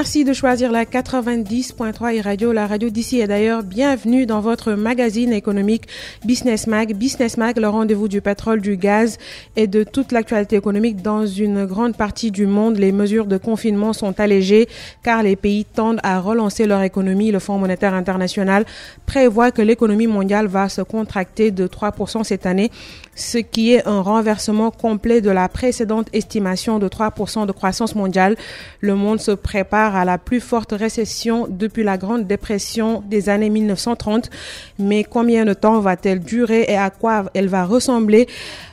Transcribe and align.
Merci 0.00 0.24
de 0.24 0.32
choisir 0.32 0.72
la 0.72 0.86
90.3 0.86 2.14
et 2.14 2.20
radio, 2.22 2.52
la 2.52 2.66
radio 2.66 2.88
d'ici 2.88 3.20
et 3.20 3.26
d'ailleurs. 3.26 3.62
Bienvenue 3.62 4.24
dans 4.24 4.40
votre 4.40 4.72
magazine 4.72 5.30
économique 5.30 5.88
Business 6.24 6.66
Mag. 6.66 6.94
Business 6.94 7.36
Mag, 7.36 7.58
le 7.58 7.68
rendez-vous 7.68 8.08
du 8.08 8.22
pétrole, 8.22 8.62
du 8.62 8.78
gaz 8.78 9.18
et 9.56 9.66
de 9.66 9.84
toute 9.84 10.12
l'actualité 10.12 10.56
économique 10.56 11.02
dans 11.02 11.26
une 11.26 11.66
grande 11.66 11.98
partie 11.98 12.30
du 12.30 12.46
monde. 12.46 12.78
Les 12.78 12.92
mesures 12.92 13.26
de 13.26 13.36
confinement 13.36 13.92
sont 13.92 14.18
allégées 14.18 14.70
car 15.02 15.22
les 15.22 15.36
pays 15.36 15.66
tendent 15.66 16.00
à 16.02 16.18
relancer 16.18 16.64
leur 16.64 16.80
économie. 16.80 17.30
Le 17.30 17.38
Fonds 17.38 17.58
monétaire 17.58 17.92
international 17.92 18.64
prévoit 19.04 19.50
que 19.50 19.60
l'économie 19.60 20.06
mondiale 20.06 20.46
va 20.46 20.70
se 20.70 20.80
contracter 20.80 21.50
de 21.50 21.66
3% 21.66 22.24
cette 22.24 22.46
année, 22.46 22.70
ce 23.14 23.38
qui 23.38 23.72
est 23.72 23.86
un 23.86 24.00
renversement 24.00 24.70
complet 24.70 25.20
de 25.20 25.30
la 25.30 25.48
précédente 25.48 26.08
estimation 26.12 26.78
de 26.78 26.88
3% 26.88 27.46
de 27.46 27.52
croissance 27.52 27.94
mondiale. 27.94 28.36
Le 28.80 28.94
monde 28.94 29.20
se 29.20 29.32
prépare 29.32 29.96
à 29.96 30.04
la 30.04 30.18
plus 30.18 30.40
forte 30.40 30.72
récession 30.72 31.46
depuis 31.48 31.82
la 31.82 31.98
Grande 31.98 32.26
Dépression 32.26 33.02
des 33.06 33.28
années 33.28 33.50
1930. 33.50 34.30
Mais 34.78 35.04
combien 35.04 35.44
de 35.44 35.54
temps 35.54 35.80
va-t-elle 35.80 36.20
durer 36.20 36.64
et 36.68 36.76
à 36.76 36.90
quoi 36.90 37.24
elle 37.34 37.48
va 37.48 37.64
ressembler? 37.64 38.28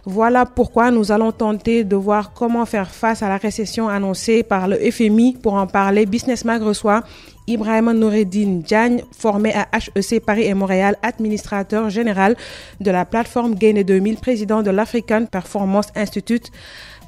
Voilà 0.05 0.45
pourquoi 0.45 0.91
nous 0.91 1.11
allons 1.11 1.31
tenter 1.31 1.83
de 1.83 1.95
voir 1.95 2.31
comment 2.33 2.65
faire 2.65 2.89
face 2.89 3.23
à 3.23 3.29
la 3.29 3.37
récession 3.37 3.89
annoncée 3.89 4.43
par 4.43 4.67
le 4.67 4.77
FMI. 4.77 5.37
Pour 5.41 5.55
en 5.55 5.67
parler, 5.67 6.05
Business 6.05 6.45
Mag 6.45 6.61
reçoit 6.61 7.03
Ibrahim 7.47 7.93
Noureddin 7.93 8.59
Diagne, 8.61 9.03
formé 9.17 9.53
à 9.53 9.69
HEC 9.73 10.19
Paris 10.19 10.43
et 10.43 10.53
Montréal, 10.53 10.97
administrateur 11.01 11.89
général 11.89 12.35
de 12.81 12.91
la 12.91 13.05
plateforme 13.05 13.55
Gain 13.55 13.81
2000, 13.83 14.17
président 14.17 14.61
de 14.61 14.69
l'African 14.69 15.25
Performance 15.25 15.87
Institute. 15.95 16.51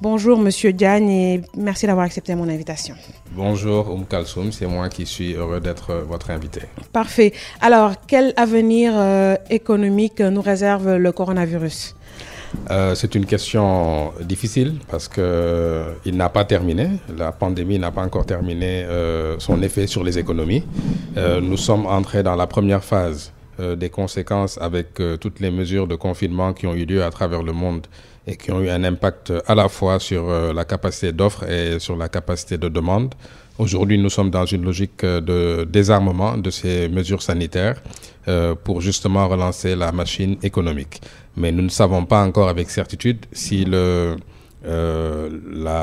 Bonjour 0.01 0.39
Monsieur 0.39 0.71
Diagne 0.71 1.09
et 1.09 1.41
merci 1.57 1.85
d'avoir 1.85 2.05
accepté 2.05 2.33
mon 2.35 2.47
invitation. 2.47 2.95
Bonjour 3.33 3.91
Oum 3.91 4.05
Kalsoum, 4.05 4.53
c'est 4.53 4.65
moi 4.65 4.87
qui 4.87 5.05
suis 5.05 5.33
heureux 5.33 5.59
d'être 5.59 5.93
votre 6.07 6.29
invité. 6.31 6.61
Parfait. 6.93 7.33
Alors, 7.59 7.95
quel 8.07 8.33
avenir 8.37 8.93
euh, 8.95 9.35
économique 9.49 10.21
nous 10.21 10.41
réserve 10.41 10.95
le 10.95 11.11
coronavirus? 11.11 11.95
Euh, 12.71 12.95
c'est 12.95 13.15
une 13.15 13.25
question 13.25 14.11
difficile 14.21 14.75
parce 14.89 15.07
qu'il 15.07 15.23
euh, 15.23 15.93
n'a 16.05 16.29
pas 16.29 16.45
terminé. 16.45 16.89
La 17.17 17.31
pandémie 17.31 17.79
n'a 17.79 17.91
pas 17.91 18.03
encore 18.03 18.25
terminé 18.25 18.83
euh, 18.83 19.35
son 19.39 19.61
effet 19.61 19.87
sur 19.87 20.03
les 20.03 20.17
économies. 20.17 20.63
nous 21.41 21.57
sommes 21.57 21.85
entrés 21.85 22.23
dans 22.23 22.35
la 22.35 22.47
première 22.47 22.83
phase 22.83 23.31
des 23.83 23.89
conséquences 23.89 24.57
avec 24.61 24.87
toutes 25.19 25.41
les 25.41 25.51
mesures 25.51 25.85
de 25.85 25.95
confinement 25.95 26.53
qui 26.53 26.65
ont 26.65 26.73
eu 26.73 26.85
lieu 26.85 27.03
à 27.03 27.09
travers 27.09 27.43
le 27.43 27.51
monde 27.51 27.87
et 28.25 28.37
qui 28.37 28.51
ont 28.53 28.61
eu 28.61 28.69
un 28.69 28.83
impact 28.85 29.33
à 29.47 29.53
la 29.53 29.67
fois 29.67 29.99
sur 29.99 30.23
la 30.53 30.63
capacité 30.63 31.11
d'offre 31.11 31.43
et 31.49 31.77
sur 31.79 31.97
la 31.97 32.07
capacité 32.07 32.57
de 32.57 32.69
demande. 32.69 33.13
Aujourd'hui, 33.57 33.97
nous 33.97 34.09
sommes 34.09 34.29
dans 34.29 34.45
une 34.45 34.63
logique 34.63 35.01
de 35.03 35.67
désarmement 35.69 36.37
de 36.37 36.49
ces 36.49 36.87
mesures 36.87 37.21
sanitaires 37.21 37.81
pour 38.63 38.79
justement 38.79 39.27
relancer 39.27 39.75
la 39.75 39.91
machine 39.91 40.37
économique 40.41 41.01
mais 41.39 41.51
nous 41.51 41.63
ne 41.63 41.69
savons 41.69 42.05
pas 42.05 42.23
encore 42.23 42.49
avec 42.49 42.69
certitude 42.69 43.25
si 43.31 43.65
le, 43.65 44.17
euh, 44.65 45.29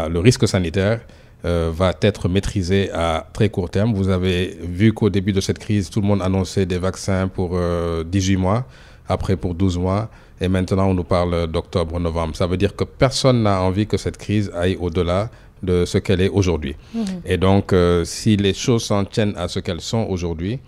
le 0.09 0.19
risque 0.21 0.47
sanitaire 0.47 1.01
euh, 1.45 1.71
va 1.75 1.95
être 2.03 2.29
maîtrisé 2.29 2.91
à 2.93 3.27
très 3.33 3.49
court 3.49 3.71
terme. 3.71 3.95
Vous 3.95 4.11
avez 4.11 4.59
vu 4.63 4.93
qu'au 4.93 5.11
début 5.11 5.33
de 5.33 5.41
cette 5.41 5.59
crise, 5.59 5.89
tout 5.91 6.01
le 6.01 6.07
monde 6.07 6.23
annonçait 6.23 6.67
des 6.67 6.79
vaccins 6.79 7.29
pour 7.29 7.59
18 8.05 8.35
euh, 8.35 8.39
mois, 8.39 8.67
après 9.09 9.37
pour 9.37 9.55
12 9.55 9.79
mois, 9.79 10.11
et 10.41 10.49
maintenant 10.49 10.89
on 10.91 10.95
nous 10.95 11.05
parle 11.05 11.47
d'octobre, 11.47 11.99
novembre. 11.99 12.37
Ça 12.37 12.47
veut 12.47 12.59
dire 12.59 12.77
que 12.77 12.85
personne 12.85 13.43
n'a 13.43 13.63
envie 13.63 13.87
que 13.87 13.97
cette 13.97 14.19
crise 14.19 14.51
aille 14.55 14.77
au-delà 14.79 15.31
de 15.63 15.87
ce 15.87 15.97
qu'elle 15.97 16.21
est 16.21 16.29
aujourd'hui. 16.29 16.77
Mmh. 16.95 17.01
Et 17.25 17.39
donc, 17.39 17.75
si 18.05 18.37
les 18.37 18.53
choses 18.53 18.85
s'en 18.85 19.07
tiennent 19.07 19.35
à 19.39 19.49
ce 19.49 19.59
qu'elles 19.59 19.81
sont 19.81 20.07
aujourd'hui, 20.11 20.59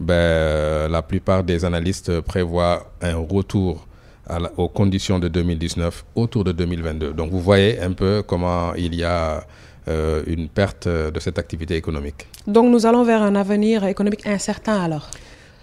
ben, 0.00 0.88
la 0.90 1.02
plupart 1.02 1.44
des 1.44 1.66
analystes 1.66 2.20
prévoient 2.22 2.90
un 3.02 3.16
retour 3.16 3.87
aux 4.56 4.68
conditions 4.68 5.18
de 5.18 5.28
2019 5.28 6.04
autour 6.14 6.44
de 6.44 6.52
2022. 6.52 7.12
Donc 7.12 7.30
vous 7.30 7.40
voyez 7.40 7.80
un 7.80 7.92
peu 7.92 8.22
comment 8.26 8.74
il 8.74 8.94
y 8.94 9.04
a 9.04 9.44
euh, 9.88 10.22
une 10.26 10.48
perte 10.48 10.86
de 10.86 11.18
cette 11.18 11.38
activité 11.38 11.74
économique. 11.76 12.26
Donc 12.46 12.70
nous 12.70 12.84
allons 12.84 13.04
vers 13.04 13.22
un 13.22 13.34
avenir 13.34 13.84
économique 13.86 14.26
incertain 14.26 14.82
alors 14.82 15.08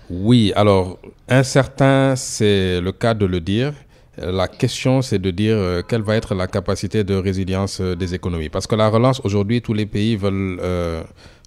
Oui, 0.09 0.51
alors 0.55 0.97
incertain, 1.29 2.15
c'est 2.15 2.81
le 2.81 2.91
cas 2.91 3.13
de 3.13 3.25
le 3.27 3.39
dire. 3.39 3.73
La 4.17 4.47
question, 4.47 5.03
c'est 5.03 5.19
de 5.19 5.29
dire 5.29 5.57
euh, 5.57 5.81
quelle 5.87 6.01
va 6.01 6.15
être 6.15 6.33
la 6.33 6.47
capacité 6.47 7.03
de 7.03 7.13
résilience 7.13 7.81
euh, 7.81 7.95
des 7.95 8.15
économies. 8.15 8.49
Parce 8.49 8.65
que 8.65 8.73
la 8.75 8.87
relance, 8.89 9.21
aujourd'hui, 9.23 9.61
tous 9.61 9.73
les 9.73 9.85
pays 9.85 10.15
veulent 10.15 10.59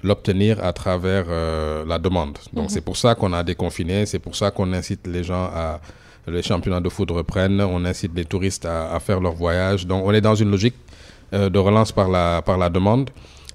l'obtenir 0.05 0.63
à 0.65 0.73
travers 0.73 1.25
la 1.85 1.99
demande. 1.99 2.39
Donc 2.53 2.65
mhm. 2.65 2.69
c'est 2.69 2.83
pour 2.83 2.97
ça 2.97 3.17
qu'on 3.17 3.33
a 3.33 3.43
déconfiné, 3.43 4.07
c'est 4.07 4.21
pour 4.21 4.37
ça 4.37 4.53
qu'on 4.53 4.73
incite 4.73 5.05
les 5.09 5.25
gens 5.25 5.47
à 5.53 5.81
les 6.31 6.43
championnats 6.43 6.81
de 6.81 6.89
foot 6.89 7.11
reprennent, 7.11 7.61
on 7.61 7.85
incite 7.85 8.13
les 8.15 8.25
touristes 8.25 8.67
à, 8.67 8.99
faire 9.01 9.21
leur 9.21 9.35
voyage. 9.35 9.87
Donc 9.87 10.05
on 10.05 10.13
est 10.13 10.21
dans 10.21 10.35
une 10.35 10.51
logique 10.51 10.75
euh, 11.35 11.51
de 11.51 11.59
relance 11.59 11.93
par 11.93 12.09
la, 12.09 12.43
par 12.43 12.59
la 12.59 12.71
demande. 12.71 13.11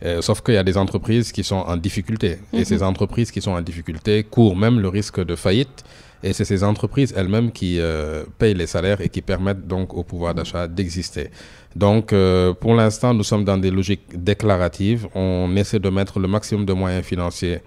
Euh, 0.05 0.21
sauf 0.21 0.41
qu'il 0.41 0.53
y 0.53 0.57
a 0.57 0.63
des 0.63 0.77
entreprises 0.77 1.31
qui 1.31 1.43
sont 1.43 1.63
en 1.67 1.77
difficulté. 1.77 2.37
Et 2.51 2.59
mhm. 2.59 2.65
ces 2.65 2.83
entreprises 2.83 3.31
qui 3.31 3.41
sont 3.41 3.51
en 3.51 3.61
difficulté 3.61 4.23
courent 4.23 4.55
même 4.55 4.79
le 4.79 4.89
risque 4.89 5.23
de 5.23 5.35
faillite. 5.35 5.83
Et 6.21 6.33
c'est 6.33 6.45
ces 6.45 6.63
entreprises 6.63 7.13
elles-mêmes 7.17 7.51
qui 7.51 7.79
euh, 7.79 8.23
payent 8.37 8.53
les 8.53 8.67
salaires 8.67 9.01
et 9.01 9.09
qui 9.09 9.21
permettent 9.21 9.67
donc 9.67 9.93
au 9.93 10.03
pouvoir 10.03 10.33
d'achat 10.33 10.67
d'exister. 10.67 11.29
Donc 11.75 12.13
pour 12.59 12.75
l'instant, 12.75 13.13
nous 13.15 13.23
sommes 13.23 13.43
dans 13.43 13.57
des 13.57 13.71
logiques 13.71 14.07
déclaratives. 14.13 15.07
On 15.15 15.55
essaie 15.55 15.79
de 15.79 15.89
mettre 15.89 16.19
le 16.19 16.27
maximum 16.27 16.65
de 16.65 16.73
moyens 16.73 17.03
financiers 17.03 17.59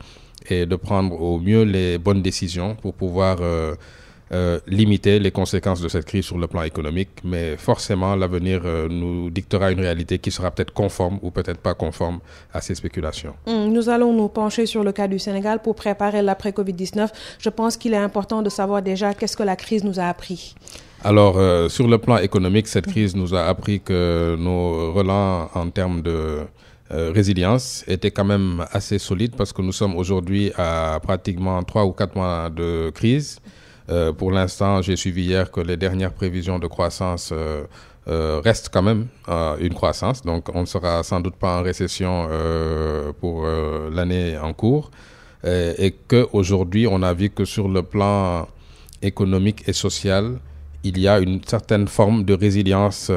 et 0.48 0.64
de 0.64 0.76
prendre 0.76 1.20
au 1.20 1.40
mieux 1.40 1.64
les 1.64 1.98
bonnes 1.98 2.22
décisions 2.22 2.76
pour 2.76 2.94
pouvoir 2.94 3.38
euh, 4.32 4.58
limiter 4.66 5.20
les 5.20 5.30
conséquences 5.30 5.80
de 5.80 5.86
cette 5.86 6.04
crise 6.04 6.24
sur 6.24 6.36
le 6.36 6.48
plan 6.48 6.62
économique, 6.62 7.10
mais 7.22 7.56
forcément 7.56 8.16
l'avenir 8.16 8.60
euh, 8.64 8.88
nous 8.88 9.30
dictera 9.30 9.70
une 9.70 9.78
réalité 9.78 10.18
qui 10.18 10.32
sera 10.32 10.50
peut-être 10.50 10.72
conforme 10.72 11.20
ou 11.22 11.30
peut-être 11.30 11.60
pas 11.60 11.74
conforme 11.74 12.18
à 12.52 12.60
ces 12.60 12.74
spéculations. 12.74 13.34
Hum, 13.46 13.72
nous 13.72 13.88
allons 13.88 14.12
nous 14.12 14.26
pencher 14.28 14.66
sur 14.66 14.82
le 14.82 14.90
cas 14.90 15.06
du 15.06 15.20
Sénégal 15.20 15.60
pour 15.62 15.76
préparer 15.76 16.22
l'après-Covid-19. 16.22 17.08
Je 17.38 17.48
pense 17.50 17.76
qu'il 17.76 17.94
est 17.94 17.98
important 17.98 18.42
de 18.42 18.48
savoir 18.50 18.82
déjà 18.82 19.14
qu'est-ce 19.14 19.36
que 19.36 19.44
la 19.44 19.54
crise 19.54 19.84
nous 19.84 20.00
a 20.00 20.06
appris. 20.06 20.56
Alors, 21.04 21.38
euh, 21.38 21.68
sur 21.68 21.86
le 21.86 21.98
plan 21.98 22.16
économique, 22.18 22.66
cette 22.66 22.88
crise 22.88 23.14
nous 23.14 23.32
a 23.32 23.44
appris 23.44 23.78
que 23.78 24.34
nos 24.36 24.92
relents 24.92 25.48
en 25.54 25.70
termes 25.70 26.02
de 26.02 26.40
résilience 26.90 27.84
étaient 27.88 28.12
quand 28.12 28.24
même 28.24 28.64
assez 28.70 28.98
solides 29.00 29.34
parce 29.36 29.52
que 29.52 29.60
nous 29.62 29.72
sommes 29.72 29.96
aujourd'hui 29.96 30.52
à 30.56 30.98
pratiquement 31.02 31.60
trois 31.64 31.84
ou 31.84 31.90
quatre 31.92 32.14
mois 32.16 32.48
de 32.48 32.90
crise. 32.90 33.40
Euh, 33.88 34.12
pour 34.12 34.32
l'instant, 34.32 34.82
j'ai 34.82 34.96
suivi 34.96 35.24
hier 35.24 35.50
que 35.50 35.60
les 35.60 35.76
dernières 35.76 36.12
prévisions 36.12 36.58
de 36.58 36.66
croissance 36.66 37.30
euh, 37.32 37.64
euh, 38.08 38.40
restent 38.44 38.70
quand 38.72 38.82
même 38.82 39.06
une 39.60 39.74
croissance. 39.74 40.22
Donc, 40.22 40.48
on 40.54 40.62
ne 40.62 40.66
sera 40.66 41.02
sans 41.02 41.20
doute 41.20 41.36
pas 41.36 41.58
en 41.60 41.62
récession 41.62 42.28
pour 43.20 43.46
l'année 43.92 44.38
en 44.38 44.52
cours. 44.52 44.90
Et, 45.44 45.74
et 45.78 45.90
qu'aujourd'hui, 46.08 46.86
on 46.86 47.02
a 47.02 47.12
vu 47.12 47.30
que 47.30 47.44
sur 47.44 47.68
le 47.68 47.82
plan 47.82 48.46
économique 49.02 49.68
et 49.68 49.72
social, 49.72 50.38
il 50.84 50.98
y 50.98 51.08
a 51.08 51.18
une 51.18 51.40
certaine 51.44 51.88
forme 51.88 52.24
de 52.24 52.34
résilience 52.34 53.10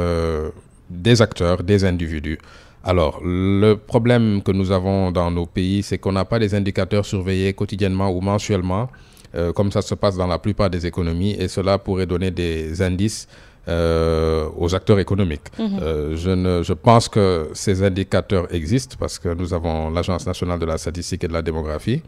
des 0.90 1.22
acteurs, 1.22 1.62
des 1.62 1.86
individus. 1.86 2.40
Alors, 2.84 3.22
le 3.24 3.75
problème 3.75 4.41
que 4.41 4.51
nous 4.51 4.72
avons 4.72 5.12
dans 5.12 5.30
nos 5.30 5.46
pays, 5.46 5.84
c'est 5.84 6.00
qu'on 6.00 6.13
n'a 6.13 6.25
pas 6.25 6.40
des 6.40 6.56
indicateurs 6.56 7.06
surveillés 7.06 7.53
quotidiennement 7.53 8.09
ou 8.09 8.22
mensuellement 8.22 8.90
euh, 9.35 9.53
comme 9.53 9.72
ça 9.72 9.81
se 9.81 9.95
passe 9.95 10.16
dans 10.16 10.28
la 10.28 10.40
plupart 10.40 10.69
des 10.69 10.85
économies, 10.85 11.35
et 11.40 11.47
cela 11.47 11.78
pourrait 11.78 12.07
donner 12.07 12.31
des 12.31 12.81
indices 12.81 13.27
euh, 13.68 14.50
aux 14.57 14.74
acteurs 14.74 14.98
économiques. 15.00 15.48
Mhm. 15.59 15.80
Euh, 15.81 16.18
je, 16.18 16.31
ne, 16.31 16.63
je 16.63 16.74
pense 16.74 17.07
que 17.07 17.50
ces 17.54 17.83
indicateurs 17.83 18.51
existent 18.51 18.95
parce 19.00 19.19
que 19.19 19.30
nous 19.30 19.54
avons 19.54 19.92
l'Agence 19.92 20.25
nationale 20.25 20.57
de 20.57 20.65
la 20.65 20.80
statistique 20.80 21.24
et 21.25 21.27
de 21.27 21.33
la 21.33 21.44
démographie, 21.44 22.01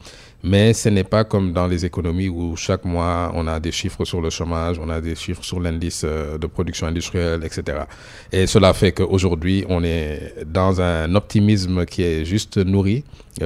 mais 0.44 0.74
ce 0.74 0.90
n'est 0.90 1.04
pas 1.04 1.24
comme 1.24 1.54
dans 1.54 1.68
les 1.68 1.86
économies 1.86 2.30
où 2.30 2.56
chaque 2.56 2.84
mois 2.84 3.32
on 3.36 3.46
a 3.46 3.60
des 3.60 3.72
chiffres 3.72 4.06
sur 4.06 4.22
le 4.22 4.32
chômage, 4.32 4.80
on 4.80 4.90
a 4.90 5.00
des 5.02 5.14
chiffres 5.14 5.44
sur 5.44 5.60
l'indice 5.60 6.04
de 6.04 6.48
production 6.48 6.88
industrielle, 6.88 7.44
etc. 7.44 7.84
Et 8.32 8.48
cela 8.48 8.74
fait 8.74 8.94
qu'aujourd'hui 8.94 9.64
on 9.70 9.84
est 9.84 10.34
dans 10.48 10.82
un 10.82 11.14
optimisme 11.14 11.86
qui 11.86 12.02
est 12.02 12.26
juste 12.26 12.58
nourri 12.58 13.04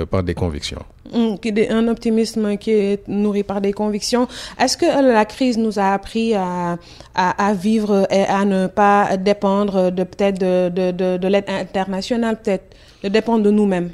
par 0.10 0.24
des 0.24 0.36
convictions. 0.36 0.86
Un 1.14 1.88
optimisme 1.88 2.58
qui 2.58 2.72
est 2.72 3.08
nourri 3.08 3.44
par 3.44 3.62
des 3.62 3.74
convictions. 3.74 4.28
Est-ce 4.60 4.76
que 4.76 4.86
la 4.86 5.26
crise 5.26 5.58
nous 5.58 5.80
a 5.80 5.94
appris 5.94 6.34
à, 6.34 6.78
à, 7.14 7.54
vivre 7.54 8.08
et 8.12 8.24
à 8.24 8.44
ne 8.44 8.68
pas 8.68 9.16
dépendre 9.18 9.92
de 9.92 10.04
peut-être 10.04 10.40
de, 10.40 10.70
de, 10.70 11.18
de, 11.18 11.28
l'aide 11.28 11.46
internationale, 11.48 12.40
peut-être 12.42 12.76
de 13.04 13.10
dépendre 13.10 13.44
de 13.44 13.52
nous-mêmes? 13.52 13.92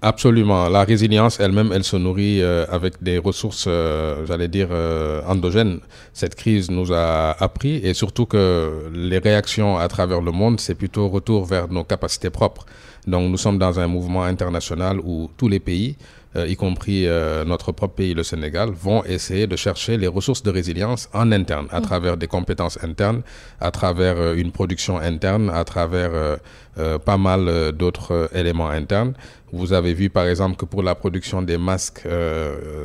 Absolument. 0.00 0.68
La 0.68 0.84
résilience 0.84 1.40
elle-même, 1.40 1.72
elle 1.72 1.82
se 1.82 1.96
nourrit 1.96 2.40
euh, 2.40 2.64
avec 2.70 3.02
des 3.02 3.18
ressources, 3.18 3.64
euh, 3.66 4.24
j'allais 4.26 4.46
dire, 4.46 4.68
euh, 4.70 5.22
endogènes. 5.26 5.80
Cette 6.12 6.36
crise 6.36 6.70
nous 6.70 6.92
a 6.92 7.30
appris 7.42 7.76
et 7.76 7.94
surtout 7.94 8.24
que 8.24 8.90
les 8.94 9.18
réactions 9.18 9.76
à 9.76 9.88
travers 9.88 10.20
le 10.20 10.30
monde, 10.30 10.60
c'est 10.60 10.76
plutôt 10.76 11.08
retour 11.08 11.46
vers 11.46 11.68
nos 11.68 11.82
capacités 11.82 12.30
propres. 12.30 12.64
Donc 13.08 13.30
nous 13.30 13.38
sommes 13.38 13.58
dans 13.58 13.80
un 13.80 13.86
mouvement 13.86 14.22
international 14.22 15.00
où 15.00 15.30
tous 15.36 15.48
les 15.48 15.60
pays 15.60 15.96
euh, 15.98 16.17
y 16.46 16.56
compris 16.56 17.06
euh, 17.06 17.44
notre 17.44 17.72
propre 17.72 17.94
pays, 17.94 18.14
le 18.14 18.22
Sénégal, 18.22 18.70
vont 18.70 19.04
essayer 19.04 19.46
de 19.46 19.56
chercher 19.56 19.96
les 19.96 20.06
ressources 20.06 20.42
de 20.42 20.50
résilience 20.50 21.08
en 21.12 21.32
interne, 21.32 21.66
à 21.70 21.80
mm. 21.80 21.82
travers 21.82 22.16
des 22.16 22.26
compétences 22.26 22.78
internes, 22.82 23.22
à 23.60 23.70
travers 23.70 24.16
euh, 24.18 24.34
une 24.34 24.52
production 24.52 24.98
interne, 24.98 25.50
à 25.50 25.64
travers 25.64 26.10
pas 27.04 27.16
mal 27.16 27.72
d'autres 27.72 28.30
éléments 28.32 28.68
internes. 28.68 29.14
Vous 29.52 29.72
avez 29.72 29.94
vu 29.94 30.10
par 30.10 30.26
exemple 30.26 30.54
que 30.56 30.64
pour 30.64 30.84
la 30.84 30.94
production 30.94 31.42
des 31.42 31.58
masques, 31.58 32.02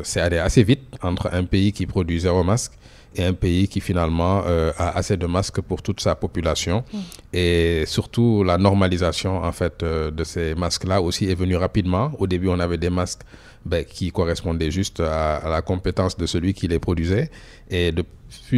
c'est 0.01 0.19
allé 0.19 0.39
assez 0.39 0.63
vite 0.63 0.81
entre 1.03 1.29
un 1.31 1.43
pays 1.43 1.71
qui 1.73 1.85
produit 1.85 2.19
zéro 2.19 2.43
masque 2.43 2.71
et 3.15 3.23
un 3.23 3.33
pays 3.33 3.67
qui 3.67 3.79
finalement 3.79 4.43
a 4.77 4.89
assez 4.97 5.17
de 5.17 5.25
masques 5.25 5.61
pour 5.61 5.81
toute 5.81 5.99
sa 6.01 6.15
population. 6.15 6.83
Mm. 6.91 6.97
Et 7.33 7.83
surtout, 7.85 8.43
la 8.43 8.57
normalisation 8.57 9.43
en 9.43 9.51
fait 9.51 9.83
de 9.83 10.23
ces 10.23 10.55
masques-là 10.55 11.01
aussi 11.01 11.29
est 11.29 11.35
venue 11.35 11.55
rapidement. 11.55 12.11
Au 12.19 12.27
début, 12.27 12.49
on 12.49 12.59
avait 12.59 12.77
des 12.77 12.89
masques 12.89 13.21
ben, 13.65 13.85
qui 13.85 14.11
correspondaient 14.11 14.71
juste 14.71 14.99
à, 14.99 15.41
la 15.49 15.61
compétence 15.61 16.17
de 16.17 16.25
celui 16.25 16.53
qui 16.53 16.67
les 16.67 16.79
produisait. 16.79 17.31
Et 17.71 17.93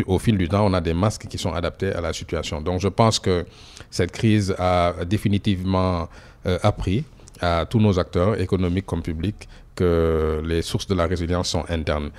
au 0.07 0.17
fil 0.17 0.35
du 0.35 0.49
temps, 0.49 0.65
on 0.65 0.73
a 0.73 0.81
des 0.81 0.95
masques 0.95 1.27
qui 1.27 1.37
sont 1.37 1.53
adaptés 1.53 1.91
à 1.93 2.01
la 2.01 2.11
situation. 2.11 2.59
Donc 2.59 2.79
je 2.81 2.87
pense 2.87 3.19
que 3.19 3.45
cette 3.91 4.11
crise 4.11 4.55
a 4.57 4.93
définitivement 5.05 6.09
euh, 6.47 6.57
appris 6.63 7.03
à 7.39 7.67
tous 7.69 7.79
nos 7.79 7.99
acteurs, 7.99 8.39
économiques 8.41 8.87
comme 8.87 9.03
publics, 9.03 9.47
que 9.75 10.41
les 10.43 10.63
sources 10.63 10.87
de 10.87 10.95
la 10.95 11.05
résilience 11.05 11.49
sont 11.49 11.65
internes. 11.69 12.09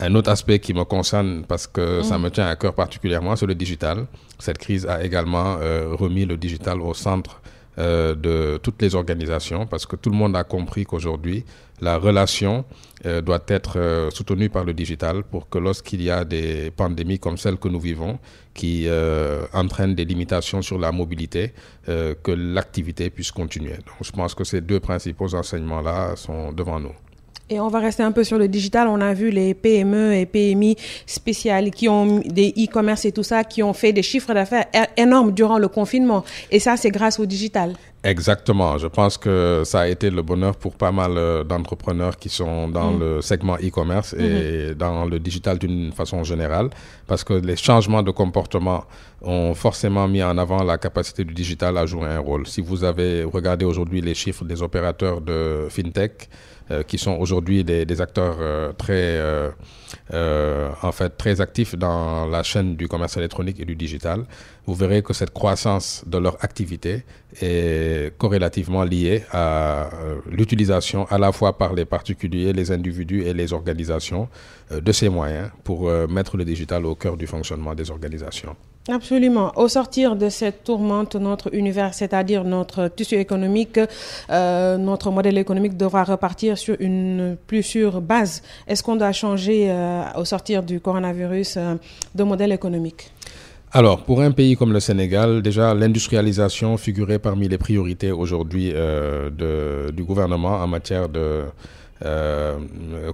Un 0.00 0.14
autre 0.14 0.30
aspect 0.30 0.60
qui 0.60 0.74
me 0.74 0.84
concerne 0.84 1.44
parce 1.46 1.66
que 1.66 2.02
ça 2.02 2.18
mm. 2.18 2.22
me 2.22 2.30
tient 2.30 2.46
à 2.46 2.54
cœur 2.56 2.74
particulièrement, 2.74 3.34
c'est 3.34 3.46
le 3.46 3.54
digital. 3.56 4.06
Cette 4.38 4.58
crise 4.58 4.86
a 4.86 5.02
également 5.02 5.56
euh, 5.60 5.88
remis 5.92 6.24
le 6.24 6.36
digital 6.36 6.80
au 6.80 6.94
centre 6.94 7.40
euh, 7.78 8.14
de 8.14 8.58
toutes 8.62 8.80
les 8.80 8.94
organisations 8.94 9.66
parce 9.66 9.86
que 9.86 9.96
tout 9.96 10.10
le 10.10 10.16
monde 10.16 10.36
a 10.36 10.44
compris 10.44 10.84
qu'aujourd'hui, 10.84 11.44
la 11.80 11.96
relation 11.98 12.64
euh, 13.06 13.20
doit 13.20 13.42
être 13.48 14.08
soutenue 14.12 14.48
par 14.50 14.64
le 14.64 14.72
digital 14.72 15.24
pour 15.24 15.48
que 15.48 15.58
lorsqu'il 15.58 16.02
y 16.02 16.10
a 16.10 16.24
des 16.24 16.70
pandémies 16.70 17.18
comme 17.18 17.36
celle 17.36 17.56
que 17.56 17.68
nous 17.68 17.80
vivons, 17.80 18.20
qui 18.54 18.88
entraînent 19.52 19.94
des 19.94 20.04
limitations 20.04 20.62
sur 20.62 20.78
la 20.80 20.90
mobilité, 20.90 21.54
que 21.86 22.32
l'activité 22.32 23.08
puisse 23.10 23.30
continuer. 23.30 23.76
Donc 23.76 24.02
je 24.02 24.10
pense 24.10 24.34
que 24.34 24.42
ces 24.42 24.60
deux 24.60 24.80
principaux 24.80 25.32
enseignements-là 25.32 26.16
sont 26.16 26.52
devant 26.52 26.80
nous. 26.80 26.94
Et 27.50 27.60
on 27.60 27.68
va 27.68 27.78
rester 27.78 28.02
un 28.02 28.12
peu 28.12 28.24
sur 28.24 28.38
le 28.38 28.46
digital. 28.46 28.88
On 28.88 29.00
a 29.00 29.14
vu 29.14 29.30
les 29.30 29.54
PME 29.54 30.14
et 30.14 30.26
PMI 30.26 30.76
spéciales 31.06 31.70
qui 31.70 31.88
ont 31.88 32.20
des 32.24 32.52
e-commerce 32.58 33.06
et 33.06 33.12
tout 33.12 33.22
ça, 33.22 33.44
qui 33.44 33.62
ont 33.62 33.72
fait 33.72 33.92
des 33.92 34.02
chiffres 34.02 34.34
d'affaires 34.34 34.66
énormes 34.96 35.32
durant 35.32 35.58
le 35.58 35.68
confinement. 35.68 36.24
Et 36.50 36.58
ça, 36.58 36.76
c'est 36.76 36.90
grâce 36.90 37.18
au 37.18 37.26
digital. 37.26 37.74
Exactement. 38.04 38.78
Je 38.78 38.86
pense 38.86 39.18
que 39.18 39.62
ça 39.64 39.80
a 39.80 39.88
été 39.88 40.10
le 40.10 40.22
bonheur 40.22 40.56
pour 40.56 40.76
pas 40.76 40.92
mal 40.92 41.12
euh, 41.16 41.42
d'entrepreneurs 41.42 42.16
qui 42.16 42.28
sont 42.28 42.68
dans 42.68 42.92
mm. 42.92 43.00
le 43.00 43.22
segment 43.22 43.56
e-commerce 43.56 44.12
et 44.12 44.18
mm-hmm. 44.70 44.74
dans 44.74 45.04
le 45.04 45.18
digital 45.18 45.58
d'une 45.58 45.90
façon 45.92 46.22
générale, 46.22 46.70
parce 47.08 47.24
que 47.24 47.32
les 47.32 47.56
changements 47.56 48.02
de 48.04 48.12
comportement 48.12 48.84
ont 49.20 49.52
forcément 49.54 50.06
mis 50.06 50.22
en 50.22 50.38
avant 50.38 50.62
la 50.62 50.78
capacité 50.78 51.24
du 51.24 51.34
digital 51.34 51.76
à 51.76 51.86
jouer 51.86 52.06
un 52.06 52.20
rôle. 52.20 52.46
Si 52.46 52.60
vous 52.60 52.84
avez 52.84 53.24
regardé 53.24 53.64
aujourd'hui 53.64 54.00
les 54.00 54.14
chiffres 54.14 54.44
des 54.44 54.62
opérateurs 54.62 55.20
de 55.20 55.66
fintech, 55.68 56.28
euh, 56.70 56.82
qui 56.82 56.98
sont 56.98 57.16
aujourd'hui 57.16 57.64
des, 57.64 58.00
acteurs 58.02 58.36
euh, 58.40 58.72
très, 58.72 59.16
euh, 60.12 60.70
en 60.82 60.92
fait, 60.92 61.16
très 61.16 61.40
actifs 61.40 61.74
dans 61.74 62.26
la 62.26 62.42
chaîne 62.42 62.76
du 62.76 62.88
commerce 62.88 63.16
électronique 63.16 63.58
et 63.58 63.64
du 63.64 63.74
digital, 63.74 64.24
vous 64.66 64.74
verrez 64.74 65.02
que 65.02 65.14
cette 65.14 65.32
croissance 65.32 66.04
de 66.06 66.18
leur 66.18 66.36
activité 66.44 67.04
est 67.40 68.12
corrélativement 68.18 68.84
liée 68.84 69.24
à 69.32 69.88
l'utilisation 70.30 71.06
à 71.06 71.16
la 71.16 71.32
fois 71.32 71.56
par 71.56 71.72
les 71.72 71.86
particuliers, 71.86 72.52
les 72.52 72.70
individus 72.70 73.22
et 73.22 73.32
les 73.32 73.54
organisations 73.54 74.28
de 74.70 74.92
ces 74.92 75.08
moyens 75.08 75.50
pour 75.64 75.90
mettre 76.08 76.36
le 76.36 76.44
digital 76.44 76.84
au 76.84 76.94
cœur 76.94 77.16
du 77.16 77.26
fonctionnement 77.26 77.74
des 77.74 77.90
organisations. 77.90 78.56
Absolument. 78.88 79.52
Au 79.56 79.68
sortir 79.68 80.16
de 80.16 80.30
cette 80.30 80.64
tourmente, 80.64 81.14
notre 81.14 81.54
univers, 81.54 81.92
c'est-à-dire 81.92 82.42
notre 82.44 82.88
tissu 82.88 83.16
économique, 83.16 83.78
euh, 84.30 84.78
notre 84.78 85.10
modèle 85.10 85.36
économique 85.36 85.76
devra 85.76 86.04
repartir 86.04 86.56
sur 86.56 86.74
une 86.80 87.36
plus 87.46 87.62
sûre 87.62 88.00
base. 88.00 88.42
Est-ce 88.66 88.82
qu'on 88.82 88.96
doit 88.96 89.12
changer 89.12 89.70
euh, 89.70 90.02
au 90.16 90.24
sortir 90.24 90.62
du 90.62 90.80
coronavirus 90.80 91.56
euh, 91.58 91.74
de 92.14 92.22
modèle 92.24 92.50
économique? 92.50 93.10
Alors, 93.72 94.04
pour 94.04 94.22
un 94.22 94.30
pays 94.30 94.56
comme 94.56 94.72
le 94.72 94.80
Sénégal, 94.80 95.42
déjà, 95.42 95.74
l'industrialisation 95.74 96.78
figurait 96.78 97.18
parmi 97.18 97.48
les 97.48 97.58
priorités 97.58 98.10
aujourd'hui 98.10 98.72
du 99.92 100.04
gouvernement 100.04 100.54
en 100.62 100.66
matière 100.66 101.10
de 101.10 101.42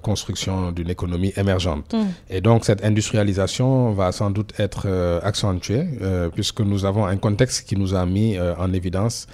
construction 0.02 0.72
d'une 0.72 0.90
économie 0.90 1.32
émergente. 1.36 1.94
Mm. 1.94 2.06
Et 2.30 2.40
donc 2.40 2.64
cette 2.64 2.84
industrialisation 2.84 3.92
va 3.92 4.12
sans 4.12 4.30
doute 4.30 4.52
être 4.58 4.84
euh, 4.86 5.20
accentuée 5.22 5.86
euh, 6.02 6.28
puisque 6.28 6.60
nous 6.60 6.84
avons 6.84 7.06
un 7.06 7.16
contexte 7.16 7.66
qui 7.68 7.76
nous 7.76 7.94
a 7.94 8.04
mis 8.06 8.38
en 8.58 8.72
évidence 8.72 9.26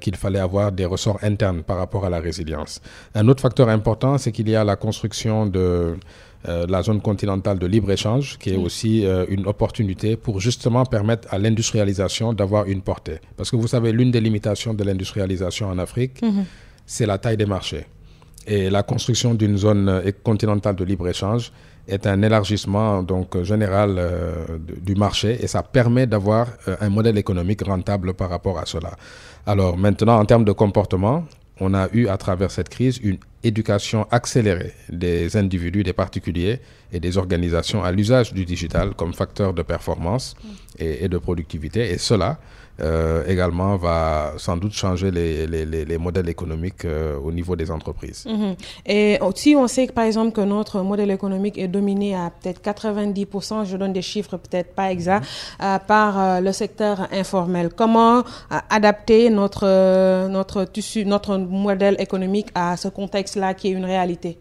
qu'il 0.00 0.16
fallait 0.16 0.38
avoir 0.38 0.70
des 0.70 0.84
ressorts 0.84 1.18
internes 1.22 1.62
par 1.62 1.76
rapport 1.78 2.04
à 2.04 2.10
la 2.10 2.20
résilience. 2.20 2.80
Un 3.14 3.26
autre 3.28 3.42
facteur 3.42 3.68
important, 3.68 4.16
c'est 4.16 4.30
qu'il 4.30 4.48
y 4.48 4.54
a 4.54 4.62
la 4.64 4.76
construction 4.76 5.46
de 5.46 5.96
la 6.44 6.82
zone 6.82 7.00
continentale 7.00 7.58
de 7.58 7.66
libre-échange, 7.66 8.38
qui 8.38 8.50
est 8.50 8.56
mm. 8.58 8.64
aussi 8.64 9.04
une 9.28 9.46
opportunité 9.46 10.16
pour 10.16 10.40
justement 10.40 10.84
permettre 10.84 11.26
à 11.32 11.38
l'industrialisation 11.38 12.32
d'avoir 12.32 12.66
une 12.66 12.82
portée. 12.82 13.18
Parce 13.36 13.50
que 13.50 13.56
vous 13.56 13.68
savez, 13.68 13.90
l'une 13.92 14.10
des 14.12 14.20
limitations 14.20 14.72
de 14.72 14.84
l'industrialisation 14.84 15.68
en 15.68 15.78
Afrique, 15.78 16.22
mm-hmm. 16.22 16.44
c'est 16.86 17.06
la 17.06 17.18
taille 17.18 17.36
des 17.36 17.46
marchés. 17.46 17.86
Et 18.46 18.70
la 18.70 18.82
construction 18.82 19.34
d'une 19.34 19.56
zone 19.56 19.88
euh, 19.88 20.10
continentale 20.22 20.76
de 20.76 20.84
libre-échange 20.84 21.52
est 21.88 22.06
un 22.06 22.22
élargissement 22.22 23.02
donc 23.02 23.40
général 23.42 23.96
euh, 23.98 24.58
du 24.80 24.94
marché 24.94 25.38
et 25.42 25.46
ça 25.46 25.62
permet 25.62 26.06
d'avoir 26.06 26.48
euh, 26.68 26.76
un 26.80 26.88
modèle 26.88 27.18
économique 27.18 27.62
rentable 27.62 28.14
par 28.14 28.30
rapport 28.30 28.58
à 28.58 28.66
cela. 28.66 28.96
Alors 29.46 29.76
maintenant, 29.76 30.18
en 30.18 30.24
termes 30.24 30.44
de 30.44 30.52
comportement, 30.52 31.24
on 31.58 31.74
a 31.74 31.88
eu 31.92 32.06
à 32.08 32.16
travers 32.18 32.50
cette 32.50 32.68
crise 32.68 32.98
une 33.02 33.18
éducation 33.42 34.06
accélérée 34.10 34.74
des 34.90 35.36
individus, 35.36 35.82
des 35.82 35.92
particuliers 35.92 36.60
et 36.92 37.00
des 37.00 37.16
organisations 37.16 37.82
à 37.82 37.90
l'usage 37.92 38.32
du 38.32 38.44
digital 38.44 38.94
comme 38.94 39.14
facteur 39.14 39.54
de 39.54 39.62
performance 39.62 40.34
et, 40.78 41.04
et 41.04 41.08
de 41.08 41.18
productivité. 41.18 41.90
Et 41.92 41.98
cela, 41.98 42.38
euh, 42.80 43.24
également 43.26 43.76
va 43.76 44.34
sans 44.36 44.56
doute 44.56 44.74
changer 44.74 45.10
les, 45.10 45.46
les, 45.46 45.64
les, 45.64 45.98
modèles 45.98 46.28
économiques 46.28 46.84
euh, 46.84 47.16
au 47.18 47.32
niveau 47.32 47.56
des 47.56 47.70
entreprises. 47.70 48.26
Mhm. 48.26 48.54
Et 48.84 49.18
si 49.34 49.56
on 49.56 49.66
sait 49.66 49.86
par 49.86 50.04
exemple 50.04 50.32
que 50.32 50.42
notre 50.42 50.80
modèle 50.82 51.10
économique 51.10 51.56
est 51.56 51.68
dominé 51.68 52.14
à 52.14 52.30
peut-être 52.30 52.60
90%, 52.62 53.64
je 53.64 53.76
donne 53.78 53.94
des 53.94 54.02
chiffres 54.02 54.36
peut-être 54.36 54.74
pas 54.74 54.90
exacts, 54.92 55.24
mhm. 55.24 55.66
euh, 55.66 55.78
par 55.78 56.40
le 56.40 56.52
secteur 56.52 57.08
informel, 57.12 57.70
comment 57.74 58.24
adapter 58.68 59.30
notre, 59.30 60.28
notre 60.28 60.64
tissu, 60.64 61.04
notre 61.06 61.38
modèle 61.38 61.96
économique 61.98 62.48
à 62.54 62.76
ce 62.76 62.88
contexte-là 62.88 63.54
qui 63.54 63.68
est 63.68 63.72
une 63.72 63.84
réalité? 63.84 64.38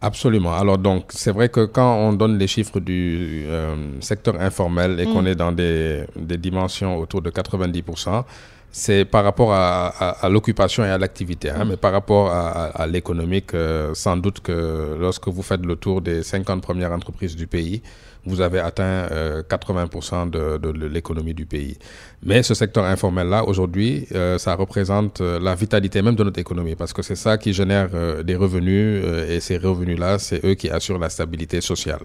Absolument. 0.00 0.54
Alors 0.54 0.76
donc, 0.78 1.06
c'est 1.10 1.32
vrai 1.32 1.48
que 1.48 1.64
quand 1.64 1.96
on 1.96 2.12
donne 2.12 2.36
les 2.38 2.46
chiffres 2.46 2.80
du 2.80 3.44
euh, 3.46 3.74
secteur 4.00 4.38
informel 4.40 5.00
et 5.00 5.04
qu'on 5.04 5.22
mm. 5.22 5.26
est 5.28 5.34
dans 5.34 5.52
des, 5.52 6.04
des, 6.16 6.36
dimensions 6.36 6.98
autour 6.98 7.22
de 7.22 7.30
90%, 7.30 8.24
c'est 8.70 9.06
par 9.06 9.24
rapport 9.24 9.54
à, 9.54 9.86
à, 9.88 10.28
l'occupation 10.28 10.84
et 10.84 10.90
à 10.90 10.98
l'activité. 10.98 11.48
Hein, 11.48 11.64
mm. 11.64 11.68
Mais 11.70 11.76
par 11.78 11.92
rapport 11.92 12.30
à, 12.30 12.66
à 12.66 12.86
l'économique, 12.86 13.54
euh, 13.54 13.94
sans 13.94 14.18
doute 14.18 14.40
que 14.40 14.96
lorsque 15.00 15.28
vous 15.28 15.42
faites 15.42 15.64
le 15.64 15.76
tour 15.76 16.02
des 16.02 16.22
50 16.22 16.60
premières 16.60 16.92
entreprises 16.92 17.34
du 17.34 17.46
pays, 17.46 17.80
vous 18.26 18.40
avez 18.40 18.58
atteint 18.58 19.06
80% 19.48 20.34
euh, 20.34 20.58
de, 20.58 20.72
de 20.72 20.86
l'économie 20.86 21.34
du 21.34 21.46
pays. 21.46 21.78
Mais 22.22 22.42
ce 22.42 22.54
secteur 22.54 22.84
informel-là, 22.84 23.44
aujourd'hui, 23.44 24.06
euh, 24.14 24.36
ça 24.38 24.54
représente 24.54 25.20
euh, 25.20 25.38
la 25.40 25.54
vitalité 25.54 26.02
même 26.02 26.16
de 26.16 26.24
notre 26.24 26.40
économie, 26.40 26.74
parce 26.74 26.92
que 26.92 27.02
c'est 27.02 27.16
ça 27.16 27.38
qui 27.38 27.52
génère 27.52 27.88
des 28.24 28.36
revenus, 28.36 29.04
et 29.28 29.40
ces 29.40 29.58
revenus-là, 29.58 30.18
c'est 30.18 30.44
eux 30.44 30.54
qui 30.54 30.68
assurent 30.68 30.98
la 30.98 31.08
stabilité 31.08 31.60
sociale. 31.60 32.00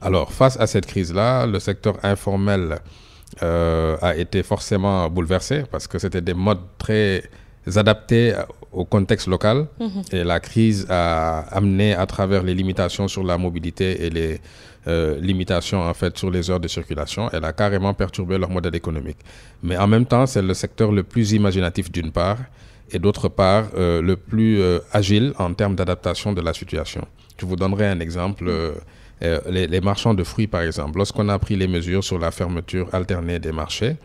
Alors, 0.00 0.32
face 0.32 0.58
à 0.58 0.66
cette 0.66 0.86
crise-là, 0.86 1.46
le 1.46 1.58
secteur 1.60 1.96
informel 2.02 2.78
a 3.40 4.16
été 4.16 4.42
forcément 4.42 5.08
bouleversé, 5.10 5.64
parce 5.70 5.86
que 5.86 5.98
c'était 5.98 6.20
des 6.22 6.34
modes 6.34 6.60
très 6.78 7.24
adaptés 7.74 8.34
au 8.72 8.84
contexte 8.84 9.26
local. 9.26 9.66
Mm-hmm. 9.80 10.16
Et 10.16 10.24
la 10.24 10.40
crise 10.40 10.86
a 10.88 11.40
amené 11.50 11.94
à 11.94 12.06
travers 12.06 12.42
les 12.42 12.54
limitations 12.54 13.08
sur 13.08 13.24
la 13.24 13.38
mobilité 13.38 14.04
et 14.04 14.10
les 14.10 14.40
euh, 14.88 15.18
limitations 15.20 15.80
en 15.82 15.94
fait 15.94 16.16
sur 16.16 16.30
les 16.30 16.48
heures 16.50 16.60
de 16.60 16.68
circulation, 16.68 17.28
elle 17.32 17.44
a 17.44 17.52
carrément 17.52 17.92
perturbé 17.92 18.38
leur 18.38 18.50
modèle 18.50 18.74
économique. 18.76 19.18
Mais 19.62 19.76
en 19.76 19.88
même 19.88 20.06
temps, 20.06 20.26
c'est 20.26 20.42
le 20.42 20.54
secteur 20.54 20.92
le 20.92 21.02
plus 21.02 21.32
imaginatif 21.32 21.90
d'une 21.90 22.12
part 22.12 22.38
et 22.92 23.00
d'autre 23.00 23.28
part 23.28 23.64
euh, 23.76 24.00
le 24.00 24.16
plus 24.16 24.60
euh, 24.60 24.78
agile 24.92 25.32
en 25.38 25.52
termes 25.54 25.74
d'adaptation 25.74 26.32
de 26.32 26.40
la 26.40 26.52
situation. 26.54 27.04
Je 27.38 27.46
vous 27.46 27.56
donnerai 27.56 27.86
un 27.88 28.00
exemple. 28.00 28.50
Les, 29.20 29.80
marchands 29.80 30.12
de 30.12 30.22
fruits, 30.22 30.46
par 30.46 30.60
exemple, 30.60 30.98
lorsqu'on 30.98 31.28
a 31.30 31.38
pris 31.38 31.56
les 31.56 31.66
mesures 31.66 32.04
sur 32.04 32.18
la 32.18 32.30
fermeture 32.30 32.86
alternée 32.92 33.38
des 33.38 33.50
marchés, 33.50 33.96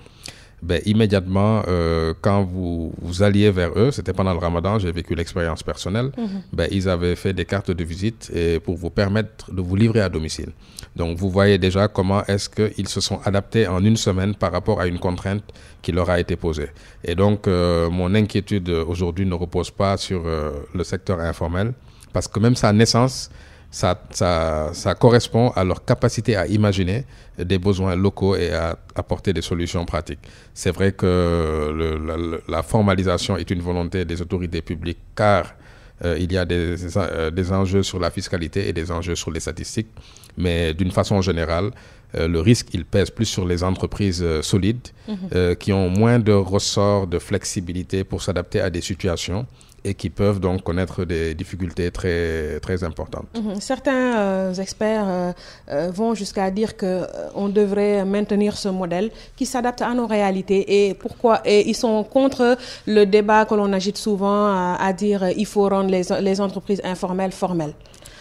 ben, 0.61 0.79
immédiatement, 0.85 1.63
euh, 1.67 2.13
quand 2.21 2.43
vous, 2.43 2.93
vous 3.01 3.23
alliez 3.23 3.49
vers 3.49 3.71
eux, 3.75 3.89
c'était 3.89 4.13
pendant 4.13 4.33
le 4.33 4.37
ramadan, 4.37 4.77
j'ai 4.77 4.91
vécu 4.91 5.15
l'expérience 5.15 5.63
personnelle, 5.63 6.11
mhm. 6.17 6.43
ben, 6.53 6.67
ils 6.71 6.87
avaient 6.87 7.15
fait 7.15 7.33
des 7.33 7.45
cartes 7.45 7.71
de 7.71 7.83
visite 7.83 8.31
et 8.33 8.59
pour 8.59 8.77
vous 8.77 8.91
permettre 8.91 9.51
de 9.51 9.59
vous 9.61 9.75
livrer 9.75 10.01
à 10.01 10.09
domicile. 10.09 10.51
Donc 10.95 11.17
vous 11.17 11.31
voyez 11.31 11.57
déjà 11.57 11.87
comment 11.87 12.23
est-ce 12.25 12.47
qu'ils 12.47 12.87
se 12.87 13.01
sont 13.01 13.19
adaptés 13.25 13.67
en 13.67 13.83
une 13.83 13.97
semaine 13.97 14.35
par 14.35 14.51
rapport 14.51 14.79
à 14.79 14.85
une 14.85 14.99
contrainte 14.99 15.43
qui 15.81 15.91
leur 15.91 16.09
a 16.11 16.19
été 16.19 16.35
posée. 16.35 16.69
Et 17.03 17.15
donc 17.15 17.47
euh, 17.47 17.89
mon 17.89 18.13
inquiétude 18.13 18.69
aujourd'hui 18.69 19.25
ne 19.25 19.33
repose 19.33 19.71
pas 19.71 19.97
sur 19.97 20.21
euh, 20.27 20.51
le 20.75 20.83
secteur 20.83 21.19
informel, 21.21 21.73
parce 22.13 22.27
que 22.27 22.39
même 22.39 22.55
sa 22.55 22.71
naissance, 22.71 23.31
ça, 23.71 23.99
ça, 24.11 24.69
ça, 24.73 24.95
correspond 24.95 25.51
à 25.55 25.63
leur 25.63 25.85
capacité 25.85 26.35
à 26.35 26.45
imaginer 26.45 27.05
des 27.39 27.57
besoins 27.57 27.95
locaux 27.95 28.35
et 28.35 28.51
à 28.51 28.77
apporter 28.95 29.31
des 29.31 29.41
solutions 29.41 29.85
pratiques. 29.85 30.19
C'est 30.53 30.71
vrai 30.71 30.91
que 30.91 31.71
le, 31.73 32.43
la, 32.47 32.63
formalisation 32.63 33.37
est 33.37 33.49
une 33.49 33.61
volonté 33.61 34.03
des 34.03 34.21
autorités 34.21 34.61
publiques 34.61 34.99
car 35.15 35.55
euh, 36.03 36.17
il 36.19 36.31
y 36.31 36.37
a 36.37 36.45
des, 36.45 36.75
euh, 36.97 37.31
des, 37.31 37.51
enjeux 37.51 37.83
sur 37.83 37.99
la 37.99 38.09
fiscalité 38.11 38.67
et 38.67 38.73
des 38.73 38.91
enjeux 38.91 39.15
sur 39.15 39.31
les 39.31 39.39
statistiques, 39.39 39.89
mais 40.35 40.73
d'une 40.73 40.91
façon 40.91 41.21
générale, 41.21 41.71
euh, 42.15 42.27
le 42.27 42.39
risque, 42.41 42.67
il 42.73 42.85
pèse 42.85 43.09
plus 43.09 43.25
sur 43.25 43.45
les 43.45 43.63
entreprises 43.63 44.25
solides 44.41 44.87
mhm. 45.07 45.55
qui 45.55 45.71
ont 45.71 45.89
moins 45.89 46.19
de 46.19 46.33
ressorts 46.33 47.07
de 47.07 47.19
flexibilité 47.19 48.03
pour 48.03 48.21
s'adapter 48.21 48.59
à 48.59 48.69
des 48.69 48.81
situations 48.81 49.45
et 49.83 49.93
qui 49.93 50.09
peuvent 50.09 50.39
donc 50.39 50.63
connaître 50.63 51.05
des 51.05 51.33
difficultés 51.33 51.91
très, 51.91 52.59
très 52.59 52.83
importantes. 52.83 53.27
Mhm. 53.35 53.59
Certains 53.59 54.17
euh, 54.17 54.53
experts 54.53 55.05
euh, 55.07 55.31
euh, 55.69 55.91
vont 55.91 56.13
jusqu'à 56.13 56.51
dire 56.51 56.77
qu'on 56.77 57.49
devrait 57.49 58.05
maintenir 58.05 58.57
ce 58.57 58.69
modèle 58.69 59.09
qui 59.35 59.45
s'adapte 59.45 59.81
à 59.81 59.93
nos 59.93 60.07
réalités 60.07 60.87
et 60.87 60.93
pourquoi 60.93 61.41
et 61.45 61.67
ils 61.67 61.75
sont 61.75 62.03
contre 62.03 62.57
le 62.85 63.05
débat 63.05 63.45
que 63.45 63.55
l'on 63.55 63.71
agite 63.73 63.97
souvent 63.97 64.75
à, 64.75 64.93
dire 64.93 65.29
il 65.35 65.45
faut 65.45 65.67
rendre 65.67 65.89
les, 65.89 66.03
les 66.21 66.41
entreprises 66.41 66.81
informelles 66.83 67.31
formelles. 67.31 67.73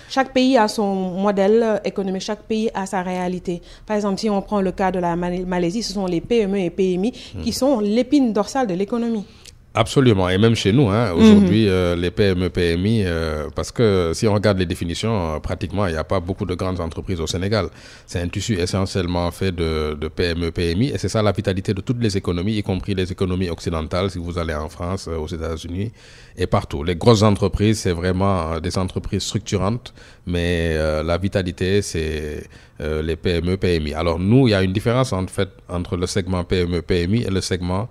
Chaque 0.08 0.32
pays 0.32 0.56
a 0.56 0.66
son 0.66 0.92
modèle 0.94 1.80
économique, 1.84 2.22
chaque 2.22 2.42
pays 2.42 2.68
a 2.74 2.84
sa 2.84 3.02
réalité. 3.02 3.62
Par 3.86 3.94
exemple, 3.94 4.18
si 4.18 4.28
on 4.28 4.42
prend 4.42 4.60
le 4.60 4.72
cas 4.72 4.90
de 4.90 4.98
la 4.98 5.14
Malaisie, 5.14 5.84
ce 5.84 5.92
sont 5.92 6.06
les 6.06 6.20
PME 6.20 6.58
et 6.58 6.70
PMI 6.70 7.12
qui 7.44 7.52
sont 7.52 7.78
l'épine 7.78 8.32
dorsale 8.32 8.66
de 8.66 8.74
l'économie. 8.74 9.24
Absolument, 9.72 10.28
et 10.28 10.36
même 10.36 10.56
chez 10.56 10.72
nous, 10.72 10.88
hein, 10.88 11.12
aujourd'hui, 11.12 11.66
mhm. 11.66 11.70
euh, 11.70 11.94
les 11.94 12.10
PME, 12.10 12.50
PMI, 12.50 13.04
euh, 13.04 13.48
parce 13.54 13.70
que 13.70 14.10
si 14.14 14.26
on 14.26 14.34
regarde 14.34 14.58
les 14.58 14.66
définitions, 14.66 15.36
euh, 15.36 15.38
pratiquement, 15.38 15.86
il 15.86 15.92
n'y 15.92 15.98
a 15.98 16.02
pas 16.02 16.18
beaucoup 16.18 16.44
de 16.44 16.56
grandes 16.56 16.80
entreprises 16.80 17.20
au 17.20 17.28
Sénégal. 17.28 17.68
C'est 18.04 18.20
un 18.20 18.26
tissu 18.26 18.54
essentiellement 18.58 19.30
fait 19.30 19.52
de, 19.52 19.94
de 19.94 20.08
PME, 20.08 20.50
PMI, 20.50 20.88
et 20.88 20.98
c'est 20.98 21.08
ça 21.08 21.22
la 21.22 21.30
vitalité 21.30 21.72
de 21.72 21.80
toutes 21.82 22.02
les 22.02 22.16
économies, 22.16 22.56
y 22.56 22.62
compris 22.64 22.96
les 22.96 23.12
économies 23.12 23.48
occidentales, 23.48 24.10
si 24.10 24.18
vous 24.18 24.38
allez 24.38 24.54
en 24.54 24.68
France, 24.68 25.06
aux 25.06 25.28
États-Unis, 25.28 25.92
et 26.36 26.48
partout. 26.48 26.82
Les 26.82 26.96
grosses 26.96 27.22
entreprises, 27.22 27.78
c'est 27.78 27.92
vraiment 27.92 28.58
des 28.58 28.76
entreprises 28.76 29.22
structurantes, 29.22 29.94
mais 30.26 30.74
la 31.04 31.16
vitalité, 31.16 31.80
c'est 31.82 32.42
les 32.80 33.14
PME, 33.14 33.56
PMI. 33.56 33.94
Alors 33.94 34.18
nous, 34.18 34.48
il 34.48 34.50
y 34.50 34.54
a 34.54 34.62
une 34.62 34.72
différence 34.72 35.12
en 35.12 35.28
fait 35.28 35.50
entre 35.68 35.96
le 35.96 36.08
segment 36.08 36.42
PME, 36.42 36.82
PMI 36.82 37.22
et 37.22 37.30
le 37.30 37.40
segment 37.40 37.88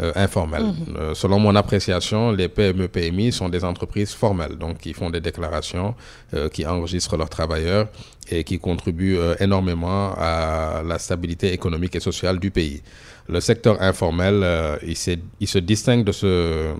euh, 0.00 0.12
informelles. 0.14 0.62
Mhm. 0.62 0.96
Euh, 0.96 1.14
selon 1.14 1.38
mon 1.38 1.54
appréciation, 1.56 2.32
les 2.32 2.48
PME, 2.48 2.88
PMI 2.88 3.32
sont 3.32 3.50
des 3.50 3.64
entreprises 3.64 4.12
formelles, 4.14 4.56
donc 4.56 4.78
qui 4.78 4.94
font 4.94 5.10
des 5.10 5.20
déclarations, 5.20 5.94
euh, 6.32 6.48
qui 6.48 6.64
enregistrent 6.66 7.18
leurs 7.18 7.28
travailleurs 7.28 7.88
et 8.30 8.42
qui 8.44 8.58
contribuent 8.58 9.18
énormément 9.40 10.14
à 10.16 10.82
la 10.86 10.98
stabilité 10.98 11.52
économique 11.52 11.96
et 11.96 12.00
sociale 12.00 12.38
du 12.38 12.50
pays. 12.50 12.80
Le 13.28 13.40
secteur 13.40 13.82
informel, 13.82 14.36
il, 14.86 14.96
il, 15.40 15.48
se 15.48 15.58
distingue 15.58 16.04
de 16.04 16.12
ce, 16.12 16.72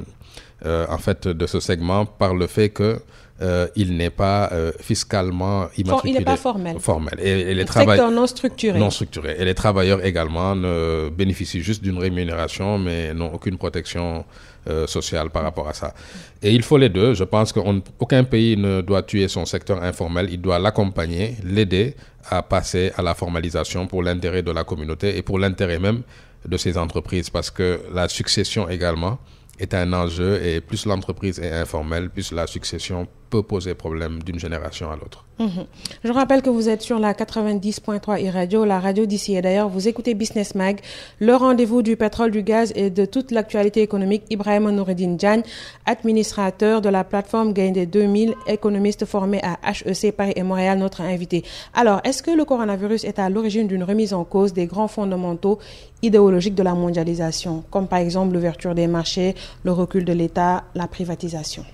en 0.65 0.99
fait, 0.99 1.27
de 1.27 1.47
ce 1.47 1.59
segment 1.59 2.07
par 2.07 2.35
le 2.35 2.47
fait 2.47 2.69
que 2.69 3.01
euh, 3.43 3.69
il 3.75 3.97
n'est 3.97 4.11
pas 4.11 4.51
euh, 4.53 4.71
fiscalement 4.81 5.69
immatriculé. 5.77 6.13
il 6.13 6.19
n'est 6.19 6.25
pas 6.25 6.37
formel. 6.37 6.79
Formel. 6.79 7.19
Et, 7.21 7.55
les 7.55 7.65
travailleurs 7.65 8.11
non 8.11 8.27
structuré. 8.27 8.79
Non 8.79 8.91
structuré. 8.91 9.37
Et 9.39 9.45
les 9.47 9.55
travailleurs 9.55 10.05
également 10.05 10.55
ne 10.55 11.09
bénéficient 11.09 11.63
juste 11.63 11.83
d'une 11.83 11.97
rémunération, 11.99 12.79
mais 12.79 13.15
n'ont 13.15 13.33
aucune 13.33 13.57
protection 13.57 14.27
euh, 14.69 14.87
sociale 14.87 15.31
par 15.31 15.43
rapport 15.43 15.69
à 15.69 15.73
ça. 15.73 15.95
Et 16.43 16.53
il 16.53 16.63
faut 16.63 16.77
les 16.77 16.91
deux. 16.91 17.15
Je 17.15 17.25
pense 17.25 17.51
qu'aucun 17.53 18.25
pays 18.25 18.59
ne 18.59 18.83
doit 18.83 19.03
tuer 19.03 19.27
son 19.27 19.47
secteur 19.47 19.83
informel. 19.83 20.29
Il 20.31 20.43
doit 20.43 20.59
l'accompagner, 20.59 21.37
l'aider 21.43 21.97
à 22.29 22.43
passer 22.43 22.93
à 22.99 23.03
la 23.03 23.15
formalisation 23.15 23.87
pour 23.87 24.03
l'intérêt 24.03 24.43
de 24.43 24.51
la 24.51 24.65
communauté 24.65 25.17
et 25.17 25.23
pour 25.23 25.39
l'intérêt 25.39 25.79
même 25.79 26.03
de 26.47 26.57
ces 26.59 26.77
entreprises, 26.77 27.31
parce 27.31 27.51
que 27.51 27.81
la 27.93 28.09
succession 28.09 28.69
également 28.69 29.19
est 29.59 29.73
un 29.75 29.93
enjeu 29.95 30.43
et 30.45 30.61
plus 30.61 30.85
l'entreprise 30.87 31.39
est 31.39 31.53
informelle, 31.53 32.11
plus 32.11 32.33
la 32.33 32.47
succession 32.47 33.07
peut 33.31 33.43
poser 33.43 33.75
problème 33.75 34.23
d'une 34.23 34.39
génération 34.39 34.91
à 34.91 34.97
l'autre. 34.97 35.25
Mhm. 35.39 35.65
Je 36.05 36.13
rappelle 36.13 36.43
que 36.43 36.51
vous 36.51 36.69
êtes 36.69 36.83
sur 36.83 36.99
la 36.99 37.15
90.3 37.15 38.19
e-radio, 38.29 38.67
la 38.67 38.79
radio 38.79 39.07
d'ici. 39.07 39.37
Et 39.37 39.41
d'ailleurs, 39.41 39.71
vous 39.71 39.89
écoutez 39.89 40.13
Business 40.13 40.55
Mag, 40.55 40.81
le 41.19 41.35
rendez-vous 41.35 41.81
du 41.81 41.97
pétrole, 41.97 42.31
du 42.31 42.43
gaz 42.43 42.73
et 42.77 42.91
de 42.91 43.07
toute 43.07 43.31
l'actualité 43.31 43.81
économique. 43.81 44.25
Ibrahim 44.29 44.69
Noureddin 44.71 45.17
Djan, 45.19 45.41
administrateur 45.87 46.83
de 46.83 46.91
la 46.91 47.05
plateforme 47.05 47.55
Gain 47.55 47.73
2000, 47.73 48.35
économiste 48.47 49.07
formé 49.07 49.41
à 49.43 49.59
HEC 49.71 50.15
Paris 50.15 50.35
et 50.37 50.43
Montréal, 50.43 50.79
notre 50.79 51.01
invité. 51.01 51.43
Alors, 51.73 52.01
est-ce 52.05 52.23
que 52.23 52.33
le 52.33 52.45
coronavirus 52.45 53.05
est 53.05 53.19
à 53.19 53.31
l'origine 53.31 53.67
d'une 53.67 53.85
remise 53.85 54.13
en 54.13 54.25
cause 54.25 54.53
des 54.53 54.67
grands 54.67 54.89
fondamentaux 54.89 55.59
idéologiques 56.03 56.55
de 56.55 56.63
la 56.63 56.75
mondialisation, 56.75 57.65
comme 57.71 57.87
par 57.87 58.01
exemple 58.01 58.35
l'ouverture 58.35 58.75
des 58.75 58.89
marchés, 58.89 59.35
le 59.63 59.73
recul 59.73 60.05
de 60.05 60.13
l'État, 60.13 60.65
la 60.75 60.87
privatisation? 60.87 61.65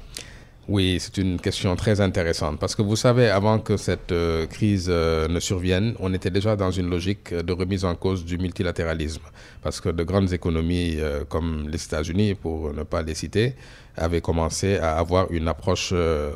Oui, 0.69 0.99
c'est 0.99 1.19
une 1.19 1.39
question 1.41 1.77
très 1.77 2.01
intéressante. 2.01 2.59
Parce 2.59 2.75
que 2.75 2.83
vous 2.83 2.97
savez, 2.97 3.29
avant 3.29 3.61
que 3.61 3.77
cette 3.77 4.11
euh, 4.11 4.47
crise 4.47 4.89
euh, 4.89 5.29
ne 5.29 5.39
survienne, 5.39 5.95
on 6.01 6.13
était 6.13 6.31
déjà 6.31 6.57
dans 6.57 6.73
une 6.73 6.91
logique 6.91 7.33
de 7.33 7.53
remise 7.53 7.85
en 7.85 7.95
cause 7.95 8.25
du 8.25 8.37
multilatéralisme. 8.37 9.23
Parce 9.63 9.81
que 9.81 9.91
de 9.91 10.03
grandes 10.03 10.33
économies 10.33 10.97
euh, 10.99 11.25
comme 11.25 11.69
les 11.69 11.85
États-Unis, 11.85 12.35
pour 12.35 12.73
ne 12.73 12.83
pas 12.83 13.03
les 13.03 13.15
citer, 13.15 13.55
avaient 13.97 14.21
commencé 14.21 14.79
à 14.79 14.99
avoir 14.99 15.31
une 15.31 15.49
approche 15.49 15.93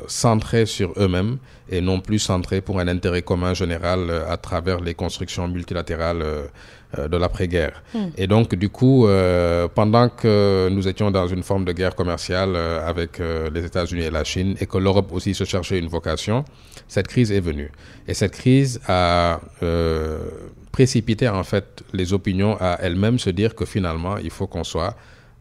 centrée 0.07 0.65
sur 0.65 0.93
eux-mêmes 0.97 1.37
et 1.69 1.81
non 1.81 1.99
plus 1.99 2.19
centrée 2.19 2.61
pour 2.61 2.79
un 2.79 2.87
intérêt 2.87 3.21
commun 3.21 3.53
général 3.53 4.09
à 4.27 4.37
travers 4.37 4.79
les 4.79 4.93
constructions 4.93 5.47
multilatérales 5.47 6.49
euh, 6.97 7.07
de 7.07 7.15
l'après-guerre. 7.15 7.81
Hmm. 7.93 8.07
Et 8.17 8.27
donc, 8.27 8.53
du 8.53 8.67
coup, 8.67 9.07
euh, 9.07 9.69
pendant 9.73 10.09
que 10.09 10.67
nous 10.69 10.89
étions 10.89 11.09
dans 11.09 11.25
une 11.25 11.41
forme 11.41 11.63
de 11.63 11.71
guerre 11.71 11.95
commerciale 11.95 12.51
euh, 12.53 12.85
avec 12.85 13.19
les 13.19 13.63
États-Unis 13.63 14.01
et 14.01 14.11
la 14.11 14.25
Chine, 14.25 14.57
et 14.59 14.65
que 14.65 14.77
l'Europe 14.77 15.09
aussi 15.13 15.33
se 15.33 15.45
cherchait 15.45 15.79
une 15.79 15.87
vocation, 15.87 16.43
cette 16.89 17.07
crise 17.07 17.31
est 17.31 17.39
venue. 17.39 17.71
Et 18.09 18.13
cette 18.13 18.33
crise 18.33 18.81
a 18.89 19.39
précipité, 20.73 21.29
en 21.29 21.43
fait, 21.43 21.81
les 21.93 22.11
opinions 22.11 22.57
à 22.59 22.77
elles-mêmes 22.81 23.19
se 23.19 23.29
dire 23.29 23.55
que 23.55 23.63
finalement, 23.63 24.17
il 24.17 24.29
faut 24.29 24.47
qu'on 24.47 24.65
soit 24.65 24.95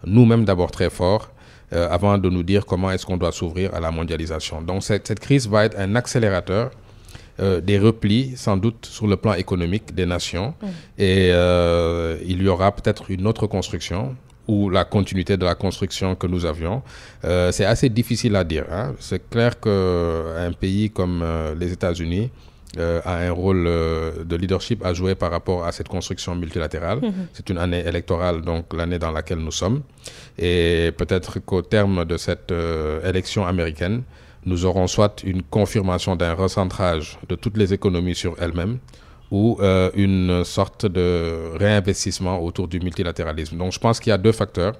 nous-mêmes 0.04 0.44
d'abord 0.44 0.70
très 0.70 0.90
forts 0.90 1.32
avant 1.72 2.18
de 2.18 2.28
nous 2.28 2.42
dire 2.42 2.66
comment 2.66 2.90
est-ce 2.90 3.06
qu'on 3.06 3.16
doit 3.16 3.32
s'ouvrir 3.32 3.74
à 3.74 3.80
la 3.80 3.90
mondialisation. 3.90 4.60
Donc, 4.62 4.82
cette, 4.82 5.06
cette 5.06 5.20
crise 5.20 5.48
va 5.48 5.64
être 5.66 5.78
un 5.78 5.94
accélérateur 5.94 6.70
euh, 7.40 7.60
des 7.60 7.78
replis, 7.78 8.32
sans 8.36 8.56
doute, 8.58 8.84
sur 8.84 9.06
le 9.06 9.16
plan 9.16 9.32
économique 9.32 9.94
des 9.94 10.04
nations. 10.04 10.52
Et 10.98 11.30
euh, 11.32 12.18
il 12.26 12.42
y 12.42 12.48
aura 12.48 12.70
peut-être 12.72 13.10
une 13.10 13.26
autre 13.26 13.46
construction 13.46 14.14
ou 14.46 14.68
la 14.68 14.84
continuité 14.84 15.36
de 15.36 15.44
la 15.44 15.54
construction 15.54 16.14
que 16.16 16.26
nous 16.26 16.44
avions. 16.44 16.82
Euh, 17.24 17.50
c'est 17.50 17.64
assez 17.64 17.88
difficile 17.88 18.36
à 18.36 18.44
dire. 18.44 18.66
Hein. 18.70 18.94
C'est 18.98 19.30
clair 19.30 19.58
qu'un 19.58 20.52
pays 20.58 20.90
comme 20.90 21.24
les 21.58 21.72
États-Unis 21.72 22.30
a 22.78 23.16
un 23.16 23.32
rôle 23.32 23.64
de 23.64 24.36
leadership 24.36 24.84
à 24.84 24.94
jouer 24.94 25.14
par 25.14 25.30
rapport 25.30 25.64
à 25.64 25.72
cette 25.72 25.88
construction 25.88 26.34
multilatérale. 26.36 27.00
Mm-hmm. 27.00 27.12
C'est 27.32 27.50
une 27.50 27.58
année 27.58 27.84
électorale, 27.86 28.42
donc 28.42 28.72
l'année 28.72 28.98
dans 28.98 29.10
laquelle 29.10 29.38
nous 29.38 29.50
sommes. 29.50 29.82
Et 30.38 30.92
peut-être 30.96 31.40
qu'au 31.40 31.62
terme 31.62 32.04
de 32.04 32.16
cette 32.16 32.52
élection 33.04 33.44
américaine, 33.46 34.02
nous 34.46 34.64
aurons 34.64 34.86
soit 34.86 35.22
une 35.24 35.42
confirmation 35.42 36.16
d'un 36.16 36.34
recentrage 36.34 37.18
de 37.28 37.34
toutes 37.34 37.56
les 37.56 37.74
économies 37.74 38.14
sur 38.14 38.36
elles-mêmes 38.40 38.78
ou 39.30 39.58
euh, 39.60 39.90
une 39.94 40.44
sorte 40.44 40.86
de 40.86 41.56
réinvestissement 41.56 42.42
autour 42.42 42.68
du 42.68 42.80
multilatéralisme. 42.80 43.56
Donc 43.56 43.72
je 43.72 43.78
pense 43.78 44.00
qu'il 44.00 44.10
y 44.10 44.12
a 44.14 44.18
deux 44.18 44.32
facteurs. 44.32 44.74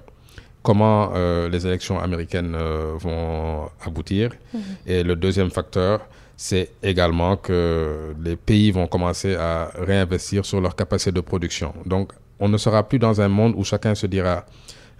Comment 0.62 1.12
euh, 1.14 1.48
les 1.48 1.66
élections 1.66 1.98
américaines 1.98 2.54
euh, 2.54 2.92
vont 2.98 3.70
aboutir. 3.84 4.30
Mhm. 4.52 4.60
Et 4.86 5.02
le 5.02 5.16
deuxième 5.16 5.50
facteur, 5.50 6.00
c'est 6.42 6.70
également 6.82 7.36
que 7.36 8.14
les 8.24 8.36
pays 8.36 8.70
vont 8.70 8.86
commencer 8.86 9.34
à 9.34 9.70
réinvestir 9.74 10.46
sur 10.46 10.58
leur 10.58 10.74
capacité 10.74 11.12
de 11.12 11.20
production. 11.20 11.74
Donc 11.84 12.12
on 12.38 12.48
ne 12.48 12.56
sera 12.56 12.88
plus 12.88 12.98
dans 12.98 13.20
un 13.20 13.28
monde 13.28 13.52
où 13.58 13.62
chacun 13.62 13.94
se 13.94 14.06
dira 14.06 14.46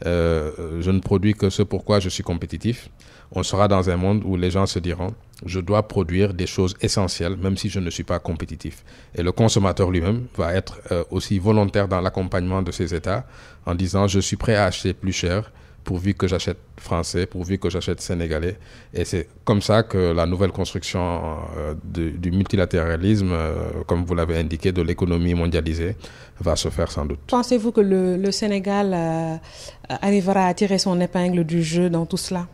je 0.05 0.91
ne 0.91 1.01
produis 1.01 1.35
que 1.35 1.49
ce 1.49 1.63
pourquoi 1.63 1.99
je 1.99 2.09
suis 2.11 2.23
compétitif 2.23 2.91
on 3.33 3.43
sera 3.43 3.69
dans 3.69 3.89
un 3.91 3.97
monde 3.97 4.23
où 4.25 4.37
les 4.37 4.51
gens 4.51 4.67
se 4.67 4.79
diront 4.79 5.15
je 5.47 5.61
dois 5.61 5.89
produire 5.89 6.35
des 6.35 6.47
choses 6.47 6.77
essentielles, 6.83 7.37
même 7.37 7.57
si 7.57 7.71
je 7.71 7.81
ne 7.81 7.89
suis 7.89 8.05
pas 8.05 8.19
compétitif. 8.19 8.85
Et 9.15 9.23
le 9.23 9.33
consommateur 9.33 9.91
lui-même 9.91 10.27
va 10.37 10.53
être 10.55 10.81
euh, 10.93 11.03
aussi 11.11 11.39
volontaire 11.39 11.89
dans 11.89 12.03
l'accompagnement 12.03 12.61
de 12.61 12.71
ces 12.71 12.95
États 12.95 13.25
en 13.65 13.75
disant 13.75 14.07
je 14.07 14.21
suis 14.21 14.37
prêt 14.37 14.55
à 14.57 14.67
acheter 14.67 14.93
plus 14.93 15.13
cher 15.13 15.51
pourvu 15.85 16.15
que 16.15 16.27
j'achète 16.29 16.59
français, 16.77 17.27
pourvu 17.27 17.59
que 17.59 17.71
j'achète 17.71 18.01
sénégalais. 18.01 18.57
Et 18.95 19.05
c'est 19.05 19.29
comme 19.45 19.63
ça 19.63 19.83
que 19.83 20.13
la 20.13 20.27
nouvelle 20.27 20.53
construction 20.53 21.39
euh, 21.57 21.75
du 21.95 22.31
multilatéralisme, 22.31 23.33
euh, 23.33 23.55
comme 23.87 24.05
vous 24.05 24.15
l'avez 24.15 24.39
indiqué, 24.39 24.73
de 24.73 24.83
l'économie 24.83 25.35
mondialisée, 25.35 25.97
va 26.41 26.57
se 26.57 26.69
faire 26.69 26.91
sans 26.91 27.05
doute. 27.05 27.21
Pensez-vous 27.27 27.73
que 27.73 27.81
le, 27.81 28.31
Sénégal 28.31 29.41
arrivera 29.89 30.47
à 30.47 30.55
tirer 30.55 30.79
son 30.79 31.01
épingle 31.01 31.45
du 31.45 31.63
jeu 31.63 31.91
dans 31.91 32.07
tout 32.07 32.17
cela? 32.17 32.47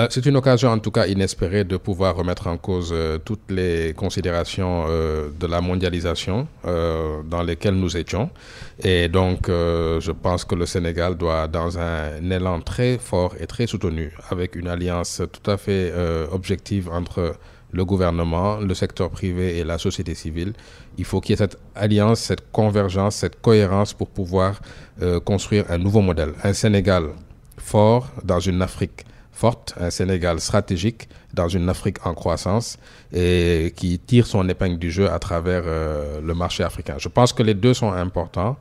Euh, 0.00 0.06
c'est 0.08 0.24
une 0.24 0.36
occasion 0.36 0.70
en 0.70 0.78
tout 0.78 0.90
cas 0.90 1.06
inespérée 1.06 1.64
de 1.64 1.76
pouvoir 1.76 2.16
remettre 2.16 2.46
en 2.46 2.56
cause 2.56 2.90
euh, 2.92 3.18
toutes 3.18 3.50
les 3.50 3.92
considérations 3.94 4.86
euh, 4.88 5.28
de 5.38 5.46
la 5.46 5.60
mondialisation 5.60 6.48
dans 6.64 7.42
lesquelles 7.42 7.74
nous 7.74 7.96
étions. 7.96 8.30
Et 8.82 9.08
donc 9.08 9.48
je 9.48 10.12
pense 10.12 10.44
que 10.44 10.54
le 10.54 10.66
Sénégal 10.66 11.16
doit, 11.16 11.48
dans 11.48 11.78
un 11.78 12.30
élan 12.30 12.60
très 12.60 12.98
fort 12.98 13.34
et 13.38 13.46
très 13.46 13.66
soutenu, 13.66 14.12
avec 14.30 14.56
une 14.56 14.68
alliance 14.68 15.22
tout 15.32 15.50
à 15.50 15.56
fait 15.56 15.92
objective 16.32 16.88
entre 16.90 17.34
le 17.72 17.84
gouvernement, 17.84 18.58
le 18.58 18.74
secteur 18.74 19.10
privé 19.10 19.58
et 19.58 19.64
la 19.64 19.78
société 19.78 20.14
civile. 20.14 20.52
Il 20.98 21.04
faut 21.04 21.20
qu'il 21.20 21.32
y 21.32 21.34
ait 21.34 21.44
cette 21.44 21.58
alliance, 21.74 22.20
cette 22.20 22.50
convergence, 22.52 23.16
cette 23.16 23.40
cohérence 23.40 23.92
pour 23.94 24.08
pouvoir 24.08 24.60
construire 25.24 25.64
un 25.70 25.78
nouveau 25.78 26.00
modèle. 26.00 26.32
Un 26.44 26.52
Sénégal 26.52 27.04
fort 27.58 28.08
dans 28.24 28.40
une 28.40 28.62
Afrique 28.62 29.04
forte, 29.32 29.74
un 29.80 29.90
Sénégal 29.90 30.40
stratégique 30.40 31.08
dans 31.34 31.48
une 31.48 31.68
Afrique 31.68 32.04
en 32.06 32.14
croissance 32.14 32.78
et 33.12 33.72
qui 33.76 33.98
tire 33.98 34.26
son 34.26 34.48
épingle 34.48 34.78
du 34.78 34.90
jeu 34.90 35.10
à 35.10 35.18
travers 35.18 35.62
euh, 35.64 36.20
le 36.20 36.34
marché 36.34 36.62
africain. 36.64 36.96
Je 36.98 37.08
pense 37.08 37.32
que 37.32 37.42
les 37.42 37.54
deux 37.54 37.74
sont 37.74 37.92
importants. 37.92 38.56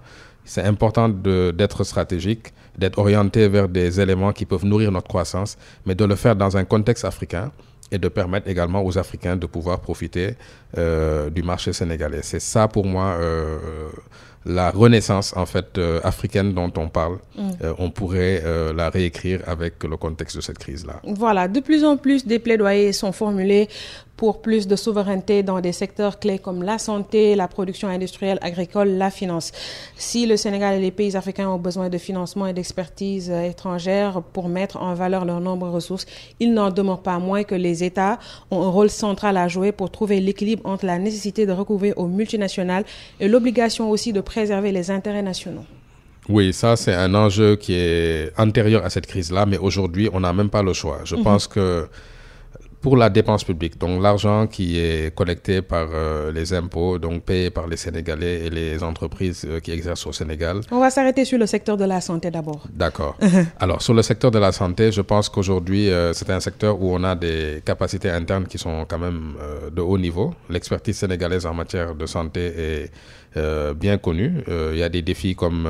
C'est 0.46 0.64
important 0.64 1.10
d'être 1.10 1.84
stratégique, 1.84 2.54
d'être 2.78 2.98
orienté 2.98 3.48
vers 3.48 3.68
des 3.68 4.00
éléments 4.00 4.32
qui 4.34 4.46
peuvent 4.46 4.66
nourrir 4.66 4.92
notre 4.92 5.08
croissance, 5.08 5.58
mais 5.86 5.96
de 5.96 6.06
le 6.06 6.16
faire 6.16 6.36
dans 6.36 6.58
un 6.58 6.64
contexte 6.64 7.06
africain 7.06 7.52
et 7.92 7.98
de 7.98 8.08
permettre 8.08 8.48
également 8.48 8.84
aux 8.84 8.98
Africains 8.98 9.36
de 9.36 9.46
pouvoir 9.46 9.80
profiter 9.80 10.36
euh, 10.78 11.30
du 11.30 11.44
marché 11.44 11.74
sénégalais. 11.74 12.22
C'est 12.24 12.40
ça 12.40 12.68
pour 12.68 12.86
moi 12.86 13.16
euh, 13.20 13.90
la 14.46 14.72
renaissance 14.72 15.36
en 15.36 15.46
fait 15.46 15.78
euh, 15.78 16.00
africaine 16.04 16.54
dont 16.54 16.72
on 16.78 16.88
parle, 16.88 17.18
mm. 17.38 17.50
euh, 17.64 17.74
on 17.78 17.90
pourrait 17.90 18.42
euh, 18.44 18.74
la 18.74 18.90
réécrire 18.90 19.42
avec 19.48 19.84
le 19.84 19.98
contexte 19.98 20.38
de 20.38 20.42
cette 20.42 20.58
crise-là. 20.58 21.02
Voilà, 21.04 21.48
de 21.48 21.60
plus 21.60 21.84
en 21.84 21.98
plus 21.98 22.26
des 22.26 22.40
plaidoyers 22.40 22.94
sont 22.94 23.12
formulés 23.12 23.68
pour 24.20 24.42
plus 24.42 24.68
de 24.68 24.76
souveraineté 24.76 25.44
dans 25.44 25.62
des 25.62 25.72
secteurs 25.72 26.20
clés 26.20 26.40
comme 26.40 26.62
la 26.62 26.78
santé, 26.78 27.38
la 27.38 27.48
production 27.48 27.88
industrielle, 27.88 28.38
agricole, 28.42 28.90
la 28.90 29.12
finance. 29.12 29.54
Si 29.96 30.26
le 30.26 30.36
Sénégal 30.36 30.76
et 30.76 30.82
les 30.82 30.92
pays 30.92 31.16
africains 31.16 31.48
ont 31.48 31.58
besoin 31.58 31.88
de 31.88 31.98
financement 31.98 32.46
et 32.46 32.52
d'expertise 32.52 33.30
étrangère 33.30 34.22
pour 34.34 34.50
mettre 34.50 34.76
en 34.76 34.94
valeur 34.94 35.24
leurs 35.24 35.40
nombreuses 35.40 35.74
ressources, 35.74 36.06
il 36.42 36.54
n'en 36.54 36.70
demeure 36.70 37.02
pas 37.02 37.18
moins 37.18 37.44
que 37.46 37.56
les 37.56 37.82
États 37.86 38.20
ont 38.52 38.62
un 38.62 38.68
rôle 38.68 38.90
central 38.90 39.38
à 39.38 39.48
jouer 39.48 39.72
pour 39.72 39.90
trouver 39.90 40.20
l'équilibre 40.20 40.64
entre 40.66 40.86
la 40.86 41.00
nécessité 41.00 41.46
de 41.46 41.54
recouvrir 41.54 41.98
aux 41.98 42.08
multinationales 42.08 42.84
et 43.22 43.30
l'obligation 43.30 43.90
aussi 43.90 44.12
de 44.12 44.20
préserver 44.20 44.74
les 44.74 44.92
intérêts 44.92 45.24
nationaux. 45.24 45.64
Oui, 46.28 46.52
ça 46.52 46.76
c'est 46.76 46.94
un 46.94 47.16
enjeu 47.16 47.56
qui 47.56 47.74
est 47.74 48.38
antérieur 48.38 48.84
à 48.84 48.90
cette 48.90 49.08
crise-là, 49.08 49.46
mais 49.46 49.58
aujourd'hui 49.58 50.10
on 50.12 50.20
n'a 50.20 50.34
même 50.34 50.50
pas 50.50 50.62
le 50.62 50.74
choix. 50.74 51.00
Je 51.06 51.16
mhm. 51.16 51.24
pense 51.24 51.48
que 51.48 51.88
pour 52.82 52.96
la 52.96 53.10
dépense 53.10 53.44
publique, 53.44 53.78
donc 53.78 54.02
l'argent 54.02 54.48
qui 54.48 54.80
est 54.80 55.14
collecté 55.14 55.62
par 55.62 55.88
euh, 55.94 56.32
les 56.32 56.54
impôts, 56.54 56.98
donc 56.98 57.24
payé 57.24 57.50
par 57.50 57.68
les 57.68 57.76
Sénégalais 57.78 58.46
et 58.46 58.50
les 58.50 58.84
entreprises 58.84 59.46
euh, 59.48 59.60
qui 59.60 59.72
exercent 59.72 60.08
au 60.08 60.14
Sénégal. 60.14 60.62
On 60.72 60.80
va 60.80 60.90
s'arrêter 60.90 61.26
sur 61.26 61.38
le 61.38 61.46
secteur 61.46 61.76
de 61.76 61.84
la 61.86 62.00
santé 62.00 62.32
d'abord. 62.32 62.64
D'accord. 62.74 63.18
Alors 63.60 63.82
sur 63.82 63.94
le 63.94 64.02
secteur 64.02 64.32
de 64.32 64.40
la 64.40 64.52
santé, 64.54 64.92
je 64.92 65.02
pense 65.02 65.28
qu'aujourd'hui 65.28 65.90
euh, 65.90 66.14
c'est 66.14 66.30
un 66.30 66.40
secteur 66.40 66.82
où 66.82 66.94
on 66.96 67.04
a 67.04 67.16
des 67.16 67.62
capacités 67.66 68.10
internes 68.10 68.46
qui 68.46 68.58
sont 68.58 68.86
quand 68.88 69.00
même 69.00 69.34
de 69.76 69.82
haut 69.82 69.98
niveau. 69.98 70.34
L'expertise 70.50 70.98
sénégalaise 70.98 71.46
en 71.46 71.54
matière 71.54 71.96
de 71.96 72.06
santé 72.06 72.42
est 73.36 73.74
bien 73.76 73.98
connue. 73.98 74.44
Il 74.72 74.78
y 74.78 74.84
a 74.84 74.90
des 74.90 75.02
défis 75.02 75.36
comme 75.36 75.68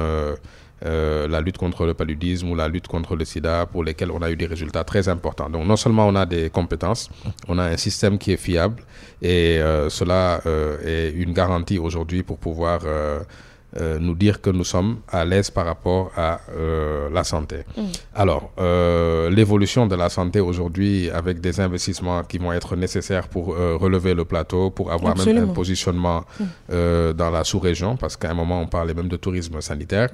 euh, 0.86 1.28
la 1.28 1.42
lutte 1.42 1.58
contre 1.58 1.86
le 1.86 1.94
paludisme 1.94 2.50
ou 2.50 2.56
la 2.56 2.68
lutte 2.68 2.88
contre 2.88 3.15
le 3.15 3.26
sida 3.26 3.65
pour 3.65 3.84
lesquels 3.84 4.12
on 4.12 4.22
a 4.22 4.30
eu 4.32 4.36
des 4.36 4.46
résultats 4.46 4.84
très 4.84 5.10
importants. 5.10 5.50
Donc 5.50 5.65
non 5.65 5.76
seulement 5.76 6.08
on 6.08 6.15
a 6.15 6.26
des 6.26 6.50
compétences, 6.50 7.10
on 7.48 7.58
a 7.58 7.63
un 7.63 7.78
système 7.78 8.18
qui 8.18 8.32
est 8.32 8.38
fiable 8.38 8.82
et 9.22 9.60
euh, 9.60 9.89
cela 9.89 10.42
euh, 10.46 11.10
est 11.10 11.12
une 11.12 11.34
garantie 11.34 11.80
aujourd'hui 11.80 12.24
pour 12.24 12.38
pouvoir 12.38 12.82
euh, 13.77 13.99
nous 13.99 14.15
dire 14.15 14.41
que 14.41 14.49
nous 14.49 14.63
sommes 14.63 14.97
à 15.08 15.23
l'aise 15.23 15.51
par 15.51 15.65
rapport 15.67 16.12
à 16.17 16.39
euh, 16.58 17.08
la 17.12 17.23
santé. 17.23 17.58
Mm. 17.77 17.82
Alors, 18.15 18.51
euh, 18.58 19.29
l'évolution 19.29 19.86
de 19.86 19.95
la 19.95 20.10
santé 20.10 20.39
aujourd'hui, 20.39 21.10
avec 21.12 21.39
des 21.39 21.60
investissements 21.60 22.23
qui 22.23 22.39
vont 22.39 22.51
être 22.51 22.75
nécessaires 22.75 23.27
pour 23.27 23.47
relever 23.55 24.15
le 24.15 24.25
plateau, 24.25 24.71
pour 24.71 24.91
avoir 24.91 25.15
même 25.15 25.38
un 25.38 25.47
positionnement 25.53 26.23
mm. 26.39 27.13
dans 27.13 27.29
la 27.29 27.43
sous-région, 27.43 27.95
parce 27.95 28.17
qu'à 28.17 28.32
un 28.32 28.34
moment 28.34 28.60
on 28.62 28.67
parlait 28.67 28.95
même 28.95 29.08
de 29.08 29.17
tourisme 29.17 29.62
sanitaire, 29.62 30.10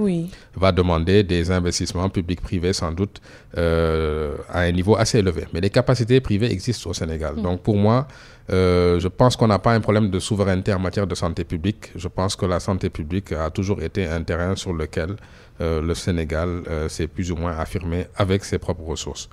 va 0.55 0.71
demander 0.73 1.23
des 1.23 1.49
investissements 1.49 2.09
publics-privés 2.09 2.73
sans 2.73 2.91
doute 2.91 3.21
à 3.55 4.59
un 4.59 4.71
niveau 4.71 4.95
assez 4.97 5.19
élevé. 5.19 5.45
Mais 5.53 5.61
les 5.61 5.69
capacités 5.69 6.19
privées 6.19 6.51
existent 6.51 6.89
au 6.89 6.93
Sénégal. 6.93 7.35
Mm. 7.35 7.41
Donc 7.41 7.61
pour 7.61 7.77
moi, 7.77 8.07
euh, 8.51 8.99
je 8.99 9.07
pense 9.07 9.35
qu'on 9.35 9.47
n'a 9.47 9.59
pas 9.59 9.73
un 9.73 9.79
problème 9.81 10.09
de 10.09 10.19
souveraineté 10.19 10.73
en 10.73 10.79
matière 10.79 11.07
de 11.07 11.15
santé 11.15 11.43
publique. 11.43 11.91
Je 11.95 12.07
pense 12.07 12.35
que 12.35 12.45
la 12.45 12.59
santé 12.59 12.89
publique 12.89 13.31
a 13.31 13.49
toujours 13.49 13.81
été 13.81 14.05
un 14.07 14.21
terrain 14.23 14.55
sur 14.55 14.73
lequel 14.73 15.15
euh, 15.61 15.81
le 15.81 15.95
Sénégal 15.95 16.63
euh, 16.69 16.87
s'est 16.89 17.07
plus 17.07 17.31
ou 17.31 17.35
moins 17.35 17.57
affirmé 17.57 18.07
avec 18.15 18.43
ses 18.45 18.59
propres 18.59 18.83
ressources. 18.83 19.29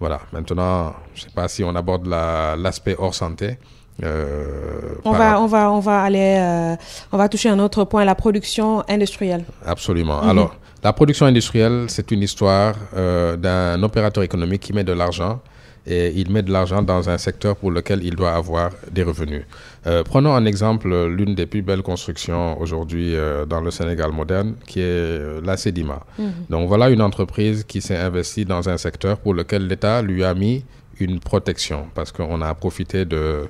Voilà. 0.00 0.20
Maintenant, 0.32 0.94
je 1.14 1.20
ne 1.24 1.28
sais 1.28 1.34
pas 1.34 1.48
si 1.48 1.62
on 1.62 1.74
aborde 1.76 2.06
l'aspect 2.06 2.96
hors 2.98 3.14
santé. 3.14 3.58
On 4.02 5.12
va, 5.12 5.40
on 5.40 5.46
va, 5.46 5.70
on 5.70 5.80
va 5.80 6.02
aller, 6.02 6.76
on 7.12 7.16
va 7.16 7.28
toucher 7.28 7.48
un 7.48 7.58
autre 7.58 7.84
point, 7.84 8.04
la 8.04 8.14
production 8.14 8.82
industrielle. 8.88 9.44
Absolument. 9.64 10.22
Mhm. 10.22 10.28
Alors, 10.30 10.56
la 10.82 10.92
production 10.92 11.26
industrielle, 11.26 11.84
c'est 11.88 12.10
une 12.10 12.22
histoire 12.22 12.74
d'un 12.94 13.82
opérateur 13.82 14.22
économique 14.24 14.62
qui 14.62 14.72
met 14.72 14.84
de 14.84 14.92
l'argent 14.92 15.40
et 15.86 16.12
il 16.16 16.30
met 16.30 16.42
de 16.42 16.50
l'argent 16.50 16.82
dans 16.82 17.10
un 17.10 17.18
secteur 17.18 17.56
pour 17.56 17.70
lequel 17.70 18.02
il 18.04 18.16
doit 18.16 18.32
avoir 18.32 18.70
des 18.90 19.02
revenus. 19.02 19.44
Euh, 19.86 20.02
prenons 20.02 20.32
en 20.32 20.44
exemple 20.46 20.88
l'une 21.06 21.34
des 21.34 21.46
plus 21.46 21.62
belles 21.62 21.82
constructions 21.82 22.60
aujourd'hui 22.60 23.14
euh, 23.14 23.44
dans 23.44 23.60
le 23.60 23.70
Sénégal 23.70 24.10
moderne, 24.10 24.54
qui 24.66 24.80
est 24.80 24.84
euh, 24.84 25.40
la 25.44 25.56
Sedima. 25.56 26.00
Mhm. 26.18 26.32
Donc 26.48 26.68
voilà 26.68 26.88
une 26.88 27.02
entreprise 27.02 27.64
qui 27.64 27.80
s'est 27.82 27.96
investie 27.96 28.44
dans 28.44 28.68
un 28.68 28.78
secteur 28.78 29.18
pour 29.18 29.34
lequel 29.34 29.66
l'État 29.66 30.00
lui 30.00 30.24
a 30.24 30.34
mis 30.34 30.64
une 31.00 31.20
protection, 31.20 31.86
parce 31.94 32.12
qu'on 32.12 32.40
a 32.40 32.54
profité 32.54 33.04
de 33.04 33.42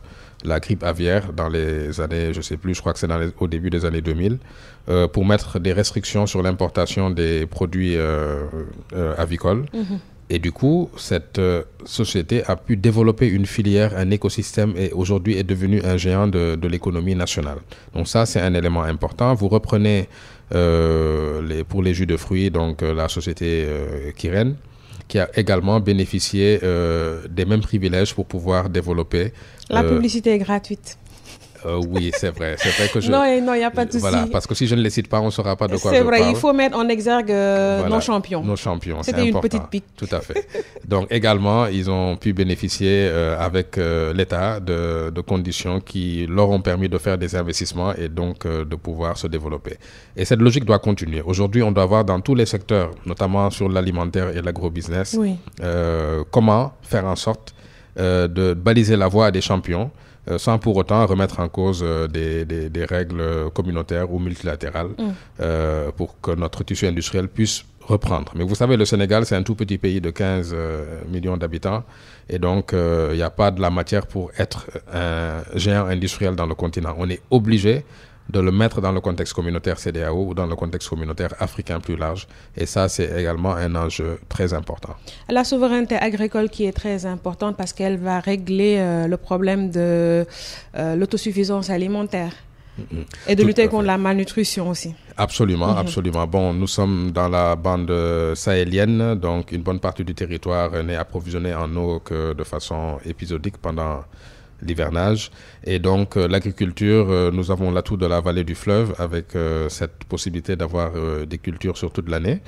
la 0.44 0.60
grippe 0.60 0.84
aviaire 0.84 1.32
dans 1.32 1.48
les 1.48 2.00
années, 2.00 2.32
je 2.32 2.40
sais 2.40 2.56
plus, 2.56 2.74
je 2.74 2.80
crois 2.80 2.92
que 2.92 2.98
c'est 2.98 3.08
au 3.40 3.48
début 3.48 3.70
des 3.70 3.84
années 3.84 4.02
2000, 4.02 4.38
pour 5.12 5.24
mettre 5.24 5.58
des 5.58 5.72
restrictions 5.72 6.26
sur 6.26 6.42
l'importation 6.42 7.10
des 7.10 7.46
produits 7.46 7.96
avicoles. 9.18 9.64
Mhm. 9.72 9.98
Et 10.30 10.38
du 10.38 10.52
coup, 10.52 10.90
cette 10.96 11.38
euh, 11.38 11.62
société 11.84 12.42
a 12.46 12.56
pu 12.56 12.76
développer 12.76 13.28
une 13.28 13.44
filière, 13.44 13.96
un 13.96 14.10
écosystème 14.10 14.72
et 14.76 14.90
aujourd'hui 14.92 15.36
est 15.36 15.44
devenue 15.44 15.82
un 15.84 15.98
géant 15.98 16.26
de, 16.26 16.58
l'économie 16.66 17.14
nationale. 17.14 17.58
Donc 17.94 18.08
ça, 18.08 18.24
c'est 18.24 18.40
un 18.40 18.54
élément 18.54 18.84
important. 18.84 19.34
Vous 19.34 19.48
reprenez 19.48 20.08
euh, 20.54 21.42
les, 21.46 21.62
pour 21.62 21.82
les 21.82 21.92
jus 21.92 22.06
de 22.06 22.16
fruits, 22.16 22.50
donc 22.50 22.82
euh, 22.82 22.94
la 22.94 23.08
société 23.08 23.66
Kiren, 24.16 24.56
qui 25.14 25.20
a 25.20 25.30
également 25.38 25.78
bénéficié 25.78 26.58
des 27.38 27.44
mêmes 27.44 27.60
privilèges 27.60 28.12
pour 28.16 28.26
pouvoir 28.26 28.68
développer. 28.68 29.32
La 29.70 29.84
publicité 29.84 30.32
est 30.32 30.38
gratuite. 30.38 30.98
Euh, 31.66 31.80
oui, 31.88 32.10
c'est 32.14 32.30
vrai. 32.30 32.56
C'est 32.58 32.70
vrai 32.70 32.88
que 32.88 33.00
je. 33.00 33.10
Non, 33.10 33.24
il 33.24 33.42
n'y 33.42 33.64
a 33.64 33.70
pas 33.70 33.84
de 33.84 33.92
souci. 33.92 34.00
Voilà, 34.00 34.26
parce 34.30 34.46
que 34.46 34.54
si 34.54 34.66
je 34.66 34.74
ne 34.74 34.82
les 34.82 34.90
cite 34.90 35.08
pas, 35.08 35.20
on 35.20 35.26
ne 35.26 35.30
saura 35.30 35.56
pas 35.56 35.66
de 35.66 35.76
quoi 35.76 35.92
je 35.92 35.96
parle. 36.00 36.14
C'est 36.14 36.22
vrai, 36.22 36.30
il 36.30 36.36
faut 36.36 36.52
mettre 36.52 36.76
en 36.76 36.88
exergue 36.88 37.30
euh, 37.30 37.88
nos 37.88 38.00
champions. 38.00 38.42
Nos 38.42 38.56
champions, 38.56 39.02
C'était 39.02 39.28
une 39.28 39.40
petite 39.40 39.68
pique. 39.68 39.84
Tout 39.96 40.08
à 40.10 40.20
fait. 40.20 40.46
Donc 40.86 41.06
également, 41.10 41.66
ils 41.66 41.90
ont 41.90 42.16
pu 42.16 42.32
bénéficier 42.32 43.08
euh, 43.10 43.38
avec 43.38 43.76
l'État 44.14 44.60
de, 44.60 45.10
de, 45.10 45.20
conditions 45.20 45.80
qui 45.80 46.26
leur 46.26 46.50
ont 46.50 46.60
permis 46.60 46.88
de 46.88 46.98
faire 46.98 47.16
des 47.16 47.34
investissements 47.34 47.94
et 47.94 48.08
donc 48.08 48.46
de 48.46 48.76
pouvoir 48.76 49.16
se 49.16 49.26
développer. 49.26 49.76
Et 50.16 50.24
cette 50.24 50.40
logique 50.40 50.64
doit 50.64 50.78
continuer. 50.78 51.22
Aujourd'hui, 51.24 51.62
on 51.62 51.72
doit 51.72 51.86
voir 51.86 52.04
dans 52.04 52.20
tous 52.20 52.34
les 52.34 52.46
secteurs, 52.46 52.90
notamment 53.06 53.50
sur 53.50 53.68
l'alimentaire 53.68 54.36
et 54.36 54.42
l'agrobusiness, 54.42 55.18
comment 56.30 56.72
faire 56.82 57.06
en 57.06 57.16
sorte 57.16 57.54
de 57.96 58.54
baliser 58.54 58.96
la 58.96 59.08
voie 59.08 59.26
à 59.26 59.30
des 59.30 59.40
champions 59.40 59.90
sans 60.38 60.58
pour 60.58 60.76
autant 60.76 61.06
remettre 61.06 61.40
en 61.40 61.48
cause 61.48 61.82
euh, 61.82 62.06
des, 62.08 62.44
des, 62.44 62.70
des, 62.70 62.84
règles 62.84 63.50
communautaires 63.52 64.12
ou 64.12 64.18
multilatérales 64.18 64.88
mm. 64.98 65.02
euh, 65.40 65.90
pour 65.92 66.20
que 66.20 66.30
notre 66.32 66.64
tissu 66.64 66.86
industriel 66.86 67.28
puisse 67.28 67.64
reprendre. 67.80 68.32
Mais 68.34 68.44
vous 68.44 68.54
savez, 68.54 68.76
le 68.78 68.86
Sénégal, 68.86 69.26
c'est 69.26 69.36
un 69.36 69.42
tout 69.42 69.54
petit 69.54 69.76
pays 69.76 70.00
de 70.00 70.10
15 70.10 70.52
euh, 70.54 71.00
millions 71.08 71.36
d'habitants 71.36 71.84
et 72.28 72.38
donc 72.38 72.72
il 72.72 73.16
n'y 73.16 73.22
a 73.22 73.28
pas 73.30 73.50
de 73.50 73.60
la 73.60 73.68
matière 73.68 74.06
pour 74.06 74.30
être 74.38 74.66
un 74.92 75.42
géant 75.54 75.86
industriel 75.86 76.34
dans 76.34 76.46
le 76.46 76.54
continent. 76.54 76.94
On 76.98 77.10
est 77.10 77.20
obligé 77.30 77.84
de 78.28 78.40
le 78.40 78.50
mettre 78.50 78.80
dans 78.80 78.92
le 78.92 79.00
contexte 79.00 79.34
communautaire 79.34 79.78
CDAO 79.78 80.28
ou 80.28 80.34
dans 80.34 80.46
le 80.46 80.56
contexte 80.56 80.88
communautaire 80.88 81.34
africain 81.40 81.78
plus 81.80 81.96
large. 81.96 82.26
Et 82.56 82.66
ça, 82.66 82.88
c'est 82.88 83.10
également 83.20 83.54
un 83.54 83.74
enjeu 83.74 84.18
très 84.28 84.54
important. 84.54 84.94
La 85.28 85.44
souveraineté 85.44 85.96
agricole 85.96 86.48
qui 86.48 86.64
est 86.64 86.72
très 86.72 87.04
importante 87.06 87.56
parce 87.56 87.72
qu'elle 87.72 87.98
va 87.98 88.20
régler 88.20 88.76
euh, 88.78 89.06
le 89.06 89.16
problème 89.18 89.70
de 89.70 90.26
euh, 90.76 90.96
l'autosuffisance 90.96 91.68
alimentaire. 91.70 92.32
Mm 92.76 92.82
-hmm. 92.82 93.04
Et 93.30 93.34
de 93.36 93.42
Tout 93.42 93.48
lutter 93.48 93.68
contre 93.68 93.86
la 93.94 93.98
malnutrition 94.06 94.64
aussi. 94.74 94.90
Absolument, 95.16 95.68
mm 95.72 95.76
-hmm. 95.76 95.84
absolument. 95.84 96.26
Bon, 96.36 96.46
nous 96.60 96.70
sommes 96.78 96.98
dans 97.18 97.28
la 97.38 97.46
bande 97.66 97.92
sahélienne, 98.44 99.00
donc 99.26 99.42
une 99.56 99.62
bonne 99.68 99.80
partie 99.86 100.04
du 100.10 100.14
territoire 100.22 100.68
n'est 100.86 101.00
approvisionnée 101.04 101.54
en 101.64 101.70
eau 101.82 101.92
que 102.08 102.18
de 102.40 102.44
façon 102.54 102.80
épisodique 103.12 103.58
pendant 103.66 103.96
l'hivernage. 104.62 105.30
Et 105.64 105.78
donc 105.78 106.16
euh, 106.16 106.28
l'agriculture, 106.28 107.06
euh, 107.10 107.30
nous 107.30 107.50
avons 107.50 107.70
l'atout 107.70 107.96
de 107.96 108.06
la 108.06 108.20
vallée 108.20 108.44
du 108.44 108.54
fleuve 108.54 108.94
avec 108.98 109.34
euh, 109.34 109.68
cette 109.68 110.04
possibilité 110.04 110.56
d'avoir 110.56 110.92
des 111.26 111.38
cultures 111.38 111.76
sur 111.76 111.90
toute 111.92 112.08
l'année. 112.08 112.40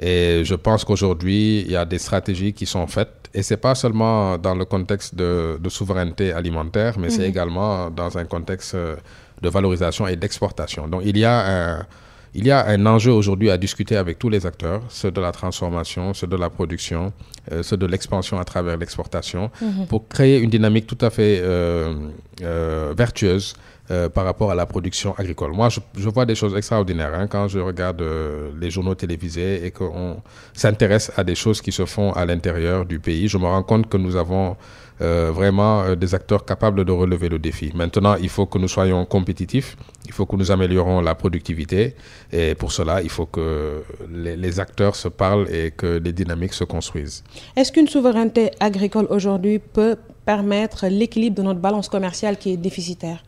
Et 0.00 0.42
je 0.44 0.54
pense 0.54 0.84
qu'aujourd'hui, 0.84 1.60
il 1.60 1.70
y 1.70 1.76
a 1.76 1.84
des 1.84 1.98
stratégies 1.98 2.52
qui 2.52 2.66
sont 2.66 2.86
faites. 2.86 3.28
Et 3.34 3.42
c'est 3.42 3.56
pas 3.56 3.74
seulement 3.74 4.38
dans 4.38 4.54
le 4.54 4.64
contexte 4.64 5.14
de, 5.14 5.58
de 5.60 5.68
souveraineté 5.68 6.32
alimentaire, 6.32 6.98
mais 6.98 7.08
mmh. 7.08 7.10
c'est 7.10 7.28
également 7.28 7.90
dans 7.90 8.16
un 8.16 8.24
contexte 8.24 8.74
de 8.74 9.48
valorisation 9.48 10.06
et 10.06 10.16
d'exportation. 10.16 10.88
Donc 10.88 11.02
il 11.04 11.18
y 11.18 11.24
a 11.24 11.78
un 11.78 11.86
il 12.34 12.46
y 12.46 12.50
a 12.50 12.66
un 12.66 12.84
enjeu 12.86 13.12
aujourd'hui 13.12 13.50
à 13.50 13.56
discuter 13.58 13.96
avec 13.96 14.18
tous 14.18 14.28
les 14.28 14.46
acteurs, 14.46 14.82
ceux 14.88 15.10
de 15.10 15.20
la 15.20 15.32
transformation, 15.32 16.14
ceux 16.14 16.26
de 16.26 16.36
la 16.36 16.50
production, 16.50 17.12
euh, 17.52 17.62
ceux 17.62 17.76
de 17.76 17.86
l'expansion 17.86 18.38
à 18.38 18.44
travers 18.44 18.76
l'exportation, 18.76 19.50
mmh. 19.60 19.86
pour 19.88 20.08
créer 20.08 20.38
une 20.38 20.50
dynamique 20.50 20.86
tout 20.86 20.98
à 21.00 21.10
fait 21.10 21.40
euh, 21.40 21.94
euh, 22.42 22.94
vertueuse 22.96 23.54
euh, 23.90 24.10
par 24.10 24.24
rapport 24.26 24.50
à 24.50 24.54
la 24.54 24.66
production 24.66 25.14
agricole. 25.16 25.52
Moi, 25.52 25.70
je, 25.70 25.80
je 25.96 26.08
vois 26.10 26.26
des 26.26 26.34
choses 26.34 26.54
extraordinaires 26.54 27.14
hein, 27.14 27.26
quand 27.26 27.48
je 27.48 27.58
regarde 27.58 28.02
euh, 28.02 28.50
les 28.60 28.70
journaux 28.70 28.94
télévisés 28.94 29.64
et 29.64 29.70
qu'on 29.70 30.20
s'intéresse 30.52 31.10
à 31.16 31.24
des 31.24 31.34
choses 31.34 31.62
qui 31.62 31.72
se 31.72 31.86
font 31.86 32.12
à 32.12 32.26
l'intérieur 32.26 32.84
du 32.84 32.98
pays. 32.98 33.28
Je 33.28 33.38
me 33.38 33.46
rends 33.46 33.62
compte 33.62 33.88
que 33.88 33.96
nous 33.96 34.16
avons 34.16 34.56
euh, 35.00 35.30
vraiment 35.32 35.82
euh, 35.82 35.94
des 35.94 36.14
acteurs 36.14 36.44
capables 36.44 36.84
de 36.84 36.92
relever 36.92 37.28
le 37.28 37.38
défi. 37.38 37.70
Maintenant, 37.74 38.14
il 38.16 38.28
faut 38.28 38.46
que 38.46 38.58
nous 38.58 38.68
soyons 38.68 39.04
compétitifs, 39.04 39.76
il 40.06 40.12
faut 40.12 40.26
que 40.26 40.36
nous 40.36 40.50
améliorons 40.50 41.00
la 41.00 41.14
productivité 41.14 41.94
et 42.32 42.54
pour 42.54 42.72
cela, 42.72 43.02
il 43.02 43.10
faut 43.10 43.26
que 43.26 43.82
les, 44.10 44.36
les 44.36 44.60
acteurs 44.60 44.96
se 44.96 45.08
parlent 45.08 45.48
et 45.52 45.70
que 45.70 46.00
les 46.04 46.12
dynamiques 46.12 46.54
se 46.54 46.64
construisent. 46.64 47.22
Est-ce 47.56 47.70
qu'une 47.72 47.88
souveraineté 47.88 48.50
agricole 48.60 49.06
aujourd'hui 49.10 49.58
peut 49.58 49.96
permettre 50.24 50.86
l'équilibre 50.88 51.36
de 51.36 51.42
notre 51.42 51.60
balance 51.60 51.88
commerciale 51.88 52.36
qui 52.36 52.52
est 52.52 52.56
déficitaire? 52.56 53.22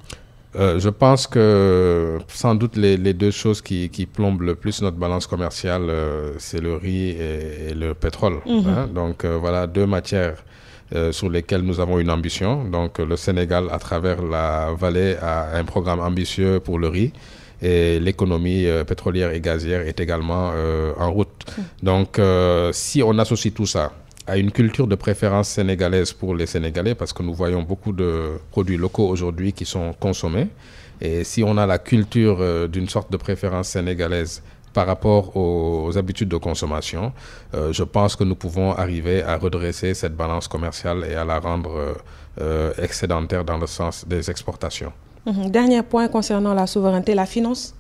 Euh, 0.56 0.80
je 0.80 0.88
pense 0.88 1.26
que 1.28 2.18
sans 2.26 2.56
doute 2.56 2.76
les, 2.76 2.96
les 2.96 3.14
deux 3.14 3.30
choses 3.30 3.62
qui, 3.62 3.88
qui, 3.88 4.04
plombent 4.06 4.42
le 4.42 4.56
plus 4.56 4.82
notre 4.82 4.96
balance 4.96 5.26
commerciale, 5.28 5.86
euh, 5.88 6.32
c'est 6.38 6.60
le 6.60 6.74
riz 6.74 7.10
et, 7.10 7.70
et 7.70 7.74
le 7.74 7.94
pétrole. 7.94 8.38
-hmm. 8.44 8.68
hein? 8.68 8.88
Donc 8.92 9.24
euh, 9.24 9.38
voilà 9.44 9.68
deux 9.68 9.86
matières 9.86 10.38
euh, 10.94 11.12
sur 11.12 11.28
lesquelles 11.28 11.62
nous 11.62 11.80
avons 11.80 11.98
une 11.98 12.10
ambition. 12.10 12.64
Donc 12.64 12.98
le 12.98 13.16
Sénégal, 13.16 13.64
à 13.70 13.78
travers 13.78 14.22
la 14.22 14.70
vallée, 14.78 15.16
a 15.20 15.56
un 15.56 15.64
programme 15.64 16.00
ambitieux 16.00 16.60
pour 16.60 16.78
le 16.78 16.88
riz. 16.88 17.12
Et 17.62 18.00
l'économie 18.00 18.64
pétrolière 18.86 19.32
et 19.32 19.40
gazière 19.42 19.82
est 19.82 20.00
également 20.00 20.50
en 20.96 21.12
route. 21.12 21.44
Mm. 21.58 21.62
Donc 21.82 22.18
si 22.72 23.02
on 23.02 23.18
associe 23.18 23.52
tout 23.52 23.66
ça, 23.66 23.92
à 24.30 24.36
une 24.38 24.52
culture 24.52 24.86
de 24.86 24.94
préférence 24.94 25.48
sénégalaise 25.48 26.12
pour 26.12 26.34
les 26.36 26.46
Sénégalais 26.46 26.94
parce 26.94 27.12
que 27.12 27.22
nous 27.22 27.34
voyons 27.34 27.62
beaucoup 27.62 27.92
de 27.92 28.38
produits 28.52 28.76
locaux 28.76 29.08
aujourd'hui 29.08 29.52
qui 29.52 29.64
sont 29.64 29.92
consommés. 29.92 30.46
Et 31.00 31.24
si 31.24 31.42
on 31.42 31.56
a 31.56 31.66
la 31.66 31.78
culture 31.78 32.38
euh, 32.40 32.68
d'une 32.68 32.88
sorte 32.88 33.10
de 33.10 33.16
préférence 33.16 33.68
sénégalaise 33.70 34.42
par 34.72 34.86
rapport 34.86 35.36
aux, 35.36 35.86
aux 35.86 35.98
habitudes 35.98 36.28
de 36.28 36.36
consommation, 36.36 37.12
euh, 37.54 37.72
je 37.72 37.82
pense 37.82 38.16
que 38.16 38.24
nous 38.24 38.36
pouvons 38.36 38.72
arriver 38.72 39.22
à 39.22 39.36
redresser 39.36 39.94
cette 39.94 40.16
balance 40.16 40.48
commerciale 40.48 41.06
et 41.10 41.14
à 41.14 41.24
la 41.24 41.38
rendre 41.38 41.96
euh, 42.40 42.72
excédentaire 42.78 43.44
dans 43.44 43.58
le 43.58 43.66
sens 43.66 44.06
des 44.06 44.30
exportations. 44.30 44.92
Mmh. 45.26 45.50
Dernier 45.50 45.82
point 45.82 46.08
concernant 46.08 46.54
la 46.54 46.66
souveraineté, 46.66 47.14
la 47.14 47.26
finance 47.26 47.74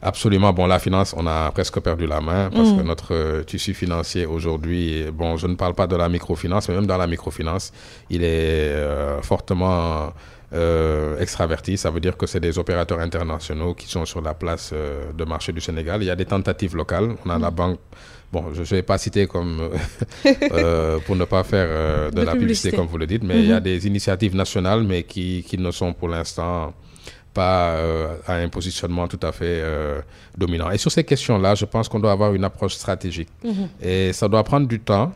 Absolument. 0.00 0.52
Bon, 0.52 0.66
la 0.66 0.78
finance, 0.78 1.14
on 1.16 1.26
a 1.26 1.50
presque 1.50 1.80
perdu 1.80 2.06
la 2.06 2.20
main 2.20 2.50
parce 2.54 2.68
mmh. 2.68 2.76
que 2.76 2.82
notre 2.82 3.14
euh, 3.14 3.42
tissu 3.42 3.74
financier 3.74 4.26
aujourd'hui, 4.26 5.06
bon, 5.12 5.36
je 5.36 5.48
ne 5.48 5.56
parle 5.56 5.74
pas 5.74 5.88
de 5.88 5.96
la 5.96 6.08
microfinance, 6.08 6.68
mais 6.68 6.76
même 6.76 6.86
dans 6.86 6.96
la 6.96 7.08
microfinance, 7.08 7.72
il 8.08 8.22
est 8.22 8.70
euh, 8.70 9.20
fortement 9.22 10.12
euh, 10.52 11.18
extraverti. 11.18 11.76
Ça 11.76 11.90
veut 11.90 12.00
dire 12.00 12.16
que 12.16 12.26
c'est 12.26 12.40
des 12.40 12.58
opérateurs 12.58 13.00
internationaux 13.00 13.74
qui 13.74 13.86
sont 13.88 14.04
sur 14.04 14.20
la 14.20 14.34
place 14.34 14.70
euh, 14.72 15.12
de 15.12 15.24
marché 15.24 15.52
du 15.52 15.60
Sénégal. 15.60 16.02
Il 16.02 16.06
y 16.06 16.10
a 16.10 16.16
des 16.16 16.24
tentatives 16.26 16.74
locales. 16.76 17.16
On 17.24 17.30
a 17.30 17.38
mmh. 17.38 17.42
la 17.42 17.50
banque. 17.50 17.80
Bon, 18.32 18.44
je 18.52 18.60
ne 18.60 18.66
vais 18.66 18.82
pas 18.82 18.98
citer 18.98 19.26
comme 19.26 19.70
euh, 20.52 20.98
pour 21.06 21.16
ne 21.16 21.24
pas 21.24 21.44
faire 21.44 22.10
de, 22.10 22.16
de, 22.16 22.22
la 22.22 22.32
publicité, 22.32 22.38
publicité, 22.40 22.76
comme 22.76 22.86
vous 22.86 22.98
le 22.98 23.06
dites, 23.06 23.22
mais 23.22 23.36
mmh. 23.36 23.38
il 23.38 23.46
y 23.46 23.52
a 23.52 23.60
des 23.60 23.86
initiatives 23.86 24.36
nationales, 24.36 24.82
mais 24.84 25.02
qui, 25.04 25.42
qui 25.48 25.56
ne 25.56 25.70
sont 25.70 25.94
pour 25.94 26.08
l'instant 26.08 26.74
pas 27.38 27.70
euh, 27.70 28.16
à 28.26 28.34
un 28.34 28.48
positionnement 28.48 29.06
tout 29.06 29.20
à 29.22 29.30
fait 29.32 29.60
euh, 29.62 30.00
dominant. 30.36 30.70
Et 30.70 30.78
sur 30.78 30.90
ces 30.90 31.04
questions-là, 31.04 31.54
je 31.54 31.66
pense 31.66 31.88
qu'on 31.88 32.00
doit 32.00 32.12
avoir 32.18 32.34
une 32.34 32.44
approche 32.50 32.74
stratégique. 32.82 33.28
Mm 33.44 33.50
-hmm. 33.50 33.68
Et 33.90 34.12
ça 34.12 34.26
doit 34.32 34.44
prendre 34.50 34.66
du 34.74 34.80
temps. 34.90 35.12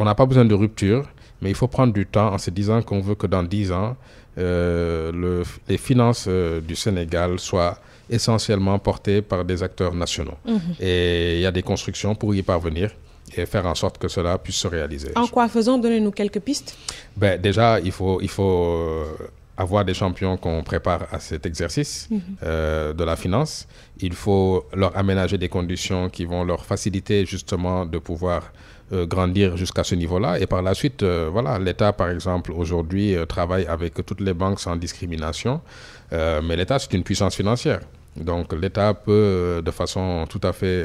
On 0.00 0.04
n'a 0.08 0.14
pas 0.20 0.26
besoin 0.30 0.46
de 0.52 0.56
rupture, 0.64 1.02
mais 1.40 1.48
il 1.52 1.56
faut 1.60 1.70
prendre 1.78 1.92
du 2.00 2.04
temps 2.16 2.28
en 2.36 2.38
se 2.44 2.50
disant 2.60 2.78
qu'on 2.86 3.00
veut 3.08 3.16
que 3.22 3.28
dans 3.34 3.44
10 3.44 3.72
ans, 3.82 3.90
le, 4.36 5.42
les 5.68 5.78
finances 5.78 6.28
du 6.68 6.76
Sénégal 6.76 7.38
soient 7.38 7.78
essentiellement 8.08 8.78
portées 8.78 9.22
par 9.22 9.44
des 9.44 9.62
acteurs 9.62 9.94
nationaux. 9.94 10.38
-hmm. 10.46 10.60
Et 10.80 11.36
il 11.36 11.42
y 11.42 11.46
a 11.46 11.52
des 11.52 11.62
constructions 11.62 12.14
pour 12.20 12.34
y 12.34 12.42
parvenir 12.42 12.90
et 13.36 13.46
faire 13.46 13.66
en 13.66 13.76
sorte 13.82 13.96
que 14.02 14.08
cela 14.08 14.32
puisse 14.38 14.56
se 14.64 14.68
réaliser. 14.76 15.10
En 15.14 15.26
quoi 15.34 15.48
faisons? 15.48 15.78
Donnez-nous 15.78 16.10
quelques 16.20 16.40
pistes. 16.48 16.70
Ben, 17.16 17.40
déjà, 17.40 17.78
il 17.88 17.92
faut, 17.92 18.18
il 18.20 18.28
faut 18.28 19.04
avoir 19.56 19.84
des 19.84 19.94
champions 20.02 20.36
qu'on 20.42 20.62
prépare 20.72 21.02
à 21.12 21.18
cet 21.20 21.42
exercice 21.46 22.08
mmh. 22.10 22.16
euh, 22.42 22.92
de 23.00 23.04
la 23.04 23.16
finance. 23.24 23.52
Il 24.00 24.14
faut 24.14 24.64
leur 24.74 24.92
aménager 24.96 25.38
des 25.44 25.48
conditions 25.48 26.08
qui 26.08 26.24
vont 26.24 26.42
leur 26.50 26.64
faciliter 26.64 27.18
justement 27.26 27.78
de 27.94 27.98
pouvoir 27.98 28.40
euh, 28.92 29.06
grandir 29.06 29.56
jusqu'à 29.56 29.84
ce 29.84 29.94
niveau-là. 29.94 30.40
Et 30.40 30.46
par 30.48 30.62
la 30.62 30.74
suite, 30.74 31.04
euh, 31.04 31.28
voilà, 31.30 31.60
l'État, 31.60 31.92
par 31.92 32.10
exemple, 32.10 32.50
aujourd'hui 32.50 33.14
euh, 33.14 33.24
travaille 33.24 33.64
avec 33.66 33.94
toutes 34.04 34.20
les 34.20 34.34
banques 34.34 34.58
sans 34.58 34.74
discrimination. 34.74 35.60
Mais 36.10 36.56
l'État, 36.56 36.80
c'est 36.80 36.92
une 36.92 37.04
puissance 37.04 37.36
financière. 37.36 37.78
Donc 38.16 38.52
l'État 38.52 38.94
peut, 38.94 39.62
de 39.64 39.70
façon 39.70 40.26
tout 40.28 40.40
à 40.42 40.52
fait 40.52 40.84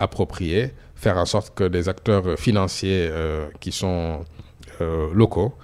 appropriée, 0.00 0.72
faire 0.96 1.18
en 1.18 1.24
sorte 1.24 1.54
que 1.54 1.62
des 1.62 1.88
acteurs 1.88 2.36
financiers 2.36 3.08
qui 3.60 3.70
sont 3.70 4.24
locaux 5.12 5.54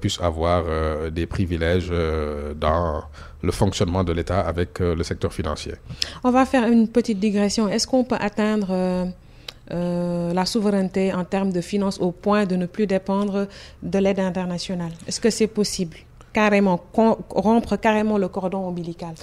puissent 0.00 0.20
avoir 0.20 0.64
des 1.12 1.26
privilèges 1.26 1.92
dans 2.56 3.04
le 3.42 3.52
fonctionnement 3.52 4.02
de 4.02 4.12
l'État 4.12 4.40
avec 4.40 4.80
le 4.80 5.04
secteur 5.04 5.32
financier. 5.32 5.74
On 6.24 6.32
va 6.32 6.44
faire 6.46 6.66
une 6.66 6.88
petite 6.88 7.20
digression. 7.20 7.68
Est-ce 7.68 7.86
qu'on 7.86 8.02
peut 8.02 8.18
atteindre 8.18 9.12
la 9.70 10.46
souveraineté 10.46 11.12
en 11.12 11.24
termes 11.24 11.52
de 11.52 11.60
finances 11.60 11.98
au 12.00 12.10
point 12.10 12.44
de 12.44 12.56
ne 12.56 12.66
plus 12.66 12.86
dépendre 12.86 13.46
de 13.82 13.98
l'aide 13.98 14.18
internationale 14.18 14.92
Est-ce 15.06 15.20
que 15.20 15.30
c'est 15.30 15.46
possible? 15.46 15.96
Carrément, 16.32 16.80
rompre 17.30 17.76
carrément 17.76 18.18
le 18.18 18.28
cordon 18.28 18.66
ombilical 18.66 19.14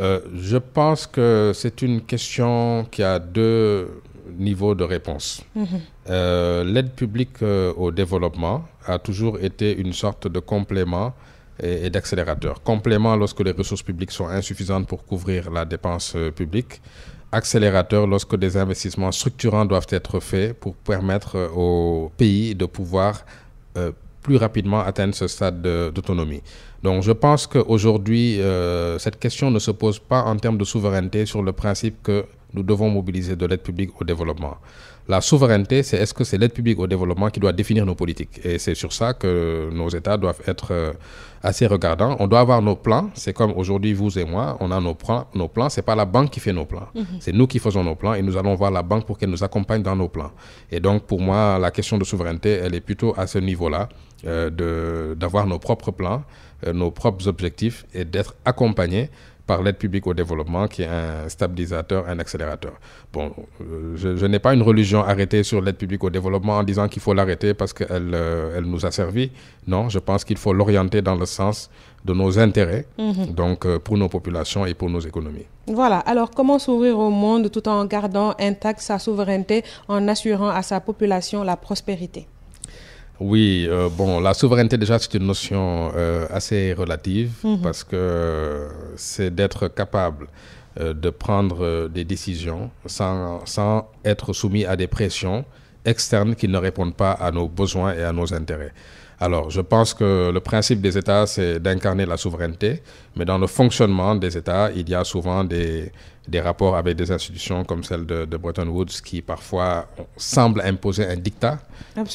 euh, 0.00 0.20
je 0.34 0.56
pense 0.56 1.06
que 1.06 1.52
c'est 1.54 1.82
une 1.82 2.00
question 2.02 2.84
qui 2.90 3.02
a 3.02 3.18
deux 3.18 3.88
niveaux 4.38 4.74
de 4.74 4.84
réponse. 4.84 5.42
Mmh. 5.54 5.64
Euh, 6.10 6.64
L'aide 6.64 6.92
publique 6.92 7.42
euh, 7.42 7.72
au 7.76 7.90
développement 7.90 8.64
a 8.86 8.98
toujours 8.98 9.38
été 9.38 9.76
une 9.76 9.92
sorte 9.92 10.28
de 10.28 10.40
complément 10.40 11.14
et, 11.62 11.86
et 11.86 11.90
d'accélérateur. 11.90 12.62
Complément 12.62 13.16
lorsque 13.16 13.40
les 13.40 13.52
ressources 13.52 13.82
publiques 13.82 14.10
sont 14.10 14.26
insuffisantes 14.26 14.88
pour 14.88 15.04
couvrir 15.04 15.50
la 15.50 15.64
dépense 15.64 16.14
euh, 16.16 16.30
publique. 16.30 16.80
Accélérateur 17.34 18.06
lorsque 18.06 18.36
des 18.36 18.56
investissements 18.56 19.10
structurants 19.10 19.64
doivent 19.64 19.88
être 19.90 20.20
faits 20.20 20.52
pour 20.58 20.76
permettre 20.76 21.36
euh, 21.36 21.48
au 21.48 22.12
pays 22.16 22.54
de 22.54 22.64
pouvoir 22.64 23.24
euh, 23.76 23.90
plus 24.22 24.36
rapidement 24.36 24.80
atteindre 24.80 25.14
ce 25.14 25.26
stade 25.26 25.60
d'autonomie. 25.60 26.42
Donc 26.82 27.02
je 27.02 27.12
pense 27.12 27.46
qu'aujourd'hui, 27.46 28.40
cette 28.98 29.18
question 29.18 29.50
ne 29.50 29.58
se 29.58 29.70
pose 29.70 29.98
pas 29.98 30.22
en 30.22 30.36
termes 30.36 30.56
de 30.56 30.64
souveraineté 30.64 31.26
sur 31.26 31.42
le 31.42 31.52
principe 31.52 32.02
que 32.02 32.24
nous 32.54 32.62
devons 32.62 32.88
mobiliser 32.88 33.36
de 33.36 33.46
l'aide 33.46 33.62
publique 33.62 33.90
au 34.00 34.04
développement. 34.04 34.56
La 35.06 35.20
souveraineté, 35.20 35.82
c'est 35.82 35.98
est-ce 35.98 36.14
que 36.14 36.24
c'est 36.24 36.38
l'aide 36.38 36.54
publique 36.54 36.78
au 36.78 36.86
développement 36.86 37.28
qui 37.28 37.38
doit 37.38 37.52
définir 37.52 37.84
nos 37.84 37.94
politiques? 37.94 38.40
Et 38.42 38.58
c'est 38.58 38.74
sur 38.74 38.92
ça 38.92 39.12
que 39.12 39.68
nos 39.70 39.90
États 39.90 40.16
doivent 40.16 40.40
être 40.46 40.68
euh, 40.70 40.92
assez 41.42 41.66
regardants. 41.66 42.16
On 42.20 42.26
doit 42.26 42.40
avoir 42.40 42.62
nos 42.62 42.74
plans. 42.74 43.10
C'est 43.12 43.34
comme 43.34 43.52
aujourd'hui, 43.54 43.92
vous 43.92 44.18
et 44.18 44.24
moi, 44.24 44.56
on 44.60 44.70
a 44.70 44.80
nos 44.80 44.94
plans. 44.94 45.26
Nos 45.34 45.48
plans, 45.48 45.68
c'est 45.68 45.82
pas 45.82 45.94
la 45.94 46.06
banque 46.06 46.30
qui 46.30 46.40
fait 46.40 46.54
nos 46.54 46.64
plans. 46.64 46.88
Mhm. 46.94 47.04
C'est 47.20 47.32
nous 47.32 47.46
qui 47.46 47.58
faisons 47.58 47.84
nos 47.84 47.96
plans 47.96 48.14
et 48.14 48.22
nous 48.22 48.38
allons 48.38 48.54
voir 48.54 48.70
la 48.70 48.82
banque 48.82 49.04
pour 49.04 49.18
qu'elle 49.18 49.28
nous 49.30 49.44
accompagne 49.44 49.82
dans 49.82 49.94
nos 49.94 50.08
plans. 50.08 50.32
Et 50.70 50.80
donc, 50.80 51.02
pour 51.02 51.20
moi, 51.20 51.58
la 51.58 51.70
question 51.70 51.98
de 51.98 52.04
souveraineté, 52.04 52.50
elle 52.50 52.74
est 52.74 52.80
plutôt 52.80 53.12
à 53.18 53.26
ce 53.26 53.38
niveau-là, 53.38 53.90
euh, 54.26 55.14
d'avoir 55.14 55.46
nos 55.46 55.58
propres 55.58 55.90
plans, 55.90 56.22
euh, 56.66 56.72
nos 56.72 56.90
propres 56.90 57.28
objectifs 57.28 57.84
et 57.92 58.06
d'être 58.06 58.34
accompagnés 58.46 59.10
par 59.46 59.62
l'aide 59.62 59.76
publique 59.76 60.06
au 60.06 60.14
développement, 60.14 60.68
qui 60.68 60.82
est 60.82 60.88
un 60.88 61.28
stabilisateur, 61.28 62.08
un 62.08 62.18
accélérateur. 62.18 62.72
Bon, 63.12 63.32
euh, 63.60 63.94
je, 63.96 64.26
n'ai 64.26 64.38
pas 64.38 64.54
une 64.54 64.62
religion 64.62 65.02
arrêtée 65.04 65.42
sur 65.42 65.60
l'aide 65.60 65.76
publique 65.76 66.02
au 66.04 66.10
développement 66.10 66.54
en 66.58 66.62
disant 66.62 66.88
qu'il 66.88 67.02
faut 67.02 67.12
l'arrêter 67.14 67.52
parce 67.54 67.72
qu'elle 67.72 68.10
euh, 68.14 68.56
elle 68.56 68.64
nous 68.64 68.86
a 68.86 68.90
servi. 68.90 69.30
Non, 69.66 69.88
je 69.88 69.98
pense 69.98 70.24
qu'il 70.24 70.38
faut 70.38 70.52
l'orienter 70.52 71.02
dans 71.02 71.14
le 71.14 71.26
sens 71.26 71.70
de 72.04 72.12
nos 72.12 72.38
intérêts, 72.38 72.86
mhm. 72.98 73.32
donc 73.34 73.64
euh, 73.64 73.78
pour 73.78 73.96
nos 73.96 74.08
populations 74.08 74.66
et 74.66 74.74
pour 74.74 74.90
nos 74.90 75.00
économies. 75.00 75.46
Voilà, 75.66 75.98
alors 76.00 76.30
comment 76.30 76.58
s'ouvrir 76.58 76.98
au 76.98 77.10
monde 77.10 77.50
tout 77.50 77.66
en 77.68 77.84
gardant 77.86 78.34
intacte 78.38 78.80
sa 78.80 78.98
souveraineté, 78.98 79.62
en 79.88 80.06
assurant 80.08 80.48
à 80.50 80.62
sa 80.62 80.80
population 80.80 81.42
la 81.44 81.56
prospérité? 81.56 82.26
Oui, 83.20 83.66
euh, 83.68 83.88
bon, 83.88 84.18
la 84.18 84.34
souveraineté 84.34 84.76
déjà 84.76 84.98
c'est 84.98 85.14
une 85.14 85.26
notion 85.26 85.92
euh, 85.94 86.26
assez 86.30 86.72
relative 86.72 87.32
mhm. 87.44 87.60
parce 87.62 87.84
que 87.84 88.66
c'est 88.96 89.32
d'être 89.32 89.68
capable 89.68 90.26
euh, 90.80 90.92
de 90.92 91.10
prendre 91.10 91.88
des 91.88 92.04
décisions 92.04 92.70
sans, 92.86 93.46
sans 93.46 93.88
être 94.04 94.32
soumis 94.32 94.64
à 94.64 94.74
des 94.74 94.88
pressions 94.88 95.44
externes 95.84 96.34
qui 96.34 96.48
ne 96.48 96.58
répondent 96.58 96.96
pas 96.96 97.12
à 97.12 97.30
nos 97.30 97.46
besoins 97.46 97.94
et 97.94 98.02
à 98.02 98.12
nos 98.12 98.34
intérêts. 98.34 98.72
Alors, 99.20 99.48
je 99.48 99.60
pense 99.60 99.94
que 99.94 100.32
le 100.32 100.40
principe 100.40 100.80
des 100.80 100.98
États, 100.98 101.26
c'est 101.26 101.60
d'incarner 101.60 102.04
la 102.04 102.16
souveraineté, 102.16 102.82
mais 103.14 103.24
dans 103.24 103.38
le 103.38 103.46
fonctionnement 103.46 104.16
des 104.16 104.36
États, 104.36 104.72
il 104.74 104.88
y 104.88 104.94
a 104.94 105.04
souvent 105.04 105.44
des, 105.44 105.92
des 106.26 106.40
rapports 106.40 106.76
avec 106.76 106.96
des 106.96 107.10
institutions 107.10 107.64
comme 107.64 107.84
celle 107.84 108.06
de, 108.06 108.36
Bretton 108.36 108.66
Woods 108.68 109.00
qui 109.04 109.20
parfois 109.22 109.86
semblent 110.16 110.62
imposer 110.62 111.06
un 111.06 111.16
dictat. 111.16 111.58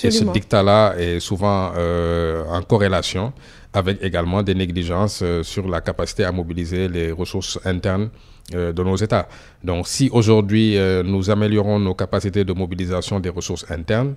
Et 0.03 0.11
ce 0.11 0.23
dictat-là 0.23 0.95
est 0.97 1.19
souvent 1.19 1.71
euh, 1.75 2.43
en 2.49 2.61
corrélation 2.61 3.33
avec 3.71 4.01
également 4.01 4.41
des 4.41 4.55
négligences 4.55 5.21
euh, 5.21 5.43
sur 5.43 5.67
la 5.67 5.81
capacité 5.81 6.23
à 6.23 6.31
mobiliser 6.31 6.87
les 6.87 7.11
ressources 7.11 7.59
internes 7.65 8.09
euh, 8.55 8.73
de 8.73 8.83
nos 8.83 8.95
États. 8.95 9.27
Donc 9.63 9.87
si 9.87 10.09
aujourd'hui 10.11 10.77
nous 11.03 11.29
améliorons 11.29 11.79
nos 11.79 11.93
capacités 11.93 12.43
de 12.43 12.53
mobilisation 12.53 13.19
des 13.19 13.29
ressources 13.29 13.69
internes, 13.69 14.15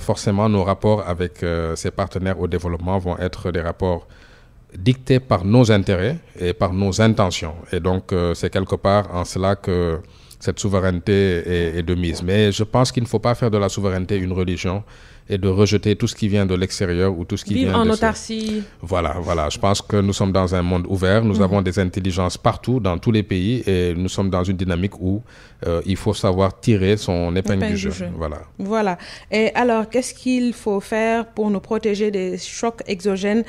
forcément 0.00 0.48
nos 0.48 0.64
rapports 0.64 1.06
avec 1.06 1.44
ces 1.76 1.90
partenaires 1.92 2.40
au 2.40 2.48
développement 2.48 2.98
vont 2.98 3.16
être 3.18 3.52
des 3.52 3.60
rapports 3.60 4.08
dicté 4.76 5.20
par 5.20 5.44
nos 5.44 5.70
intérêts 5.70 6.18
et 6.38 6.52
par 6.52 6.72
nos 6.72 7.00
intentions. 7.00 7.54
Et 7.72 7.80
donc, 7.80 8.12
euh, 8.12 8.34
c'est 8.34 8.50
quelque 8.50 8.76
part 8.76 9.14
en 9.14 9.24
cela 9.24 9.56
que 9.56 10.00
cette 10.40 10.60
souveraineté 10.60 11.78
est, 11.78 11.82
de 11.82 11.94
mise. 11.94 12.22
Mais 12.22 12.52
je 12.52 12.62
pense 12.62 12.92
qu'il 12.92 13.02
ne 13.02 13.08
faut 13.08 13.18
pas 13.18 13.34
faire 13.34 13.50
de 13.50 13.58
la 13.58 13.68
souveraineté 13.68 14.16
une 14.16 14.32
religion 14.32 14.84
et 15.30 15.36
de 15.36 15.48
rejeter 15.48 15.94
tout 15.96 16.06
ce 16.06 16.14
qui 16.14 16.28
vient 16.28 16.46
de 16.46 16.54
l'extérieur 16.54 17.18
ou 17.18 17.24
tout 17.24 17.36
ce 17.36 17.44
qui 17.44 17.54
Vivre 17.54 17.72
vient 17.72 17.80
en 17.80 17.90
autarcie. 17.90 18.62
Voilà, 18.80 19.16
voilà. 19.20 19.50
Je 19.50 19.58
pense 19.58 19.82
que 19.82 19.96
nous 19.96 20.12
sommes 20.14 20.32
dans 20.32 20.54
un 20.54 20.62
monde 20.62 20.86
ouvert. 20.88 21.22
Nous 21.24 21.36
mhm. 21.36 21.42
avons 21.42 21.60
des 21.60 21.78
intelligences 21.78 22.38
partout, 22.38 22.80
dans 22.80 22.96
tous 22.98 23.10
les 23.10 23.22
pays, 23.22 23.62
et 23.66 23.94
nous 23.94 24.08
sommes 24.08 24.30
dans 24.30 24.44
une 24.44 24.56
dynamique 24.56 24.98
où 25.00 25.22
euh, 25.66 25.82
il 25.84 25.96
faut 25.96 26.14
savoir 26.14 26.58
tirer 26.60 26.96
son 26.96 27.34
épingle, 27.36 27.66
du, 27.66 27.76
jeu. 27.76 27.92
Voilà. 28.16 28.38
Voilà. 28.58 28.96
Et 29.30 29.50
alors, 29.54 29.90
qu'est-ce 29.90 30.14
qu'il 30.14 30.54
faut 30.54 30.80
faire 30.80 31.26
pour 31.26 31.50
nous 31.50 31.60
protéger 31.60 32.10
des 32.10 32.38
chocs 32.38 32.82
exogènes? 32.86 33.44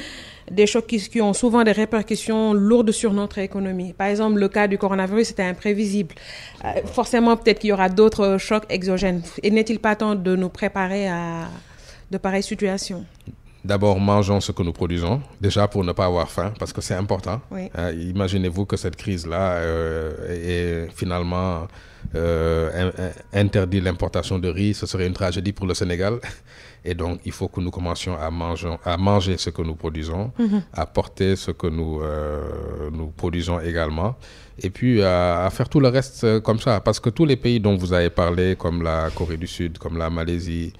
Des 0.51 0.67
chocs 0.67 0.87
qui, 0.87 1.21
ont 1.21 1.33
souvent 1.33 1.63
des 1.63 1.71
répercussions 1.71 2.53
lourdes 2.53 2.91
sur 2.91 3.13
notre 3.13 3.37
économie. 3.39 3.93
Par 3.93 4.07
exemple, 4.07 4.39
le 4.39 4.49
cas 4.49 4.67
du 4.67 4.77
coronavirus, 4.77 5.27
c'était 5.29 5.43
imprévisible. 5.43 6.15
Euh, 6.65 6.81
forcément, 6.85 7.37
peut-être 7.37 7.59
qu'il 7.59 7.69
y 7.69 7.73
aura 7.73 7.89
d'autres 7.89 8.37
chocs 8.37 8.65
exogènes. 8.69 9.21
Et 9.43 9.51
n'est-il 9.51 9.79
pas 9.79 9.95
temps 9.95 10.15
de 10.15 10.35
nous 10.35 10.49
préparer 10.49 11.07
à 11.07 11.47
de 12.11 12.17
pareilles 12.17 12.43
situations? 12.43 13.05
D'abord, 13.63 13.99
mangeons 13.99 14.39
ce 14.39 14.53
que 14.53 14.63
nous 14.63 14.71
produisons, 14.71 15.21
déjà 15.41 15.67
pour 15.67 15.83
ne 15.83 15.91
pas 15.91 16.05
avoir 16.05 16.31
faim, 16.31 16.53
parce 16.57 16.71
que 16.71 16.79
c'est 16.79 16.93
important. 16.93 17.41
Euh, 17.51 17.93
imaginez-vous 17.93 18.65
que 18.65 18.77
cette 18.77 18.95
crise-là 18.95 19.55
euh, 19.55 20.87
est 20.87 20.95
finalement 20.95 21.67
euh, 22.15 22.89
interdit 23.33 23.81
l'importation 23.81 24.39
de 24.39 24.47
riz, 24.47 24.73
ce 24.73 24.85
serait 24.85 25.07
une 25.07 25.13
tragédie 25.13 25.51
pour 25.51 25.67
le 25.67 25.73
Sénégal. 25.73 26.19
Et 26.85 26.93
donc, 26.93 27.19
il 27.25 27.31
faut 27.31 27.47
que 27.47 27.59
nous 27.59 27.71
commencions 27.71 28.17
à 28.17 28.29
manger, 28.31 28.75
à 28.85 28.97
manger 28.97 29.37
ce 29.37 29.49
que 29.49 29.61
nous 29.61 29.75
produisons, 29.75 30.31
mhm. 30.37 30.61
à 30.73 30.85
porter 30.85 31.35
ce 31.35 31.51
que 31.51 31.67
nous, 31.67 32.01
euh, 32.01 32.89
nous 32.91 33.07
produisons 33.07 33.59
également, 33.59 34.15
et 34.61 34.69
puis 34.69 35.01
à, 35.03 35.49
faire 35.51 35.69
tout 35.69 35.79
le 35.79 35.89
reste 35.89 36.23
euh, 36.23 36.39
comme 36.39 36.59
ça. 36.59 36.79
Parce 36.79 36.99
que 36.99 37.09
tous 37.09 37.25
les 37.25 37.35
pays 37.35 37.59
dont 37.59 37.75
vous 37.75 37.93
avez 37.93 38.09
parlé, 38.09 38.55
comme 38.57 38.81
la 38.81 39.09
Corée 39.11 39.37
du 39.37 39.47
Sud, 39.47 39.77
comme 39.77 39.97
la 39.97 40.09
Malaisie, 40.09 40.73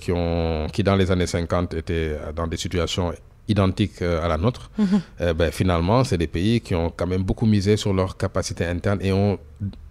qui, 0.00 0.10
ont, 0.10 0.66
qui 0.72 0.82
dans 0.82 0.96
les 0.96 1.12
années 1.12 1.28
50 1.28 1.74
étaient 1.74 2.18
dans 2.34 2.48
des 2.48 2.56
situations 2.56 3.12
identiques 3.50 4.00
à 4.02 4.28
la 4.28 4.38
nôtre, 4.38 4.70
mhm. 4.78 5.32
ben, 5.34 5.50
finalement, 5.50 6.04
c'est 6.04 6.18
des 6.18 6.26
pays 6.26 6.60
qui 6.60 6.74
ont 6.74 6.90
quand 6.94 7.06
même 7.06 7.22
beaucoup 7.22 7.46
misé 7.46 7.76
sur 7.76 7.92
leur 7.92 8.16
capacité 8.16 8.64
interne 8.64 8.98
et 9.02 9.12
ont 9.12 9.38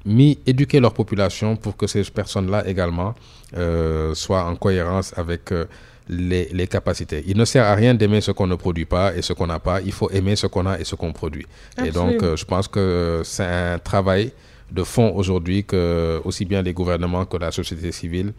mis 0.05 0.39
éduquer 0.45 0.79
leur 0.79 0.93
population 0.93 1.55
pour 1.55 1.75
que 1.77 1.87
ces 1.87 2.03
personnes-là 2.03 2.67
également 2.67 3.13
euh, 3.57 4.13
soient 4.15 4.45
en 4.45 4.55
cohérence 4.55 5.13
avec 5.17 5.51
euh, 5.51 5.65
les, 6.07 6.49
les, 6.51 6.67
capacités. 6.67 7.23
Il 7.27 7.37
ne 7.37 7.45
sert 7.45 7.65
à 7.65 7.75
rien 7.75 7.93
d'aimer 7.93 8.21
ce 8.21 8.31
qu'on 8.31 8.47
ne 8.47 8.55
produit 8.55 8.85
pas 8.85 9.15
et 9.15 9.21
ce 9.21 9.33
qu'on 9.33 9.47
n'a 9.47 9.59
pas. 9.59 9.81
Il 9.81 9.91
faut 9.91 10.09
aimer 10.09 10.35
ce 10.35 10.47
qu'on 10.47 10.65
a 10.65 10.79
et 10.79 10.83
ce 10.83 10.95
qu'on 10.95 11.13
produit. 11.13 11.45
Et 11.85 11.91
donc, 11.91 12.23
euh, 12.23 12.35
je 12.35 12.45
pense 12.45 12.67
que 12.67 13.21
c'est 13.23 13.45
un 13.45 13.77
travail 13.77 14.31
de 14.71 14.83
fond 14.83 15.11
aujourd'hui 15.15 15.63
que 15.63 16.21
aussi 16.23 16.45
bien 16.45 16.61
les 16.61 16.73
gouvernements 16.73 17.25
que 17.25 17.37
la 17.37 17.51
société 17.51 17.91
civile 17.91 18.33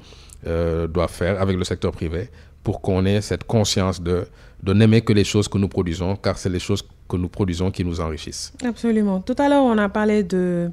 doivent 0.44 1.12
faire 1.12 1.38
avec 1.42 1.56
le 1.56 1.64
secteur 1.64 1.92
privé 1.92 2.30
pour 2.62 2.80
qu'on 2.80 3.04
ait 3.04 3.20
cette 3.20 3.44
conscience 3.44 4.00
de, 4.00 4.26
de 4.62 4.72
n'aimer 4.72 5.00
que 5.00 5.12
les 5.12 5.24
choses 5.24 5.48
que 5.48 5.58
nous 5.58 5.68
produisons, 5.68 6.16
car 6.16 6.38
c'est 6.38 6.48
les 6.48 6.58
choses 6.58 6.82
que 7.08 7.16
nous 7.16 7.28
produisons 7.28 7.70
qui 7.70 7.84
nous 7.84 8.00
enrichissent. 8.00 8.52
Absolument. 8.64 9.20
Tout 9.20 9.36
à 9.38 9.48
l'heure, 9.48 9.64
on 9.64 9.78
a 9.78 9.88
parlé 9.88 10.22
de 10.22 10.70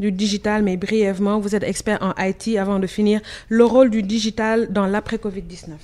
du 0.00 0.10
digital, 0.10 0.62
mais 0.62 0.78
brièvement, 0.78 1.38
vous 1.38 1.54
êtes 1.54 1.62
expert 1.62 1.98
en 2.00 2.14
IT 2.18 2.56
avant 2.56 2.78
de 2.78 2.86
finir. 2.86 3.20
Le 3.50 3.64
rôle 3.64 3.90
du 3.90 4.02
digital 4.02 4.72
dans 4.72 4.86
l'après-Covid-19 4.86 5.74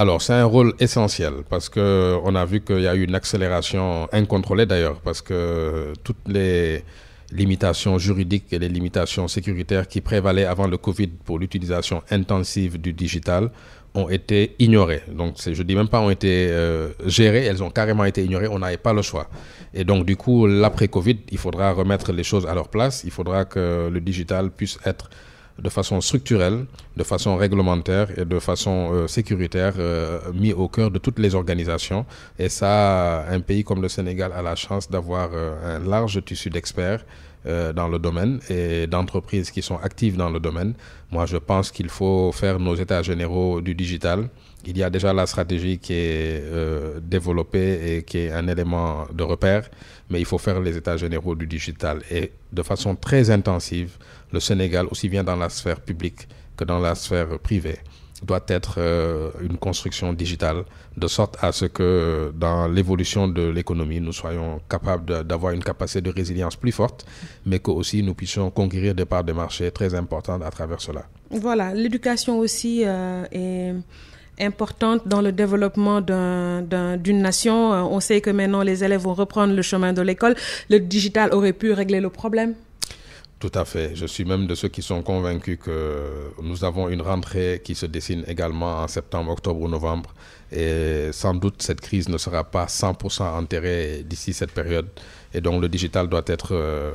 alors, 0.00 0.22
c'est 0.22 0.34
un 0.34 0.44
rôle 0.44 0.74
essentiel 0.78 1.32
parce 1.50 1.68
qu'on 1.68 2.34
a 2.36 2.44
vu 2.44 2.60
qu'il 2.60 2.82
y 2.82 2.86
a 2.86 2.94
eu 2.94 3.02
une 3.02 3.16
accélération 3.16 4.08
incontrôlée 4.12 4.64
d'ailleurs, 4.64 5.00
parce 5.00 5.20
que 5.20 5.92
toutes 6.04 6.28
les 6.28 6.84
limitations 7.32 7.98
juridiques 7.98 8.52
et 8.52 8.60
les 8.60 8.68
limitations 8.68 9.26
sécuritaires 9.26 9.88
qui 9.88 10.00
prévalaient 10.00 10.44
avant 10.44 10.68
le 10.68 10.76
Covid 10.76 11.08
pour 11.24 11.40
l'utilisation 11.40 12.04
intensive 12.12 12.80
du 12.80 12.92
digital 12.92 13.50
ont 13.94 14.08
été 14.08 14.54
ignorées. 14.58 15.02
Donc, 15.12 15.36
je 15.46 15.62
dis 15.62 15.74
même 15.74 15.88
pas 15.88 16.00
ont 16.00 16.10
été 16.10 16.48
euh, 16.50 16.90
gérées, 17.06 17.44
elles 17.44 17.62
ont 17.62 17.70
carrément 17.70 18.04
été 18.04 18.24
ignorées, 18.24 18.48
on 18.48 18.58
n'avait 18.58 18.76
pas 18.76 18.92
le 18.92 19.02
choix. 19.02 19.28
Et 19.74 19.84
donc, 19.84 20.04
du 20.04 20.16
coup, 20.16 20.46
l'après-Covid, 20.46 21.18
il 21.30 21.38
faudra 21.38 21.72
remettre 21.72 22.12
les 22.12 22.24
choses 22.24 22.46
à 22.46 22.54
leur 22.54 22.68
place, 22.68 23.02
il 23.04 23.10
faudra 23.10 23.44
que 23.44 23.88
le 23.92 24.00
digital 24.00 24.50
puisse 24.50 24.78
être 24.84 25.10
de 25.58 25.68
façon 25.68 26.00
structurelle, 26.00 26.66
de 26.96 27.02
façon 27.02 27.36
réglementaire 27.36 28.16
et 28.16 28.24
de 28.24 28.38
façon 28.38 28.90
euh, 28.92 29.08
sécuritaire 29.08 29.74
euh, 29.78 30.20
mis 30.32 30.52
au 30.52 30.68
cœur 30.68 30.92
de 30.92 30.98
toutes 30.98 31.18
les 31.18 31.34
organisations. 31.34 32.06
Et 32.38 32.48
ça, 32.48 33.26
un 33.28 33.40
pays 33.40 33.64
comme 33.64 33.82
le 33.82 33.88
Sénégal 33.88 34.32
a 34.32 34.40
la 34.42 34.54
chance 34.54 34.88
d'avoir 34.88 35.30
un 35.34 35.80
large 35.80 36.24
tissu 36.24 36.48
d'experts 36.48 37.04
euh, 37.48 37.72
dans 37.72 37.88
le 37.88 37.98
domaine 37.98 38.40
et 38.50 38.86
d'entreprises 38.86 39.50
qui 39.50 39.62
sont 39.62 39.78
actives 39.78 40.16
dans 40.16 40.30
le 40.30 40.38
domaine. 40.38 40.74
Moi, 41.10 41.24
je 41.26 41.36
pense 41.38 41.70
qu'il 41.70 41.88
faut 41.88 42.30
faire 42.32 42.58
nos 42.58 42.74
états 42.74 43.02
généraux 43.02 43.60
du 43.60 43.74
digital. 43.74 44.28
Il 44.66 44.76
y 44.76 44.82
a 44.82 44.90
déjà 44.90 45.12
la 45.12 45.26
stratégie 45.26 45.78
qui 45.78 45.94
est 45.94 46.42
euh, 46.42 47.00
développée 47.00 47.96
et 47.96 48.02
qui 48.02 48.18
est 48.18 48.32
un 48.32 48.46
élément 48.48 49.06
de 49.14 49.22
repère, 49.22 49.70
mais 50.10 50.20
il 50.20 50.26
faut 50.26 50.38
faire 50.38 50.60
les 50.60 50.76
états 50.76 50.96
généraux 50.96 51.34
du 51.34 51.46
digital. 51.46 52.02
Et 52.10 52.32
de 52.52 52.62
façon 52.62 52.94
très 52.94 53.30
intensive, 53.30 53.96
le 54.32 54.40
Sénégal, 54.40 54.86
aussi 54.90 55.08
bien 55.08 55.24
dans 55.24 55.36
la 55.36 55.48
sphère 55.48 55.80
publique 55.80 56.28
que 56.56 56.64
dans 56.64 56.80
la 56.80 56.94
sphère 56.94 57.38
privée, 57.38 57.78
doit 58.22 58.44
être 58.48 58.76
euh, 58.78 59.30
une 59.40 59.56
construction 59.56 60.12
digitale, 60.12 60.64
de 60.96 61.06
sorte 61.06 61.36
à 61.40 61.52
ce 61.52 61.66
que 61.66 62.32
dans 62.36 62.66
l'évolution 62.66 63.28
de 63.28 63.48
l'économie, 63.48 64.00
nous 64.00 64.12
soyons 64.12 64.60
capables 64.68 65.24
d'avoir 65.24 65.52
une 65.52 65.62
capacité 65.62 66.00
de 66.00 66.10
résilience 66.10 66.56
plus 66.56 66.72
forte, 66.72 67.06
mais 67.46 67.58
que 67.58 67.70
aussi 67.70 68.02
nous 68.02 68.14
puissions 68.14 68.50
conquérir 68.50 68.94
des 68.94 69.04
parts 69.04 69.24
de 69.24 69.32
marché 69.32 69.70
très 69.70 69.94
importantes 69.94 70.42
à 70.42 70.50
travers 70.50 70.80
cela. 70.80 71.04
Voilà, 71.30 71.74
l'éducation 71.74 72.38
aussi 72.38 72.82
euh, 72.84 73.24
est 73.30 73.74
importante 74.40 75.06
dans 75.06 75.20
le 75.20 75.32
développement 75.32 76.00
d'une 76.00 77.22
nation. 77.22 77.72
Euh, 77.72 77.82
on 77.82 78.00
sait 78.00 78.20
que 78.20 78.30
maintenant 78.30 78.62
les 78.62 78.84
élèves 78.84 79.02
vont 79.02 79.14
reprendre 79.14 79.54
le 79.54 79.62
chemin 79.62 79.92
de 79.92 80.02
l'école. 80.02 80.34
Le 80.70 80.78
digital 80.80 81.32
aurait 81.32 81.52
pu 81.52 81.72
régler 81.72 82.00
le 82.00 82.10
problème 82.10 82.54
Tout 83.40 83.52
à 83.54 83.64
fait. 83.64 83.94
Je 83.94 84.04
suis 84.06 84.24
même 84.24 84.48
de 84.48 84.54
ceux 84.56 84.66
qui 84.68 84.82
sont 84.82 85.00
convaincus 85.02 85.58
que 85.62 86.32
nous 86.42 86.64
avons 86.64 86.88
une 86.88 87.02
rentrée 87.02 87.60
qui 87.64 87.76
se 87.76 87.86
dessine 87.86 88.24
également 88.26 88.82
en 88.82 88.88
septembre, 88.88 89.30
octobre 89.30 89.60
ou 89.60 89.68
novembre. 89.68 90.12
Et 90.50 91.10
sans 91.12 91.34
doute, 91.34 91.62
cette 91.62 91.80
crise 91.80 92.08
ne 92.08 92.18
sera 92.18 92.42
pas 92.42 92.64
100% 92.66 93.22
enterrée 93.22 94.02
d'ici 94.04 94.32
cette 94.32 94.50
période. 94.50 94.88
Et 95.32 95.40
donc, 95.40 95.62
le 95.62 95.68
digital 95.68 96.08
doit 96.08 96.24
être 96.26 96.48
euh, 96.52 96.92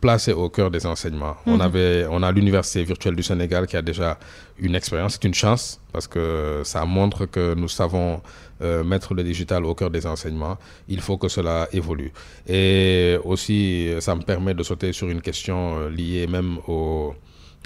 placé 0.00 0.32
au 0.32 0.48
cœur 0.48 0.70
des 0.70 0.84
enseignements. 0.84 1.36
On, 1.46 1.54
mhm. 1.54 1.60
avait, 1.60 2.06
on 2.10 2.22
a 2.24 2.32
l'Université 2.32 2.82
virtuelle 2.82 3.14
du 3.14 3.22
Sénégal 3.22 3.66
qui 3.68 3.76
a 3.76 3.82
déjà 3.82 4.18
une 4.58 4.74
expérience. 4.74 5.12
C'est 5.12 5.24
une 5.24 5.34
chance 5.34 5.80
parce 5.92 6.08
que 6.08 6.62
ça 6.64 6.84
montre 6.84 7.26
que 7.26 7.54
nous 7.54 7.68
savons 7.68 8.20
euh, 8.62 8.84
mettre 8.84 9.14
le 9.14 9.24
digital 9.24 9.64
au 9.64 9.74
cœur 9.74 9.90
des 9.90 10.06
enseignements, 10.06 10.56
il 10.88 11.00
faut 11.00 11.18
que 11.18 11.28
cela 11.28 11.68
évolue. 11.72 12.12
Et 12.46 13.18
aussi, 13.24 13.90
ça 14.00 14.14
me 14.14 14.22
permet 14.22 14.54
de 14.54 14.62
sauter 14.62 14.92
sur 14.92 15.08
une 15.08 15.20
question 15.20 15.78
euh, 15.78 15.90
liée 15.90 16.26
même 16.26 16.58
aux, 16.68 17.14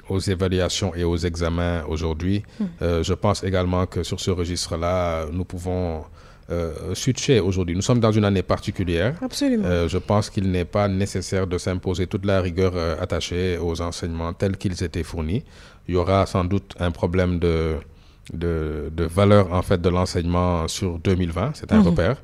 aux 0.09 0.19
évaluations 0.19 0.95
et 0.95 1.03
aux 1.03 1.17
examens 1.17 1.83
aujourd'hui. 1.87 2.43
Hmm. 2.59 2.65
Euh, 2.81 3.03
je 3.03 3.13
pense 3.13 3.43
également 3.43 3.85
que 3.85 4.03
sur 4.03 4.19
ce 4.19 4.31
registre-là, 4.31 5.25
nous 5.31 5.45
pouvons 5.45 6.03
euh, 6.49 6.95
switcher 6.95 7.39
aujourd'hui. 7.39 7.75
Nous 7.75 7.83
sommes 7.83 7.99
dans 7.99 8.11
une 8.11 8.25
année 8.25 8.41
particulière. 8.41 9.15
Absolument. 9.21 9.87
je 9.87 9.97
pense 9.99 10.31
qu'il 10.31 10.49
n'est 10.49 10.65
pas 10.65 10.87
nécessaire 10.87 11.45
de 11.45 11.59
s'imposer 11.59 12.07
toute 12.07 12.25
la 12.25 12.41
rigueur 12.41 12.73
attachée 12.99 13.59
aux 13.59 13.79
enseignements 13.81 14.33
tels 14.33 14.57
qu'ils 14.57 14.83
étaient 14.83 15.03
fournis. 15.03 15.43
Il 15.87 15.93
y 15.93 15.97
aura 15.97 16.25
sans 16.25 16.43
doute 16.45 16.73
un 16.79 16.91
problème 16.91 17.37
de 17.37 17.75
de, 18.33 18.91
valeur 18.97 19.53
en 19.53 19.61
fait 19.61 19.81
de 19.81 19.89
l'enseignement 19.89 20.67
sur 20.67 20.99
2020, 20.99 21.51
c'est 21.55 21.71
un 21.71 21.79
mhm. 21.79 21.87
repère. 21.87 22.17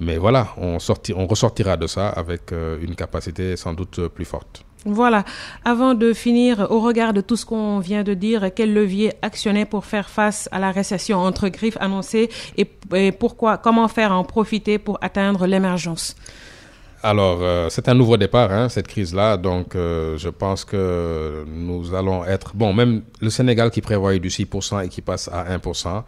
Mais 0.00 0.16
voilà, 0.16 0.48
on, 0.56 0.78
on 1.16 1.26
ressortira 1.26 1.76
de 1.76 1.86
ça 1.86 2.08
avec 2.08 2.52
euh, 2.52 2.78
une 2.82 2.96
capacité 2.96 3.56
sans 3.56 3.74
doute 3.74 4.08
plus 4.08 4.24
forte. 4.24 4.64
Voilà. 4.84 5.24
Avant 5.64 5.94
de 5.94 6.12
finir, 6.12 6.66
au 6.70 6.80
regard 6.80 7.14
de 7.14 7.20
tout 7.22 7.36
ce 7.36 7.46
qu'on 7.46 7.78
vient 7.78 8.02
de 8.02 8.12
dire, 8.12 8.50
quel 8.54 8.74
levier 8.74 9.12
actionner 9.22 9.64
pour 9.64 9.86
faire 9.86 10.10
face 10.10 10.48
à 10.52 10.58
la 10.58 10.72
récession 10.72 11.18
entre 11.20 11.48
griffes 11.48 11.78
annoncées 11.80 12.28
et 12.58 13.12
pourquoi, 13.12 13.56
comment 13.56 13.88
faire 13.88 14.12
en 14.12 14.24
profiter 14.24 14.78
pour 14.78 14.98
atteindre 15.00 15.46
l'émergence? 15.46 16.16
Alors, 17.04 17.40
euh, 17.42 17.68
c'est 17.68 17.86
un 17.90 17.94
nouveau 17.94 18.16
départ, 18.16 18.50
hein, 18.50 18.70
cette 18.70 18.88
crise-là. 18.88 19.36
Donc, 19.36 19.74
euh, 19.74 20.16
je 20.16 20.30
pense 20.30 20.64
que 20.64 21.44
nous 21.46 21.94
allons 21.94 22.24
être... 22.24 22.56
Bon, 22.56 22.72
même 22.72 23.02
le 23.20 23.28
Sénégal 23.28 23.70
qui 23.70 23.82
prévoyait 23.82 24.20
du 24.20 24.30
6% 24.30 24.82
et 24.82 24.88
qui 24.88 25.02
passe 25.02 25.28
à 25.28 25.54
1%, 25.54 26.02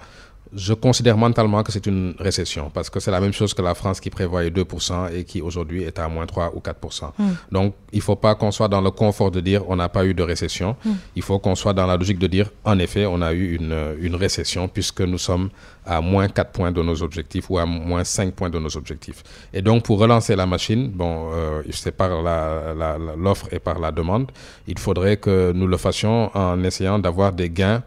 je 0.55 0.75
considère 0.75 1.17
mentalement 1.17 1.63
que 1.63 1.73
c'est 1.73 1.87
une 1.87 2.15
récession 2.19 2.71
parce 2.73 2.91
que 2.91 3.01
c'est 3.01 3.11
la 3.11 3.21
même 3.21 3.33
chose 3.33 3.55
que 3.55 3.63
la 3.63 3.75
France 3.75 4.01
qui 4.01 4.11
prévoyait 4.11 4.51
2% 4.51 5.13
et 5.15 5.25
qui 5.25 5.43
aujourd'hui 5.43 5.83
est 5.83 5.99
à 5.99 6.09
moins 6.09 6.27
3 6.27 6.53
ou 6.55 6.61
4%. 6.61 7.11
Hmm. 7.19 7.25
Donc, 7.51 7.75
il 7.93 7.99
ne 7.99 8.03
faut 8.03 8.17
pas 8.17 8.35
qu'on 8.35 8.51
soit 8.51 8.69
dans 8.69 8.81
le 8.81 8.91
confort 8.91 9.31
de 9.31 9.41
dire 9.41 9.63
on 9.69 9.77
n'a 9.77 9.89
pas 9.89 10.05
eu 10.05 10.15
de 10.15 10.23
récession. 10.23 10.77
Hmm. 10.85 10.93
Il 11.17 11.23
faut 11.23 11.39
qu'on 11.39 11.55
soit 11.55 11.73
dans 11.73 11.87
la 11.87 11.97
logique 11.97 12.19
de 12.19 12.27
dire 12.27 12.51
en 12.65 12.79
effet, 12.79 13.07
on 13.07 13.21
a 13.23 13.33
eu 13.33 13.57
une, 13.57 13.97
une, 14.01 14.15
récession 14.15 14.69
puisque 14.69 15.01
nous 15.03 15.19
sommes 15.19 15.51
à 15.85 16.01
moins 16.01 16.29
4 16.29 16.51
points 16.53 16.73
de 16.73 16.83
nos 16.83 17.03
objectifs 17.03 17.51
ou 17.51 17.59
à 17.59 17.67
moins 17.67 18.05
5 18.05 18.33
points 18.35 18.51
de 18.51 18.59
nos 18.59 18.77
objectifs. 18.77 19.23
Et 19.53 19.63
donc, 19.63 19.85
pour 19.85 19.99
relancer 19.99 20.37
la 20.37 20.47
machine, 20.47 20.91
bon, 20.91 21.31
euh, 21.33 21.63
c'est 21.71 21.93
par 21.93 22.11
l'offre 23.17 23.49
et 23.53 23.59
par 23.59 23.79
la 23.79 23.93
demande, 23.93 24.31
il 24.67 24.79
faudrait 24.79 25.17
que 25.17 25.53
nous 25.53 25.67
le 25.67 25.77
fassions 25.77 26.31
en 26.37 26.63
essayant 26.65 26.99
d'avoir 26.99 27.33
des 27.33 27.51
gains 27.51 27.83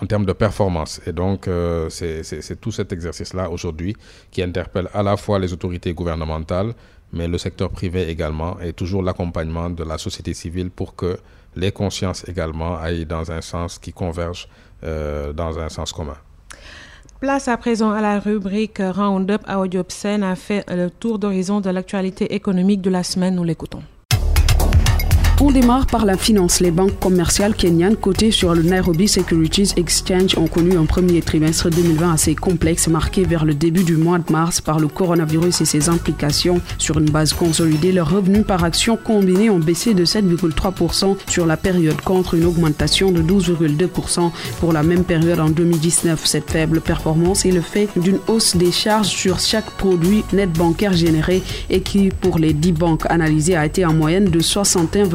en 0.00 0.06
termes 0.06 0.26
de 0.26 0.32
performance. 0.32 1.00
Et 1.06 1.12
donc, 1.12 1.48
euh, 1.48 1.88
c'est 1.90 2.60
tout 2.60 2.72
cet 2.72 2.92
exercice-là 2.92 3.50
aujourd'hui 3.50 3.96
qui 4.30 4.42
interpelle 4.42 4.88
à 4.92 5.02
la 5.02 5.16
fois 5.16 5.38
les 5.38 5.52
autorités 5.52 5.92
gouvernementales, 5.94 6.74
mais 7.12 7.28
le 7.28 7.38
secteur 7.38 7.70
privé 7.70 8.08
également, 8.08 8.58
et 8.60 8.72
toujours 8.72 9.02
l'accompagnement 9.02 9.70
de 9.70 9.84
la 9.84 9.98
société 9.98 10.34
civile 10.34 10.70
pour 10.70 10.96
que 10.96 11.16
les 11.56 11.70
consciences 11.70 12.26
également 12.28 12.76
aillent 12.76 13.06
dans 13.06 13.30
un 13.30 13.40
sens 13.40 13.78
qui 13.78 13.92
converge 13.92 14.48
euh, 14.82 15.32
dans 15.32 15.58
un 15.58 15.68
sens 15.68 15.92
commun. 15.92 16.16
Place 17.20 17.48
à 17.48 17.56
présent 17.56 17.92
à 17.92 18.02
la 18.02 18.18
rubrique 18.18 18.78
Roundup. 18.80 19.42
Audiopsen 19.48 20.22
a 20.22 20.34
fait 20.34 20.64
le 20.68 20.90
tour 20.90 21.18
d'horizon 21.18 21.60
de 21.60 21.70
l'actualité 21.70 22.34
économique 22.34 22.82
de 22.82 22.90
la 22.90 23.02
semaine. 23.02 23.36
Nous 23.36 23.44
l'écoutons. 23.44 23.82
On 25.40 25.50
démarre 25.50 25.86
par 25.86 26.06
la 26.06 26.16
finance. 26.16 26.60
Les 26.60 26.70
banques 26.70 26.98
commerciales 27.00 27.54
kenyanes 27.54 27.96
cotées 27.96 28.30
sur 28.30 28.54
le 28.54 28.62
Nairobi 28.62 29.08
Securities 29.08 29.72
Exchange 29.76 30.38
ont 30.38 30.46
connu 30.46 30.78
un 30.78 30.86
premier 30.86 31.20
trimestre 31.20 31.68
2020 31.68 32.14
assez 32.14 32.34
complexe, 32.34 32.88
marqué 32.88 33.24
vers 33.24 33.44
le 33.44 33.52
début 33.52 33.84
du 33.84 33.96
mois 33.96 34.18
de 34.18 34.32
mars 34.32 34.62
par 34.62 34.78
le 34.78 34.88
coronavirus 34.88 35.60
et 35.60 35.64
ses 35.66 35.90
implications. 35.90 36.62
Sur 36.78 36.98
une 36.98 37.10
base 37.10 37.34
consolidée, 37.34 37.92
leurs 37.92 38.10
revenus 38.10 38.46
par 38.46 38.64
action 38.64 38.96
combinés 38.96 39.50
ont 39.50 39.58
baissé 39.58 39.92
de 39.92 40.06
7,3% 40.06 41.16
sur 41.28 41.44
la 41.46 41.58
période 41.58 42.00
contre 42.00 42.34
une 42.34 42.46
augmentation 42.46 43.12
de 43.12 43.20
12,2% 43.20 44.30
pour 44.60 44.72
la 44.72 44.82
même 44.82 45.04
période 45.04 45.40
en 45.40 45.50
2019. 45.50 46.24
Cette 46.24 46.50
faible 46.50 46.80
performance 46.80 47.44
est 47.44 47.52
le 47.52 47.60
fait 47.60 47.88
d'une 47.96 48.18
hausse 48.28 48.56
des 48.56 48.72
charges 48.72 49.08
sur 49.08 49.40
chaque 49.40 49.70
produit 49.72 50.24
net 50.32 50.52
bancaire 50.52 50.94
généré 50.94 51.42
et 51.68 51.80
qui, 51.80 52.08
pour 52.08 52.38
les 52.38 52.54
10 52.54 52.72
banques 52.72 53.06
analysées, 53.10 53.56
a 53.56 53.66
été 53.66 53.84
en 53.84 53.92
moyenne 53.92 54.30
de 54.30 54.40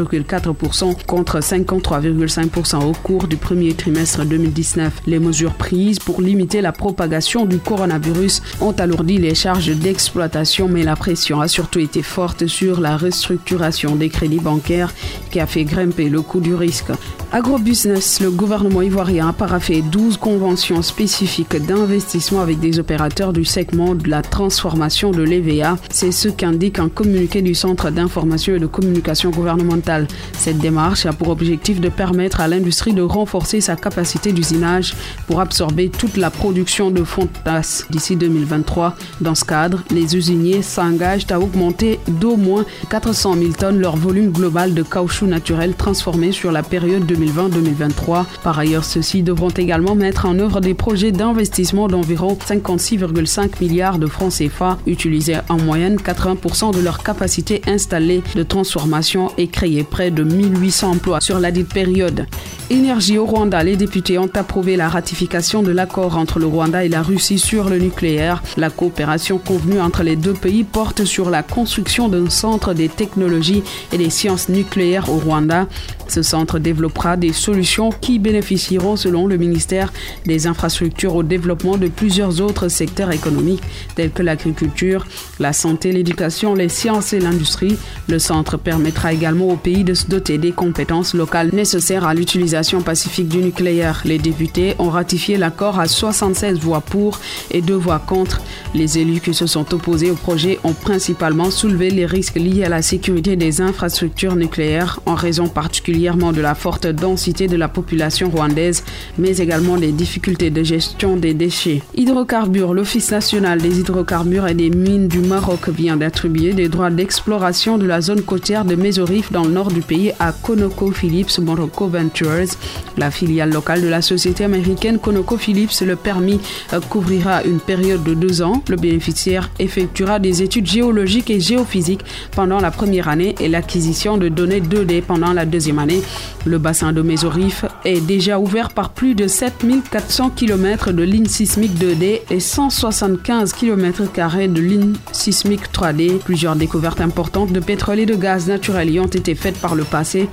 61, 0.10 0.96
contre 1.06 1.40
53,5% 1.40 2.84
au 2.84 2.94
cours 2.94 3.28
du 3.28 3.38
premier 3.38 3.74
trimestre 3.74 4.26
2019. 4.26 5.02
Les 5.06 5.20
mesures 5.20 5.54
prises 5.54 6.00
pour 6.00 6.22
limiter 6.22 6.62
la 6.62 6.72
propagation 6.72 7.46
du 7.46 7.60
coronavirus 7.60 8.42
ont 8.62 8.72
alourdi 8.72 9.18
les 9.18 9.36
charges 9.36 9.76
d'exploitation, 9.76 10.68
mais 10.68 10.84
la 10.84 10.96
pression 10.96 11.42
a 11.42 11.48
surtout 11.48 11.80
été 11.80 12.02
forte 12.02 12.48
sur 12.48 12.80
la 12.80 12.98
restructuration 12.98 13.96
des 13.96 14.10
crédits 14.10 14.40
bancaires 14.40 14.94
qui 15.32 15.40
a 15.40 15.48
fait 15.48 15.64
grimper 15.64 16.10
le 16.10 16.22
coût 16.22 16.40
du 16.40 16.56
risque. 16.56 16.92
Agrobusiness, 17.32 18.22
le 18.22 18.32
gouvernement 18.32 18.82
ivoirien 18.82 19.30
a 19.30 19.34
paraffé 19.34 19.84
12 19.84 20.18
conventions 20.18 20.82
spécifiques 20.82 21.64
d'investissement 21.64 22.42
avec 22.42 22.60
des 22.60 22.80
opérateurs 22.80 23.34
du 23.34 23.46
segment 23.46 23.94
de 23.94 24.10
la 24.10 24.24
transformation 24.24 25.12
de 25.12 25.22
l'EVA. 25.22 25.78
C'est 25.92 26.12
ce 26.12 26.28
qu'indique 26.28 26.80
un 26.80 26.90
communiqué 26.90 27.44
du 27.44 27.54
Centre 27.54 27.92
d'information 27.92 28.56
et 28.56 28.60
de 28.60 28.66
communication 28.66 29.30
gouvernementale 29.30 29.99
cette 30.34 30.58
démarche 30.58 31.06
a 31.06 31.14
pour 31.14 31.30
objectif 31.30 31.80
de 31.80 31.90
permettre 31.90 32.42
à 32.42 32.48
l'industrie 32.48 32.94
de 32.94 33.02
renforcer 33.02 33.62
sa 33.62 33.76
capacité 33.76 34.32
d'usinage 34.32 34.94
pour 35.28 35.42
absorber 35.42 35.90
toute 35.90 36.18
la 36.18 36.30
production 36.30 36.92
de 36.92 37.04
fonds 37.04 37.26
de 37.26 37.44
tasse 37.44 37.86
d'ici 37.90 38.16
2023. 38.16 38.96
Dans 39.22 39.36
ce 39.36 39.46
cadre, 39.46 39.84
les 39.92 40.16
usiniers 40.16 40.62
s'engagent 40.62 41.28
à 41.30 41.40
augmenter 41.40 42.00
d'au 42.08 42.38
moins 42.38 42.66
400 42.90 43.36
000 43.36 43.52
tonnes 43.54 43.80
leur 43.80 43.96
volume 43.96 44.32
global 44.32 44.74
de 44.74 44.84
caoutchouc 44.84 45.28
naturel 45.28 45.74
transformé 45.76 46.32
sur 46.32 46.52
la 46.52 46.64
période 46.64 47.10
2020-2023. 47.12 48.26
Par 48.44 48.60
ailleurs, 48.60 48.86
ceux-ci 48.86 49.24
devront 49.24 49.50
également 49.50 49.96
mettre 49.96 50.26
en 50.26 50.38
œuvre 50.40 50.62
des 50.62 50.74
projets 50.74 51.12
d'investissement 51.12 51.88
d'environ 51.88 52.38
56,5 52.40 53.62
milliards 53.62 54.00
de 54.00 54.08
francs 54.08 54.34
CFA, 54.34 54.78
utiliser 54.86 55.38
en 55.50 55.58
moyenne 55.58 55.98
80% 55.98 56.74
de 56.74 56.82
leur 56.82 57.04
capacité 57.04 57.62
installée 57.68 58.24
de 58.36 58.44
transformation 58.44 59.32
et 59.38 59.48
créer 59.48 59.84
près 59.90 60.12
de 60.12 60.24
1800 60.24 60.92
emplois 60.92 61.22
sur 61.22 61.40
la 61.40 61.52
dite 61.52 61.74
période. 61.74 62.26
Énergie 62.72 63.18
au 63.18 63.26
Rwanda, 63.26 63.64
les 63.64 63.76
députés 63.76 64.20
ont 64.20 64.30
approuvé 64.36 64.76
la 64.76 64.90
ratification 64.90 65.64
de 65.64 65.72
l'accord 65.72 66.18
entre 66.18 66.38
le 66.38 66.46
Rwanda 66.46 66.86
et 66.86 66.90
la 66.90 67.02
Russie 67.02 67.40
sur 67.40 67.68
le 67.68 67.80
nucléaire. 67.80 68.44
La 68.58 68.70
coopération 68.70 69.40
convenue 69.40 69.82
entre 69.82 70.04
les 70.04 70.16
deux 70.16 70.36
pays 70.36 70.64
porte 70.64 71.04
sur 71.04 71.32
la 71.32 71.42
construction 71.42 72.10
d'un 72.10 72.30
centre 72.30 72.76
des 72.76 72.88
technologies 72.88 73.64
et 73.92 73.98
des 73.98 74.12
sciences 74.12 74.50
nucléaires 74.50 75.10
au 75.10 75.18
Rwanda. 75.18 75.68
Ce 76.08 76.22
centre 76.22 76.60
développera 76.60 77.18
des 77.18 77.34
solutions 77.34 77.90
qui 77.90 78.20
bénéficieront, 78.20 78.96
selon 78.96 79.26
le 79.26 79.38
ministère 79.38 79.92
des 80.26 80.46
Infrastructures, 80.46 81.16
au 81.16 81.24
développement 81.24 81.78
de 81.78 81.88
plusieurs 81.88 82.40
autres 82.40 82.68
secteurs 82.68 83.12
économiques 83.12 83.64
tels 83.96 84.12
que 84.12 84.22
l'agriculture, 84.22 85.08
la 85.40 85.54
santé, 85.54 85.92
l'éducation, 85.92 86.54
les 86.54 86.70
sciences 86.70 87.14
et 87.14 87.20
l'industrie. 87.20 87.78
Le 88.08 88.20
centre 88.20 88.58
permettra 88.58 89.12
également 89.14 89.50
au 89.50 89.56
pays 89.56 89.79
de 89.84 89.94
se 89.94 90.08
doter 90.08 90.38
des 90.38 90.52
compétences 90.52 91.14
locales 91.14 91.50
nécessaires 91.54 92.06
à 92.06 92.14
l'utilisation 92.14 92.82
pacifique 92.82 93.28
du 93.28 93.38
nucléaire. 93.38 94.02
Les 94.06 94.18
députés 94.18 94.76
ont 94.80 94.90
ratifié 94.90 95.38
l'accord 95.38 95.80
à 95.80 95.88
76 95.88 96.60
voix 96.60 96.82
pour 96.82 97.20
et 97.52 97.62
2 97.62 97.74
voix 97.74 98.00
contre. 98.00 98.42
Les 98.74 99.00
élus 99.00 99.22
qui 99.22 99.34
se 99.34 99.48
sont 99.48 99.74
opposés 99.74 100.12
au 100.12 100.16
projet 100.16 100.60
ont 100.64 100.74
principalement 100.74 101.52
soulevé 101.52 101.90
les 101.90 102.06
risques 102.06 102.36
liés 102.36 102.64
à 102.64 102.70
la 102.70 102.82
sécurité 102.82 103.36
des 103.36 103.62
infrastructures 103.62 104.36
nucléaires 104.36 105.00
en 105.06 105.16
raison 105.16 105.48
particulière 105.48 106.16
de 106.16 106.42
la 106.42 106.56
forte 106.56 106.88
densité 106.88 107.48
de 107.48 107.56
la 107.56 107.68
population 107.68 108.30
rwandaise, 108.30 108.84
mais 109.18 109.38
également 109.38 109.78
des 109.78 109.92
difficultés 109.92 110.50
de 110.50 110.64
gestion 110.64 111.18
des 111.18 111.34
déchets. 111.34 111.82
Hydrocarbures, 111.96 112.74
l'Office 112.74 113.12
national 113.12 113.62
des 113.62 113.80
hydrocarbures 113.80 114.48
et 114.48 114.54
des 114.54 114.70
mines 114.70 115.08
du 115.08 115.20
Maroc 115.20 115.70
vient 115.70 115.98
d'attribuer 115.98 116.54
des 116.54 116.70
droits 116.70 116.90
d'exploration 116.90 117.78
de 117.78 117.86
la 117.86 118.02
zone 118.02 118.22
côtière 118.22 118.66
de 118.66 118.76
Mesorif 118.76 119.32
dans 119.32 119.44
le 119.44 119.52
nord 119.52 119.69
du 119.70 119.82
pays 119.82 120.12
à 120.20 120.32
ConocoPhillips 120.32 121.40
Morocco 121.40 121.88
Ventures. 121.88 122.56
La 122.98 123.12
filiale 123.12 123.52
locale 123.52 123.82
de 123.82 123.88
la 123.88 124.02
société 124.02 124.44
américaine 124.44 125.00
ConocoPhillips, 125.00 125.82
le 125.82 125.96
permis 125.96 126.40
euh, 126.74 126.80
couvrira 126.82 127.44
une 127.44 127.60
période 127.60 128.04
de 128.04 128.14
deux 128.14 128.42
ans. 128.42 128.64
Le 128.68 128.76
bénéficiaire 128.76 129.50
effectuera 129.60 130.20
des 130.20 130.42
études 130.42 130.68
géologiques 130.68 131.30
et 131.30 131.40
géophysiques 131.40 132.04
pendant 132.36 132.60
la 132.60 132.72
première 132.72 133.08
année 133.08 133.36
et 133.40 133.48
l'acquisition 133.48 134.18
de 134.18 134.30
données 134.30 134.62
2D 134.62 135.02
pendant 135.02 135.34
la 135.34 135.46
deuxième 135.46 135.80
année. 135.80 136.02
Le 136.46 136.58
bassin 136.58 136.94
de 136.94 137.02
Mésorif 137.02 137.66
est 137.86 138.02
déjà 138.06 138.40
ouvert 138.40 138.70
par 138.70 138.90
plus 138.90 139.16
de 139.16 139.28
7400 139.28 140.32
km 140.32 140.92
de 140.92 141.04
lignes 141.04 141.26
sismiques 141.26 141.78
2D 141.78 142.22
et 142.30 142.40
175 142.40 143.54
km 143.54 144.04
de 144.48 144.62
lignes 144.62 144.94
sismiques 145.12 145.72
3D. 145.74 146.20
Plusieurs 146.20 146.56
découvertes 146.56 147.02
importantes 147.02 147.52
de 147.52 147.60
pétrole 147.60 148.00
et 148.00 148.06
de 148.06 148.16
gaz 148.16 148.48
naturel 148.48 148.90
y 148.90 149.00
ont 149.00 149.06
été 149.06 149.36
faites 149.36 149.59
par 149.62 149.76
le 149.76 149.84
passé. 149.84 150.30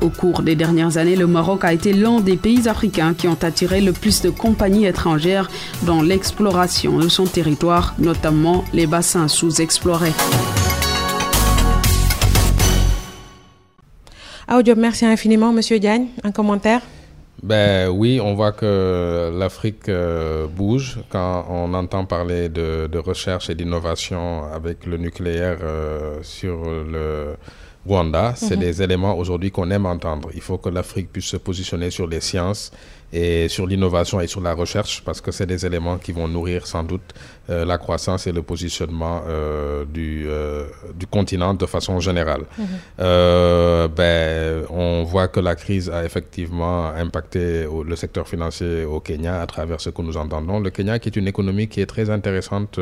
Au 0.00 0.08
cours 0.08 0.42
des 0.42 0.54
dernières 0.54 0.96
années, 0.96 1.16
le 1.16 1.26
Maroc 1.26 1.64
a 1.64 1.72
été 1.72 1.92
l'un 1.92 2.20
des 2.20 2.36
pays 2.36 2.68
africains 2.68 3.14
qui 3.14 3.28
ont 3.28 3.38
attiré 3.42 3.80
le 3.80 3.92
plus 3.92 4.22
de 4.22 4.30
compagnies 4.30 4.86
étrangères 4.86 5.50
dans 5.82 6.02
l'exploration 6.02 6.98
de 6.98 7.08
son 7.08 7.24
territoire, 7.24 7.94
notamment 7.98 8.64
les 8.72 8.86
bassins 8.86 9.28
sous-explorés. 9.28 10.12
Audio, 14.50 14.74
merci 14.76 15.04
infiniment, 15.04 15.52
Monsieur 15.52 15.78
Diagne. 15.78 16.06
Un 16.24 16.32
commentaire? 16.32 16.80
Ben 17.42 17.88
oui, 17.88 18.18
on 18.20 18.34
voit 18.34 18.52
que 18.52 19.30
l'Afrique 19.38 19.88
euh, 19.88 20.46
bouge 20.48 20.98
quand 21.08 21.46
on 21.48 21.72
entend 21.74 22.04
parler 22.04 22.48
de, 22.48 22.98
recherche 22.98 23.48
et 23.48 23.54
d'innovation 23.54 24.44
avec 24.52 24.86
le 24.86 24.96
nucléaire 24.96 25.58
euh, 25.62 26.18
sur 26.22 26.64
le 26.64 27.36
Rwanda. 27.88 28.34
C'est 28.36 28.56
mhm. 28.56 28.60
des 28.60 28.82
éléments 28.82 29.16
aujourd'hui 29.16 29.50
qu'on 29.50 29.70
aime 29.70 29.86
entendre. 29.86 30.28
Il 30.34 30.40
faut 30.40 30.58
que 30.58 30.68
l'Afrique 30.68 31.10
puisse 31.12 31.26
se 31.26 31.36
positionner 31.36 31.90
sur 31.90 32.06
les 32.06 32.20
sciences 32.20 32.70
et 33.12 33.48
sur 33.48 33.66
l'innovation 33.66 34.20
et 34.20 34.26
sur 34.26 34.42
la 34.42 34.52
recherche 34.52 35.02
parce 35.02 35.20
que 35.22 35.30
c'est 35.30 35.46
des 35.46 35.64
éléments 35.64 35.96
qui 35.96 36.12
vont 36.12 36.28
nourrir 36.28 36.66
sans 36.66 36.84
doute 36.84 37.14
euh, 37.48 37.64
la 37.64 37.78
croissance 37.78 38.26
et 38.26 38.32
le 38.32 38.42
positionnement 38.42 39.22
euh, 39.26 39.86
du, 39.86 40.26
euh, 40.28 40.66
du 40.94 41.06
continent 41.06 41.54
de 41.54 41.64
façon 41.64 41.98
générale. 42.00 42.42
Mhm. 42.58 43.88
ben, 43.96 44.64
on 44.70 45.04
voit 45.04 45.28
que 45.28 45.40
la 45.40 45.54
crise 45.54 45.88
a 45.88 46.04
effectivement 46.04 46.88
impacté 46.88 47.66
le 47.92 47.96
secteur 47.96 48.28
financier 48.28 48.84
au 48.84 49.00
Kenya 49.00 49.40
à 49.40 49.46
travers 49.46 49.80
ce 49.80 49.90
que 49.90 50.02
nous 50.02 50.16
entendons. 50.16 50.60
Le 50.60 50.70
Kenya 50.70 50.98
qui 50.98 51.08
est 51.08 51.16
une 51.16 51.28
économie 51.28 51.68
qui 51.68 51.80
est 51.80 51.86
très 51.86 52.10
intéressante 52.10 52.78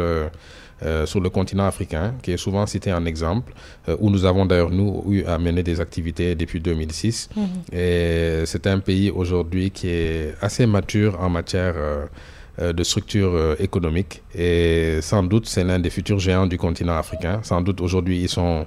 euh, 0.82 1.06
sur 1.06 1.20
le 1.20 1.30
continent 1.30 1.66
africain, 1.66 2.14
qui 2.22 2.32
est 2.32 2.36
souvent 2.36 2.66
cité 2.66 2.92
en 2.92 3.06
exemple, 3.06 3.54
euh, 3.88 3.96
où 3.98 4.10
nous 4.10 4.26
avons 4.26 4.44
d'ailleurs, 4.44 4.70
nous, 4.70 5.04
eu 5.08 5.24
à 5.24 5.38
mener 5.38 5.62
des 5.62 5.80
activités 5.80 6.34
depuis 6.34 6.60
2006. 6.60 7.30
Mhm. 7.34 7.46
Et 7.72 8.42
c'est 8.44 8.66
un 8.66 8.80
pays 8.80 9.10
aujourd'hui 9.10 9.70
qui 9.70 9.88
est 9.88 10.34
assez 10.42 10.66
mature 10.66 11.18
en 11.18 11.30
matière 11.30 11.74
euh, 11.76 12.72
de 12.72 12.82
structure 12.84 13.56
économique. 13.58 14.22
Et 14.34 14.98
sans 15.02 15.22
doute, 15.22 15.46
c'est 15.46 15.64
l'un 15.64 15.78
des 15.78 15.90
futurs 15.90 16.18
géants 16.18 16.46
du 16.46 16.56
continent 16.56 16.96
africain. 16.96 17.40
Sans 17.42 17.60
doute, 17.60 17.80
aujourd'hui, 17.82 18.20
ils 18.22 18.30
sont 18.30 18.66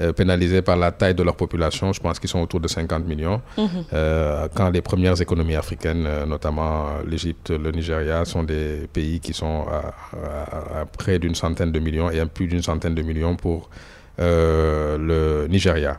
euh, 0.00 0.12
pénalisés 0.12 0.60
par 0.60 0.76
la 0.76 0.90
taille 0.90 1.14
de 1.14 1.22
leur 1.22 1.36
population. 1.36 1.92
Je 1.92 2.00
pense 2.00 2.18
qu'ils 2.18 2.28
sont 2.28 2.40
autour 2.40 2.58
de 2.58 2.66
50 2.66 3.06
millions. 3.06 3.40
Mhm. 3.56 3.68
Euh, 3.92 4.48
quand 4.52 4.70
les 4.70 4.82
premières 4.82 5.20
économies 5.22 5.54
africaines, 5.54 6.04
euh, 6.04 6.26
notamment 6.26 6.86
l'Égypte, 7.06 7.50
le 7.50 7.70
Nigeria, 7.70 8.24
sont 8.24 8.42
des 8.42 8.88
pays 8.92 9.20
qui 9.20 9.32
sont 9.32 9.66
à, 9.70 10.84
près 10.98 11.20
d'une 11.20 11.36
centaine 11.36 11.70
de 11.70 11.78
millions 11.78 12.10
et 12.10 12.18
à 12.18 12.26
plus 12.26 12.48
d'une 12.48 12.62
centaine 12.62 12.96
de 12.96 13.02
millions 13.02 13.36
pour 13.36 13.70
le 14.18 15.46
Nigeria. 15.48 15.96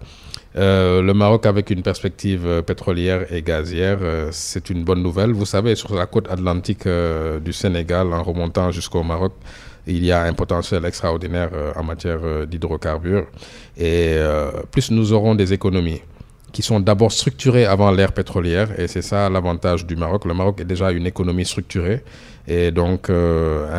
le 0.55 1.13
Maroc 1.13 1.45
avec 1.45 1.69
une 1.69 1.81
perspective 1.81 2.63
pétrolière 2.63 3.31
et 3.31 3.41
gazière, 3.41 3.99
c'est 4.31 4.69
une 4.69 4.83
bonne 4.83 5.03
nouvelle. 5.03 5.31
Vous 5.31 5.45
savez, 5.45 5.75
sur 5.75 5.95
la 5.95 6.05
côte 6.05 6.29
atlantique 6.29 6.87
du 7.43 7.53
Sénégal, 7.53 8.13
en 8.13 8.23
remontant 8.23 8.71
jusqu'au 8.71 9.03
Maroc, 9.03 9.33
il 9.87 10.03
y 10.03 10.11
a 10.11 10.23
un 10.23 10.33
potentiel 10.33 10.83
extraordinaire 10.85 11.49
euh, 11.53 11.71
en 11.75 11.83
matière 11.83 12.19
euh, 12.23 12.45
d'hydrocarbures. 12.45 13.25
Et 13.77 14.15
euh, 14.17 14.51
plus 14.71 14.91
nous 14.91 15.13
aurons 15.13 15.35
des 15.35 15.53
économies 15.53 16.01
qui 16.51 16.61
sont 16.61 16.79
d'abord 16.79 17.11
structurées 17.11 17.65
avant 17.65 17.91
l'ère 17.91 18.13
pétrolière, 18.13 18.79
et 18.79 18.87
c'est 18.87 19.01
ça 19.01 19.29
l'avantage 19.29 19.85
du 19.85 19.97
Maroc. 19.97 20.23
Le 20.23 20.33
Maroc 20.33 20.61
est 20.61 20.65
déjà 20.65 20.91
une 20.91 21.05
économie 21.05 21.43
structurée, 21.43 22.01
et 22.47 22.71
donc 22.71 23.09
une 23.09 23.73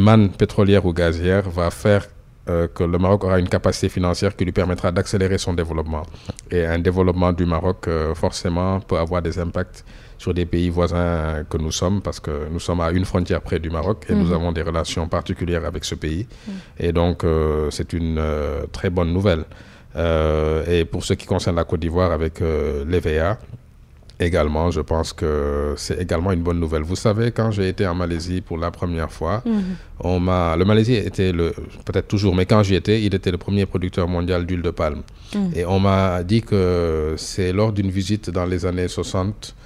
manne 0.00 0.30
pétrolière 0.30 0.86
ou 0.86 0.94
gazière 0.94 1.50
va 1.50 1.70
faire 1.70 2.06
que 2.46 2.84
le 2.84 2.96
Maroc 2.96 3.24
aura 3.24 3.38
une 3.38 3.50
capacité 3.50 3.90
financière 3.90 4.34
qui 4.34 4.46
lui 4.46 4.52
permettra 4.52 4.90
d'accélérer 4.90 5.36
son 5.36 5.52
développement. 5.52 6.04
Et 6.50 6.64
un 6.64 6.78
développement 6.78 7.34
du 7.34 7.44
Maroc, 7.44 7.90
forcément, 8.14 8.80
peut 8.80 8.96
avoir 8.96 9.20
des 9.20 9.38
impacts 9.38 9.84
sur 10.22 10.32
des 10.32 10.46
pays 10.46 10.70
voisins 10.70 11.44
que 11.50 11.58
nous 11.58 11.72
sommes, 11.72 12.00
parce 12.00 12.20
que 12.20 12.30
nous 12.48 12.60
sommes 12.60 12.80
à 12.80 12.92
une 12.92 13.04
frontière 13.04 13.40
près 13.40 13.58
du 13.58 13.70
Maroc 13.70 14.06
et 14.08 14.14
nous 14.14 14.26
mhm. 14.26 14.38
avons 14.38 14.52
des 14.52 14.62
relations 14.62 15.08
particulières 15.08 15.64
avec 15.64 15.84
ce 15.84 15.96
pays. 15.96 16.26
Mhm. 16.46 16.54
Et 16.78 16.92
donc, 16.92 17.24
euh, 17.24 17.70
c'est 17.70 17.92
une 17.92 18.18
euh, 18.18 18.62
très 18.70 18.88
bonne 18.88 19.12
nouvelle. 19.12 19.44
Euh, 19.96 20.64
et 20.74 20.84
pour 20.84 21.02
ce 21.04 21.14
qui 21.14 21.26
concerne 21.26 21.56
la 21.56 21.64
Côte 21.64 21.80
d'Ivoire 21.80 22.12
avec 22.12 22.34
l'EVA, 22.40 23.36
également, 24.20 24.70
je 24.70 24.80
pense 24.80 25.12
que 25.12 25.74
c'est 25.76 25.98
également 26.00 26.30
une 26.30 26.44
bonne 26.48 26.60
nouvelle. 26.60 26.82
Vous 26.82 27.00
savez, 27.08 27.32
quand 27.32 27.50
j'ai 27.50 27.68
été 27.68 27.84
en 27.84 27.96
Malaisie 27.96 28.42
pour 28.42 28.58
la 28.58 28.70
première 28.70 29.10
fois, 29.10 29.42
mhm. 29.44 29.74
on 29.98 30.20
m'a, 30.20 30.54
le 30.56 30.64
Malaisie 30.64 30.94
était 30.94 31.32
le, 31.32 31.52
peut-être 31.84 32.06
toujours, 32.06 32.36
mais 32.36 32.46
quand 32.46 32.62
j'y 32.62 32.76
étais, 32.76 33.02
il 33.02 33.12
était 33.12 33.32
le 33.32 33.38
premier 33.38 33.66
producteur 33.66 34.06
mondial 34.06 34.46
d'huile 34.46 34.62
de 34.62 34.70
palme. 34.70 35.02
Et 35.56 35.64
on 35.64 35.80
m'a 35.80 36.22
dit 36.22 36.42
que 36.42 37.14
c'est 37.16 37.52
lors 37.52 37.72
d'une 37.72 37.90
visite 37.90 38.30
dans 38.30 38.44
les 38.44 38.66
années 38.66 38.86
60 38.86 39.56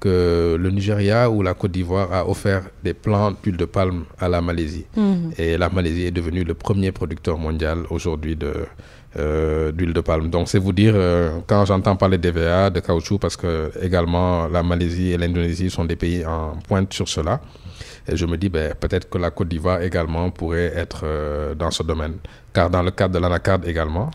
que 0.00 0.56
le 0.58 0.70
Nigeria 0.70 1.30
ou 1.30 1.42
la 1.42 1.54
Côte 1.54 1.72
d'Ivoire 1.72 2.12
a 2.12 2.28
offert 2.28 2.64
des 2.84 2.94
plants 2.94 3.32
d'huile 3.42 3.56
de 3.56 3.64
palme 3.64 4.04
à 4.18 4.28
la 4.28 4.40
Malaisie. 4.40 4.86
Mhm. 4.96 5.32
Et 5.38 5.56
la 5.56 5.68
Malaisie 5.70 6.04
est 6.04 6.10
devenue 6.10 6.44
le 6.44 6.54
premier 6.54 6.92
producteur 6.92 7.38
mondial 7.38 7.78
aujourd'hui 7.90 8.36
de, 8.36 8.52
euh, 9.18 9.72
d'huile 9.72 9.94
de 9.94 10.00
palme. 10.02 10.28
Donc 10.28 10.48
c'est 10.48 10.58
vous 10.58 10.72
dire, 10.72 10.92
euh, 10.94 11.38
quand 11.46 11.64
j'entends 11.64 11.96
parler 11.96 12.18
d'EVA, 12.18 12.68
de 12.68 12.80
caoutchouc, 12.80 13.18
parce 13.18 13.36
que 13.36 13.70
également 13.80 14.46
la 14.48 14.62
Malaisie 14.62 15.12
et 15.12 15.16
l'Indonésie 15.16 15.70
sont 15.70 15.86
des 15.86 15.96
pays 15.96 16.24
en 16.26 16.56
pointe 16.68 16.92
sur 16.92 17.08
cela, 17.08 17.40
et 18.06 18.14
je 18.16 18.26
me 18.26 18.36
dis 18.36 18.50
ben, 18.50 18.74
peut-être 18.74 19.08
que 19.08 19.16
la 19.16 19.30
Côte 19.30 19.48
d'Ivoire 19.48 19.80
également 19.80 20.30
pourrait 20.30 20.72
être 20.76 21.00
euh, 21.04 21.54
dans 21.54 21.70
ce 21.70 21.82
domaine. 21.82 22.16
Car 22.52 22.68
dans 22.68 22.82
le 22.82 22.90
cadre 22.90 23.14
de 23.14 23.18
l'anacarde 23.18 23.66
également, 23.66 24.10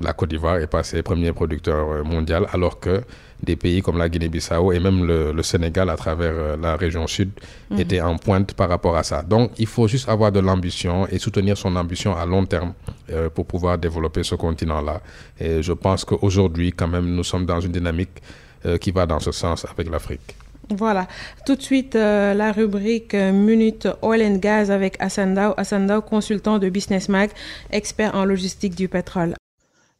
la 0.00 0.12
Côte 0.12 0.30
d'Ivoire 0.30 0.56
est 0.56 0.66
passée 0.66 1.02
premier 1.02 1.32
producteur 1.32 2.04
mondial, 2.04 2.46
alors 2.52 2.80
que 2.80 3.02
des 3.44 3.56
pays 3.56 3.82
comme 3.82 3.98
la 3.98 4.08
Guinée-Bissau 4.08 4.72
et 4.72 4.80
même 4.80 5.04
le, 5.06 5.42
Sénégal 5.42 5.90
à 5.90 5.96
travers 5.96 6.32
euh, 6.34 6.56
la 6.56 6.76
région 6.76 7.06
sud 7.06 7.30
mhm. 7.70 7.78
étaient 7.78 8.00
en 8.00 8.16
pointe 8.16 8.54
par 8.54 8.68
rapport 8.68 8.96
à 8.96 9.02
ça. 9.02 9.22
Donc 9.22 9.52
il 9.58 9.66
faut 9.66 9.86
juste 9.86 10.08
avoir 10.08 10.32
de 10.32 10.40
l'ambition 10.40 11.06
et 11.08 11.18
soutenir 11.18 11.56
son 11.56 11.76
ambition 11.76 12.16
à 12.16 12.24
long 12.24 12.46
terme 12.46 12.72
euh, 13.10 13.28
pour 13.28 13.46
pouvoir 13.46 13.78
développer 13.78 14.22
ce 14.22 14.34
continent-là. 14.34 15.00
Et 15.38 15.62
je 15.62 15.72
pense 15.72 16.04
qu'aujourd'hui, 16.04 16.72
quand 16.72 16.88
même, 16.88 17.06
nous 17.14 17.24
sommes 17.24 17.46
dans 17.46 17.60
une 17.60 17.72
dynamique 17.72 18.22
euh, 18.66 18.78
qui 18.78 18.90
va 18.90 19.06
dans 19.06 19.20
ce 19.20 19.32
sens 19.32 19.66
avec 19.70 19.90
l'Afrique. 19.90 20.34
Voilà. 20.70 21.06
Tout 21.44 21.56
de 21.56 21.62
suite, 21.62 21.94
la 21.94 22.50
rubrique 22.50 23.12
Minute 23.12 23.86
Oil 24.00 24.22
and 24.22 24.36
Gas 24.36 24.70
avec 24.70 24.96
Assandao. 24.98 25.52
Assandao, 25.58 26.00
consultant 26.00 26.58
de 26.58 26.70
Business 26.70 27.10
Mag, 27.10 27.28
expert 27.70 28.14
en 28.14 28.24
logistique 28.24 28.74
du 28.74 28.88
pétrole. 28.88 29.34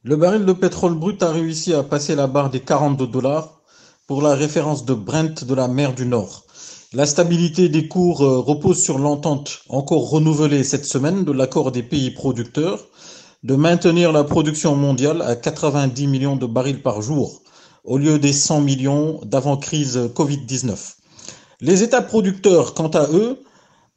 Le 0.06 0.16
baril 0.16 0.44
de 0.44 0.52
pétrole 0.52 0.92
brut 0.92 1.22
a 1.22 1.32
réussi 1.32 1.72
à 1.72 1.82
passer 1.82 2.14
la 2.14 2.26
barre 2.26 2.50
des 2.50 2.60
42 2.60 3.06
dollars 3.06 3.62
pour 4.06 4.20
la 4.20 4.34
référence 4.34 4.84
de 4.84 4.92
Brent 4.92 5.46
de 5.46 5.54
la 5.54 5.66
mer 5.66 5.94
du 5.94 6.04
Nord. 6.04 6.44
La 6.92 7.06
stabilité 7.06 7.70
des 7.70 7.88
cours 7.88 8.20
euh, 8.20 8.38
repose 8.38 8.82
sur 8.82 8.98
l'entente 8.98 9.62
encore 9.70 10.10
renouvelée 10.10 10.62
cette 10.62 10.84
semaine 10.84 11.24
de 11.24 11.32
l'accord 11.32 11.72
des 11.72 11.82
pays 11.82 12.10
producteurs 12.10 12.84
de 13.44 13.54
maintenir 13.56 14.12
la 14.12 14.24
production 14.24 14.76
mondiale 14.76 15.22
à 15.22 15.36
90 15.36 16.06
millions 16.06 16.36
de 16.36 16.44
barils 16.44 16.82
par 16.82 17.00
jour 17.00 17.40
au 17.84 17.96
lieu 17.96 18.18
des 18.18 18.34
100 18.34 18.60
millions 18.60 19.20
d'avant-crise 19.24 20.10
Covid-19. 20.14 20.96
Les 21.62 21.82
États 21.82 22.02
producteurs, 22.02 22.74
quant 22.74 22.88
à 22.88 23.08
eux, 23.10 23.38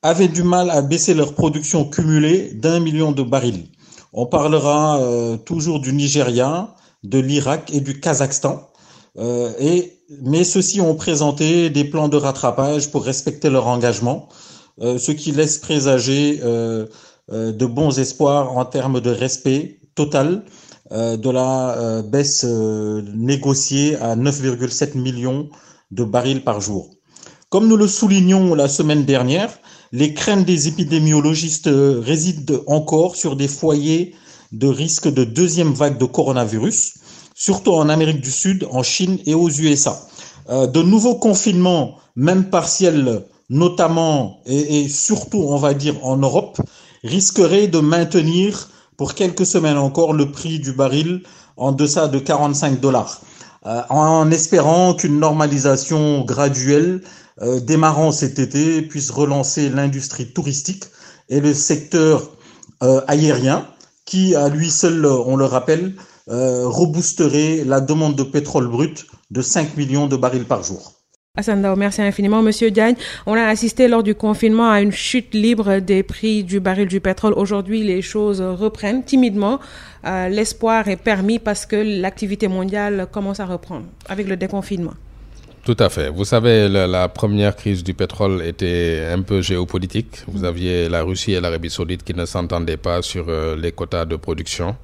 avaient 0.03 0.29
du 0.29 0.43
mal 0.43 0.69
à 0.69 0.81
baisser 0.81 1.13
leur 1.13 1.33
production 1.33 1.83
cumulée 1.83 2.53
d'un 2.53 2.79
million 2.79 3.11
de 3.11 3.23
barils. 3.23 3.67
On 4.13 4.25
parlera 4.25 4.99
euh, 5.01 5.37
toujours 5.37 5.79
du 5.79 5.93
Nigeria, 5.93 6.75
de 7.03 7.19
l'Irak 7.19 7.71
et 7.73 7.81
du 7.81 7.99
Kazakhstan. 7.99 8.69
Euh, 9.17 9.51
mais 10.21 10.43
ceux-ci 10.43 10.79
ont 10.79 10.95
présenté 10.95 11.69
des 11.69 11.83
plans 11.83 12.07
de 12.07 12.17
rattrapage 12.17 12.91
pour 12.91 13.03
respecter 13.03 13.49
leur 13.49 13.67
engagement, 13.67 14.29
euh, 14.81 14.97
ce 14.97 15.11
qui 15.11 15.31
laisse 15.31 15.57
présager 15.57 16.39
de 17.29 17.65
bons 17.65 17.99
espoirs 17.99 18.55
en 18.55 18.63
termes 18.63 19.01
de 19.01 19.09
respect 19.09 19.79
total 19.95 20.43
de 20.91 21.29
la 21.29 22.01
baisse 22.03 22.45
négociée 22.45 23.97
à 23.97 24.15
9,7 24.15 24.97
millions 24.97 25.49
de 25.91 26.05
barils 26.05 26.43
par 26.43 26.61
jour. 26.61 26.89
Comme 27.49 27.67
nous 27.67 27.75
le 27.75 27.87
soulignions 27.87 28.55
la 28.55 28.69
semaine 28.69 29.03
dernière, 29.03 29.59
les 29.91 30.13
craintes 30.13 30.45
des 30.45 30.67
épidémiologistes 30.67 31.69
résident 31.71 32.61
encore 32.67 33.15
sur 33.15 33.35
des 33.35 33.47
foyers 33.47 34.15
de 34.51 34.67
risque 34.67 35.07
de 35.07 35.23
deuxième 35.23 35.73
vague 35.73 35.97
de 35.97 36.05
coronavirus, 36.05 36.95
surtout 37.35 37.73
en 37.73 37.89
Amérique 37.89 38.21
du 38.21 38.31
Sud, 38.31 38.67
en 38.71 38.83
Chine 38.83 39.19
et 39.25 39.33
aux 39.33 39.49
USA. 39.49 39.99
Euh, 40.49 40.67
de 40.67 40.81
nouveaux 40.81 41.15
confinements, 41.15 41.95
même 42.15 42.49
partiels, 42.49 43.25
notamment 43.49 44.39
et, 44.45 44.89
surtout, 44.89 45.43
on 45.47 45.57
va 45.57 45.73
dire, 45.73 45.95
en 46.05 46.17
Europe, 46.17 46.59
risqueraient 47.03 47.67
de 47.67 47.79
maintenir 47.79 48.69
pour 48.97 49.13
quelques 49.13 49.45
semaines 49.45 49.77
encore 49.77 50.13
le 50.13 50.31
prix 50.31 50.59
du 50.59 50.73
baril 50.73 51.21
en 51.55 51.71
deçà 51.71 52.07
de 52.07 52.19
45 52.19 52.79
dollars, 52.79 53.21
euh, 53.65 53.81
en 53.89 54.29
espérant 54.31 54.93
qu'une 54.93 55.19
normalisation 55.19 56.23
graduelle 56.25 57.01
euh, 57.41 57.59
démarrant 57.59 58.11
cet 58.11 58.39
été 58.39 58.81
puisse 58.81 59.09
relancer 59.09 59.69
l'industrie 59.69 60.27
touristique 60.27 60.85
et 61.29 61.39
le 61.39 61.53
secteur 61.53 62.31
aérien 63.07 63.67
qui, 64.05 64.35
à 64.35 64.49
lui 64.49 64.69
seul, 64.69 65.05
on 65.05 65.35
le 65.35 65.45
rappelle, 65.45 65.93
euh, 66.29 66.67
reboosterait 66.67 67.63
la 67.65 67.79
demande 67.79 68.15
de 68.15 68.23
pétrole 68.23 68.67
brut 68.67 69.05
de 69.31 69.41
5 69.41 69.77
millions 69.77 70.07
de 70.07 70.17
barils 70.17 70.43
par 70.45 70.61
jour. 70.61 70.93
Assandao, 71.37 71.75
merci 71.75 72.01
infiniment. 72.01 72.41
Monsieur 72.41 72.71
Diagne, 72.71 72.95
on 73.27 73.33
a 73.35 73.43
assisté 73.43 73.87
lors 73.87 74.03
du 74.03 74.15
confinement 74.15 74.69
à 74.69 74.81
une 74.81 74.91
chute 74.91 75.33
libre 75.33 75.79
des 75.79 76.03
prix 76.03 76.43
du 76.43 76.59
baril 76.59 76.87
du 76.87 76.99
pétrole. 76.99 77.33
Aujourd'hui, 77.33 77.83
les 77.83 78.01
choses 78.01 78.41
reprennent 78.41 79.03
timidement. 79.03 79.59
Euh, 80.05 80.29
l'espoir 80.29 80.87
est 80.87 80.97
permis 80.97 81.39
parce 81.39 81.65
que 81.65 81.75
l'activité 81.75 82.47
mondiale 82.47 83.07
commence 83.11 83.39
à 83.39 83.45
reprendre 83.45 83.85
avec 84.09 84.27
le 84.27 84.35
déconfinement. 84.35 84.93
Tout 85.67 85.75
à 85.79 85.89
fait. 85.89 86.07
Vous 86.07 86.23
savez, 86.23 86.69
la, 86.69 87.09
première 87.09 87.53
crise 87.53 87.83
du 87.83 87.93
pétrole 87.93 88.41
était 88.41 89.05
un 89.11 89.21
peu 89.21 89.41
géopolitique. 89.41 90.23
Vous 90.25 90.45
aviez 90.45 90.87
la 90.87 91.03
Russie 91.03 91.33
et 91.33 91.41
l'Arabie 91.41 91.69
saoudite 91.69 92.05
qui 92.05 92.13
ne 92.13 92.25
s'entendaient 92.25 92.77
pas 92.77 93.01
sur 93.01 93.25
euh, 93.27 93.57
les 93.57 93.73
quotas 93.73 94.05
de 94.05 94.15
production 94.15 94.77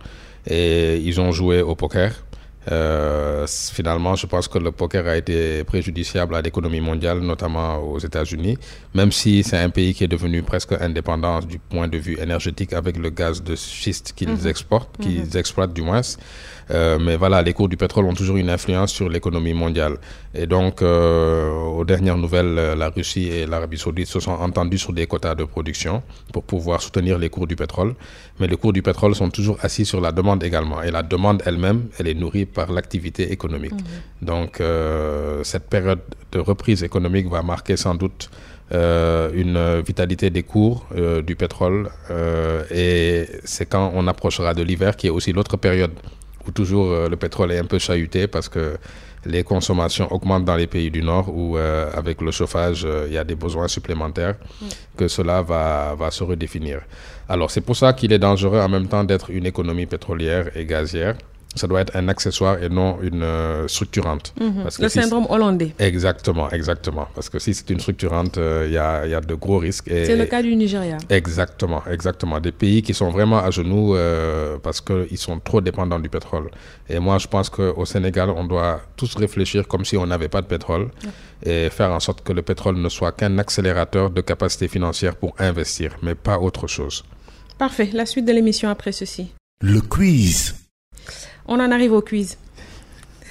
et 0.45 0.97
ils 0.97 1.21
ont 1.21 1.31
joué 1.31 1.61
au 1.61 1.73
poker. 1.75 2.11
Euh, 2.71 3.45
finalement, 3.47 4.15
je 4.15 4.25
pense 4.25 4.47
que 4.47 4.57
le 4.57 4.71
poker 4.71 5.05
a 5.07 5.17
été 5.17 5.63
préjudiciable 5.63 6.35
à 6.35 6.41
l'économie 6.41 6.81
mondiale, 6.81 7.19
notamment 7.19 7.77
aux 7.79 7.99
États-Unis, 7.99 8.57
même 8.93 9.11
si 9.11 9.43
c'est 9.43 9.57
un 9.57 9.69
pays 9.69 9.93
qui 9.93 10.03
est 10.03 10.07
devenu 10.07 10.43
presque 10.43 10.73
indépendant 10.73 11.39
du 11.39 11.59
point 11.59 11.87
de 11.87 11.97
vue 11.97 12.17
énergétique 12.19 12.73
avec 12.73 12.97
le 12.97 13.09
gaz 13.09 13.43
de 13.43 13.55
schiste 13.55 14.13
qu'ils 14.15 14.29
mhm. 14.29 14.47
exportent, 14.47 14.97
qu'ils 14.97 15.25
mhm. 15.25 15.37
exploitent 15.37 15.73
du 15.73 15.81
moins. 15.81 16.01
Euh, 16.71 16.97
mais 16.99 17.15
voilà, 17.15 17.41
les 17.41 17.53
cours 17.53 17.69
du 17.69 17.77
pétrole 17.77 18.05
ont 18.05 18.13
toujours 18.13 18.37
une 18.37 18.49
influence 18.49 18.91
sur 18.91 19.09
l'économie 19.09 19.53
mondiale. 19.53 19.97
Et 20.33 20.47
donc, 20.47 20.81
euh, 20.81 21.51
aux 21.51 21.85
dernières 21.85 22.17
nouvelles, 22.17 22.57
euh, 22.57 22.75
la 22.75 22.89
Russie 22.89 23.27
et 23.27 23.45
l'Arabie 23.45 23.77
saoudite 23.77 24.07
se 24.07 24.19
sont 24.19 24.31
entendus 24.31 24.77
sur 24.77 24.93
des 24.93 25.05
quotas 25.05 25.35
de 25.35 25.43
production 25.43 26.03
pour 26.31 26.43
pouvoir 26.43 26.81
soutenir 26.81 27.17
les 27.17 27.29
cours 27.29 27.47
du 27.47 27.55
pétrole. 27.55 27.95
Mais 28.43 28.49
les 28.49 28.57
cours 28.57 28.73
du 28.73 28.81
pétrole 28.81 29.15
sont 29.15 29.29
toujours 29.29 29.57
assis 29.61 29.85
sur 29.85 30.01
la 30.01 30.11
demande 30.11 30.43
également. 30.43 30.81
Et 30.83 30.91
la 30.91 31.01
demande 31.01 31.41
elle-même, 31.45 31.87
elle 31.97 32.09
est 32.09 32.13
nourrie 32.13 32.45
par 32.45 32.73
l'activité 32.73 33.31
économique. 33.31 33.71
Mhm. 33.71 34.27
Donc, 34.31 34.61
cette 35.43 35.67
période 35.69 36.01
de 36.33 36.39
reprise 36.39 36.83
économique 36.83 37.27
va 37.29 37.41
marquer 37.41 37.77
sans 37.77 37.95
doute 37.95 38.29
une 38.71 39.81
vitalité 39.85 40.29
des 40.29 40.43
cours 40.43 40.87
du 41.29 41.35
pétrole 41.35 41.89
et 42.71 43.27
c'est 43.45 43.67
quand 43.67 43.91
on 43.93 44.07
approchera 44.07 44.53
de 44.59 44.63
l'hiver 44.63 44.91
qui 44.97 45.05
est 45.07 45.15
aussi 45.17 45.31
l'autre 45.31 45.55
période 45.57 45.93
où 46.47 46.51
toujours 46.51 46.91
euh, 46.91 47.09
le 47.09 47.15
pétrole 47.15 47.51
est 47.51 47.59
un 47.59 47.65
peu 47.65 47.79
chahuté 47.79 48.27
parce 48.27 48.49
que 48.49 48.77
les 49.25 49.43
consommations 49.43 50.11
augmentent 50.11 50.45
dans 50.45 50.55
les 50.55 50.67
pays 50.67 50.91
du 50.91 51.01
Nord 51.01 51.29
où 51.33 51.57
euh, 51.57 51.89
avec 51.93 52.21
le 52.21 52.31
chauffage, 52.31 52.83
euh, 52.85 53.05
il 53.07 53.13
y 53.13 53.17
a 53.17 53.23
des 53.23 53.35
besoins 53.35 53.69
supplémentaires, 53.69 54.35
mm. 54.61 54.65
que 54.97 55.07
cela 55.07 55.41
va, 55.41 55.95
va 55.97 56.11
se 56.11 56.23
redéfinir. 56.23 56.81
Alors 57.29 57.51
c'est 57.51 57.61
pour 57.61 57.75
ça 57.75 57.93
qu'il 57.93 58.11
est 58.11 58.19
dangereux 58.19 58.59
en 58.59 58.69
même 58.69 58.87
temps 58.87 59.03
d'être 59.03 59.29
une 59.29 59.45
économie 59.45 59.85
pétrolière 59.85 60.55
et 60.57 60.65
gazière 60.65 61.15
ça 61.55 61.67
doit 61.67 61.81
être 61.81 61.95
un 61.95 62.07
accessoire 62.07 62.61
et 62.63 62.69
non 62.69 62.97
une 63.01 63.23
euh, 63.23 63.67
structurante. 63.67 64.33
Mhm. 64.39 64.65
le 64.79 64.89
syndrome 64.89 65.25
hollandais. 65.29 65.73
Exactement, 65.79 66.49
exactement. 66.49 67.07
Parce 67.13 67.29
que 67.29 67.39
si 67.39 67.53
c'est 67.53 67.69
une 67.69 67.79
structurante, 67.79 68.37
euh, 68.37 68.65
il 68.67 68.73
y, 68.73 68.77
a, 68.77 69.05
y, 69.05 69.13
a, 69.13 69.21
de 69.21 69.35
gros 69.35 69.59
risques. 69.59 69.87
C'est 69.89 70.15
le 70.15 70.25
cas 70.25 70.41
du 70.41 70.55
Nigeria. 70.55 70.97
Exactement, 71.09 71.83
exactement. 71.89 72.39
Des 72.39 72.51
pays 72.51 72.81
qui 72.81 72.93
sont 72.93 73.09
vraiment 73.09 73.37
à 73.39 73.51
genoux 73.51 73.95
euh, 73.95 74.57
parce 74.61 74.81
qu'ils 74.81 75.17
sont 75.17 75.39
trop 75.39 75.61
dépendants 75.61 75.99
du 75.99 76.09
pétrole. 76.09 76.49
Et 76.89 76.99
moi, 76.99 77.17
je 77.17 77.27
pense 77.27 77.49
qu'au 77.49 77.85
Sénégal, 77.85 78.29
on 78.29 78.45
doit 78.45 78.81
tous 78.97 79.15
réfléchir 79.15 79.67
comme 79.67 79.85
si 79.85 79.95
on 79.97 80.07
n'avait 80.07 80.29
pas 80.29 80.41
de 80.41 80.47
pétrole 80.47 80.89
et 81.45 81.69
faire 81.69 81.91
en 81.91 81.99
sorte 81.99 82.23
que 82.23 82.33
le 82.33 82.41
pétrole 82.41 82.77
ne 82.77 82.89
soit 82.89 83.11
qu'un 83.11 83.37
accélérateur 83.37 84.09
de 84.09 84.21
capacité 84.21 84.67
financière 84.67 85.15
pour 85.15 85.35
investir, 85.39 85.95
mais 86.01 86.15
pas 86.15 86.39
autre 86.39 86.67
chose. 86.67 87.03
Parfait. 87.57 87.89
La 87.93 88.05
suite 88.05 88.25
de 88.25 88.31
l'émission 88.33 88.69
après 88.69 88.91
ceci. 88.91 89.31
Le 89.61 89.81
quiz. 89.81 90.62
On 91.47 91.59
en 91.59 91.71
arrive 91.71 91.93
au 91.93 92.01
quiz. 92.01 92.37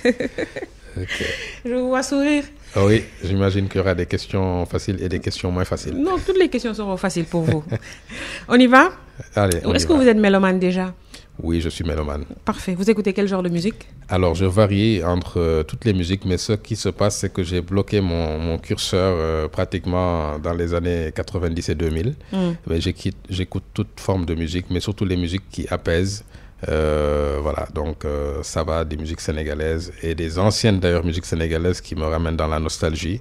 Je 0.04 1.74
vous 1.74 1.88
vois 1.88 2.02
sourire. 2.02 2.44
Ah 2.74 2.84
oui, 2.84 3.04
j'imagine 3.22 3.68
qu'il 3.68 3.78
y 3.78 3.80
aura 3.80 3.94
des 3.94 4.06
questions 4.06 4.64
faciles 4.66 5.02
et 5.02 5.08
des 5.08 5.20
questions 5.20 5.50
moins 5.50 5.64
faciles. 5.64 5.94
Non, 5.94 6.16
toutes 6.24 6.38
les 6.38 6.48
questions 6.48 6.72
seront 6.74 6.96
faciles 6.96 7.24
pour 7.26 7.42
vous. 7.42 7.62
on 8.48 8.58
y 8.58 8.66
va? 8.66 8.90
Allez. 9.36 9.58
Est-ce 9.58 9.86
que 9.86 9.92
vous 9.92 10.08
êtes 10.08 10.16
mélomane 10.16 10.58
déjà? 10.58 10.94
Oui, 11.42 11.60
je 11.60 11.68
suis 11.68 11.84
mélomane. 11.84 12.24
Parfait. 12.44 12.74
Vous 12.74 12.90
écoutez 12.90 13.12
quel 13.12 13.26
genre 13.26 13.42
de 13.42 13.48
musique? 13.48 13.88
Alors, 14.08 14.34
je 14.34 14.44
varie 14.44 15.02
entre 15.02 15.40
euh, 15.40 15.62
toutes 15.62 15.84
les 15.86 15.92
musiques, 15.94 16.24
mais 16.24 16.36
ce 16.36 16.52
qui 16.52 16.76
se 16.76 16.90
passe, 16.90 17.18
c'est 17.18 17.32
que 17.32 17.42
j'ai 17.42 17.62
bloqué 17.62 18.00
mon, 18.00 18.58
curseur 18.58 19.16
euh, 19.18 19.48
pratiquement 19.48 20.38
dans 20.38 20.52
les 20.52 20.74
années 20.74 21.10
90 21.14 21.70
et 21.70 21.74
2000. 21.74 22.14
Hmm. 22.32 22.52
J'écoute 23.28 23.64
toute 23.72 23.98
forme 23.98 24.26
de 24.26 24.34
musique, 24.34 24.66
mais 24.70 24.80
surtout 24.80 25.04
les 25.04 25.16
musiques 25.16 25.48
qui 25.50 25.66
apaisent 25.68 26.24
euh, 26.68 27.38
voilà, 27.42 27.66
donc 27.74 28.04
euh, 28.04 28.40
ça 28.42 28.62
va 28.62 28.84
des 28.84 28.96
musiques 28.96 29.20
sénégalaises 29.20 29.92
et 30.02 30.14
des 30.14 30.38
anciennes 30.38 30.78
d'ailleurs 30.78 31.04
musiques 31.04 31.24
sénégalaises 31.26 31.80
qui 31.80 31.96
me 31.96 32.04
ramènent 32.04 32.36
dans 32.36 32.46
la 32.46 32.60
nostalgie 32.60 33.20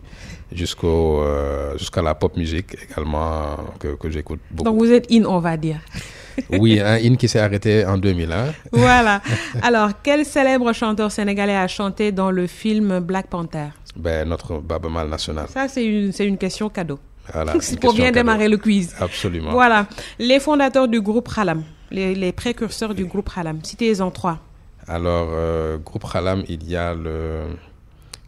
jusqu'au 0.52 1.24
euh, 1.24 1.76
jusqu'à 1.78 2.04
la 2.04 2.14
pop 2.14 2.38
musique 2.38 2.76
également 2.84 3.58
que, 3.80 3.96
que 3.96 4.10
j'écoute 4.12 4.40
beaucoup. 4.52 4.70
Donc 4.70 4.78
vous 4.78 4.92
êtes 4.92 5.12
in, 5.12 5.26
on 5.26 5.40
va 5.40 5.58
dire. 5.58 5.80
oui, 6.52 6.80
un 6.80 6.96
in 6.96 7.16
qui 7.16 7.28
s'est 7.28 7.40
arrêté 7.40 7.84
en 7.86 7.98
2001. 7.98 8.54
voilà. 8.72 9.22
Alors, 9.64 9.90
quel 10.04 10.24
célèbre 10.24 10.72
chanteur 10.74 11.12
sénégalais 11.12 11.56
a 11.56 11.68
chanté 11.68 12.12
dans 12.12 12.32
le 12.32 12.48
film 12.48 13.00
Black 13.00 13.28
Panther? 13.28 13.68
Ben, 13.96 14.30
Notre 14.30 14.60
Baba 14.60 14.88
Mal 14.88 15.10
national. 15.10 15.48
Ça, 15.50 15.68
c'est 15.68 15.84
une, 15.84 16.12
une 16.20 16.38
question 16.38 16.70
cadeau. 16.70 17.00
Voilà, 17.34 17.54
pour 17.82 17.94
bien 17.94 18.12
démarrer 18.12 18.48
le 18.48 18.58
quiz. 18.58 18.96
Absolument. 19.00 19.52
Voilà. 19.52 19.88
Les 20.20 20.40
fondateurs 20.40 20.88
du 20.88 21.02
groupe 21.02 21.28
Khalam 21.34 21.64
les, 21.92 22.32
précurseurs 22.32 22.94
du 22.96 23.06
groupe 23.06 23.30
Halam 23.36 23.60
Citez-en 23.64 24.12
trois. 24.12 24.40
Alors, 24.88 25.30
euh, 25.32 25.78
groupe 25.78 26.06
Halam, 26.14 26.44
il 26.48 26.68
y 26.68 26.76
a 26.76 26.94
le, 26.94 27.46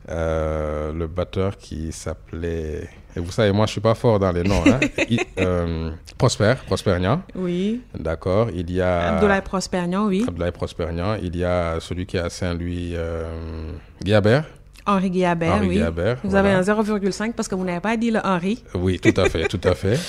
euh, 0.09 0.93
le 0.93 1.07
batteur 1.07 1.57
qui 1.57 1.91
s'appelait. 1.91 2.89
Et 3.15 3.19
vous 3.19 3.31
savez, 3.31 3.51
moi, 3.51 3.65
je 3.65 3.73
suis 3.73 3.81
pas 3.81 3.95
fort 3.95 4.19
dans 4.19 4.31
les 4.31 4.43
noms. 4.43 4.63
Hein. 4.65 4.79
Euh, 5.39 5.91
Prosper, 6.17 6.53
Prospernian. 6.65 7.23
Oui. 7.35 7.81
D'accord. 7.97 8.49
Il 8.53 8.71
y 8.71 8.79
a. 8.81 9.15
Abdoulaye 9.15 9.41
Prospernian, 9.41 10.05
oui. 10.05 10.23
Abdoulaye 10.27 10.51
Prospernian. 10.51 11.15
Il 11.21 11.35
y 11.35 11.43
a 11.43 11.79
celui 11.79 12.05
qui 12.05 12.17
est 12.17 12.21
à 12.21 12.29
Saint-Louis, 12.29 12.95
Guillabert. 14.01 14.45
Henri 14.85 15.09
Guillabert, 15.09 15.61
oui. 15.61 15.81
vous 16.23 16.35
avez 16.35 16.51
un 16.51 16.61
0,5 16.61 17.33
parce 17.33 17.47
que 17.47 17.55
vous 17.55 17.63
n'avez 17.63 17.79
pas 17.79 17.95
dit 17.97 18.11
le 18.11 18.19
Henri. 18.23 18.63
Oui, 18.75 18.99
tout 18.99 19.19
à 19.19 19.29
fait, 19.29 19.47
tout 19.47 19.61
à 19.63 19.75
fait. 19.75 19.99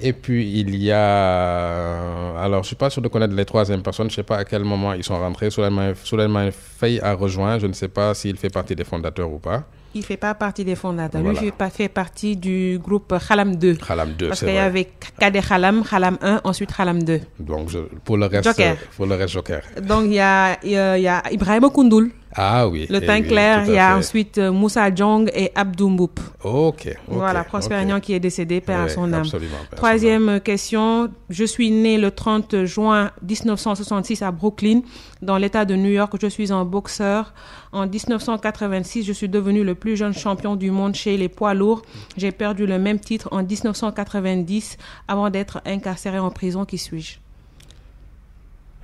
Et 0.00 0.12
puis, 0.12 0.60
il 0.60 0.74
y 0.76 0.90
a. 0.90 2.34
Alors, 2.36 2.62
je 2.62 2.66
ne 2.66 2.68
suis 2.68 2.76
pas 2.76 2.90
sûr 2.90 3.00
de 3.00 3.08
connaître 3.08 3.34
les 3.34 3.44
troisième 3.44 3.82
personnes. 3.82 4.10
Je 4.10 4.14
ne 4.14 4.16
sais 4.16 4.22
pas 4.22 4.38
à 4.38 4.44
quel 4.44 4.64
moment 4.64 4.92
ils 4.92 5.04
sont 5.04 5.18
rentrés. 5.18 5.50
Souleymane 5.50 6.50
Faye 6.52 7.00
a 7.00 7.14
rejoint. 7.14 7.58
Je 7.58 7.66
ne 7.66 7.72
sais 7.72 7.88
pas 7.88 8.14
s'il 8.14 8.36
fait 8.36 8.50
partie 8.50 8.74
des 8.74 8.84
fondateurs 8.84 9.30
ou 9.30 9.38
pas. 9.38 9.64
Il 9.94 10.00
ne 10.00 10.04
fait 10.04 10.16
pas 10.16 10.34
partie 10.34 10.64
des 10.64 10.74
fondateurs. 10.74 11.22
Lui, 11.22 11.36
il 11.40 11.52
fait, 11.52 11.70
fait 11.70 11.88
partie 11.88 12.36
du 12.36 12.80
groupe 12.82 13.14
Khalam 13.28 13.54
2. 13.54 13.76
Khalam 13.76 14.12
2, 14.14 14.28
Parce 14.28 14.40
qu'il 14.40 14.52
y 14.52 14.58
avait 14.58 14.88
Kader 15.20 15.40
Khalam, 15.40 15.84
Khalam 15.84 16.18
1, 16.20 16.40
ensuite 16.42 16.74
Khalam 16.74 17.04
2. 17.04 17.20
Donc, 17.38 17.70
pour, 18.04 18.16
le 18.16 18.26
reste, 18.26 18.44
Joker. 18.44 18.76
pour 18.96 19.06
le 19.06 19.14
reste, 19.14 19.34
Joker. 19.34 19.62
Donc, 19.80 20.06
il 20.06 20.14
y 20.14 20.20
a, 20.20 20.58
il 20.64 20.72
y 20.72 20.76
a 21.08 21.22
Ibrahim 21.30 21.70
Koundoul. 21.70 22.10
Ah 22.36 22.68
oui. 22.68 22.86
Le 22.90 23.00
teint 23.00 23.22
clair, 23.22 23.64
il 23.66 23.74
y 23.74 23.78
a 23.78 23.96
ensuite 23.96 24.38
euh, 24.38 24.50
Moussa 24.50 24.92
Djong 24.92 25.30
et 25.32 25.52
Abdou 25.54 25.88
Mboup. 25.88 26.20
Ok. 26.42 26.92
voilà, 27.06 27.44
Prosper 27.44 27.84
qui 28.02 28.12
est 28.12 28.20
décédé, 28.20 28.60
père 28.60 28.80
à 28.80 28.88
son 28.88 29.12
âme. 29.12 29.22
Absolument. 29.22 29.56
Troisième 29.76 30.40
question. 30.40 31.10
Je 31.30 31.44
suis 31.44 31.70
né 31.70 31.96
le 31.96 32.10
30 32.10 32.64
juin 32.64 33.12
1966 33.22 34.22
à 34.22 34.32
Brooklyn, 34.32 34.80
dans 35.22 35.38
l'État 35.38 35.64
de 35.64 35.76
New 35.76 35.90
York. 35.90 36.12
Je 36.20 36.26
suis 36.26 36.52
un 36.52 36.64
boxeur. 36.64 37.32
En 37.72 37.86
1986, 37.86 39.04
je 39.04 39.12
suis 39.12 39.28
devenu 39.28 39.62
le 39.64 39.74
plus 39.74 39.96
jeune 39.96 40.14
champion 40.14 40.56
du 40.56 40.70
monde 40.70 40.94
chez 40.94 41.16
les 41.16 41.28
poids 41.28 41.54
lourds. 41.54 41.82
J'ai 42.16 42.32
perdu 42.32 42.66
le 42.66 42.78
même 42.78 42.98
titre 42.98 43.28
en 43.30 43.42
1990 43.42 44.76
avant 45.06 45.30
d'être 45.30 45.60
incarcéré 45.64 46.18
en 46.18 46.30
prison. 46.30 46.64
Qui 46.64 46.78
suis-je? 46.78 47.18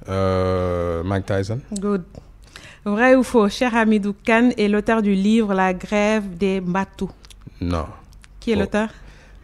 Euh, 0.08 1.02
Mike 1.02 1.26
Tyson. 1.26 1.60
Good. 1.72 2.02
Vrai 2.84 3.14
ou 3.14 3.22
faux, 3.22 3.48
Cher 3.48 3.74
Hamidou 3.76 4.14
Khan 4.24 4.50
est 4.56 4.68
l'auteur 4.68 5.02
du 5.02 5.12
livre 5.12 5.52
La 5.52 5.74
grève 5.74 6.36
des 6.36 6.60
bateaux. 6.60 7.10
Non. 7.60 7.86
Qui 8.40 8.52
est 8.52 8.56
l'auteur? 8.56 8.88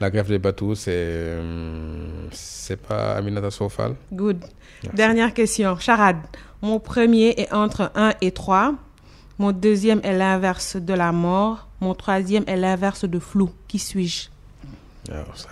La 0.01 0.11
grève 0.11 0.29
des 0.29 0.39
bateaux, 0.39 0.75
c'est. 0.75 1.39
Hum, 1.39 2.29
c'est 2.33 2.77
pas 2.81 3.15
Aminata 3.17 3.51
Sofal? 3.51 3.95
Good. 4.13 4.45
Dernière 4.93 5.33
question. 5.35 5.79
Charade. 5.79 6.19
Mon 6.63 6.81
premier 6.81 7.35
est 7.37 7.53
entre 7.53 7.93
1 7.95 8.15
et 8.21 8.31
3. 8.31 8.75
Mon 9.39 9.53
deuxième 9.53 10.01
est 10.03 10.17
l'inverse 10.17 10.77
de 10.77 10.95
la 10.95 11.13
mort. 11.13 11.69
Mon 11.81 11.95
troisième 11.95 12.45
est 12.47 12.57
l'inverse 12.57 13.05
de 13.05 13.19
flou. 13.19 13.51
Qui 13.69 13.79
suis-je? 13.79 14.29
Ça... 15.35 15.49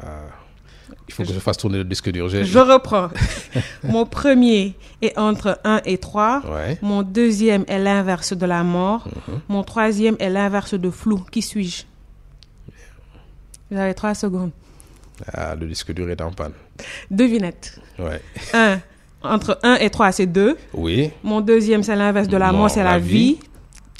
Il 1.08 1.14
faut 1.14 1.22
que 1.22 1.32
je 1.32 1.38
fasse 1.38 1.56
tourner 1.56 1.78
le 1.78 1.84
disque 1.84 2.10
dur. 2.10 2.28
Je 2.28 2.58
reprends. 2.58 3.08
Mon 3.84 4.06
premier 4.06 4.74
est 5.02 5.16
entre 5.18 5.58
1 5.64 5.82
et 5.84 5.98
3. 5.98 6.42
Mon 6.82 7.02
deuxième 7.02 7.64
est 7.68 7.78
l'inverse 7.78 8.32
de 8.32 8.46
la 8.46 8.62
mort. 8.62 9.06
Mhm. 9.06 9.40
Mon 9.48 9.62
troisième 9.62 10.16
est 10.18 10.30
l'inverse 10.30 10.74
de 10.74 10.90
flou. 10.90 11.24
Qui 11.30 11.42
suis-je? 11.42 11.84
Vous 13.70 13.78
avez 13.78 13.94
trois 13.94 14.14
secondes. 14.14 14.50
Ah, 15.32 15.54
le 15.54 15.66
disque 15.66 15.92
dur 15.92 16.10
est 16.10 16.20
en 16.20 16.30
panne. 16.30 16.52
Devinette. 17.10 17.80
Ouais. 17.98 18.20
1. 18.52 18.80
Entre 19.22 19.58
1 19.62 19.76
et 19.76 19.88
3, 19.88 20.12
c'est 20.12 20.26
2. 20.26 20.56
Oui. 20.74 21.10
Mon 21.22 21.40
deuxième, 21.40 21.82
c'est 21.82 21.96
l'inverse 21.96 22.28
de 22.28 22.36
la 22.36 22.52
mort, 22.52 22.70
c'est 22.70 22.84
la, 22.84 22.98
vie. 22.98 23.38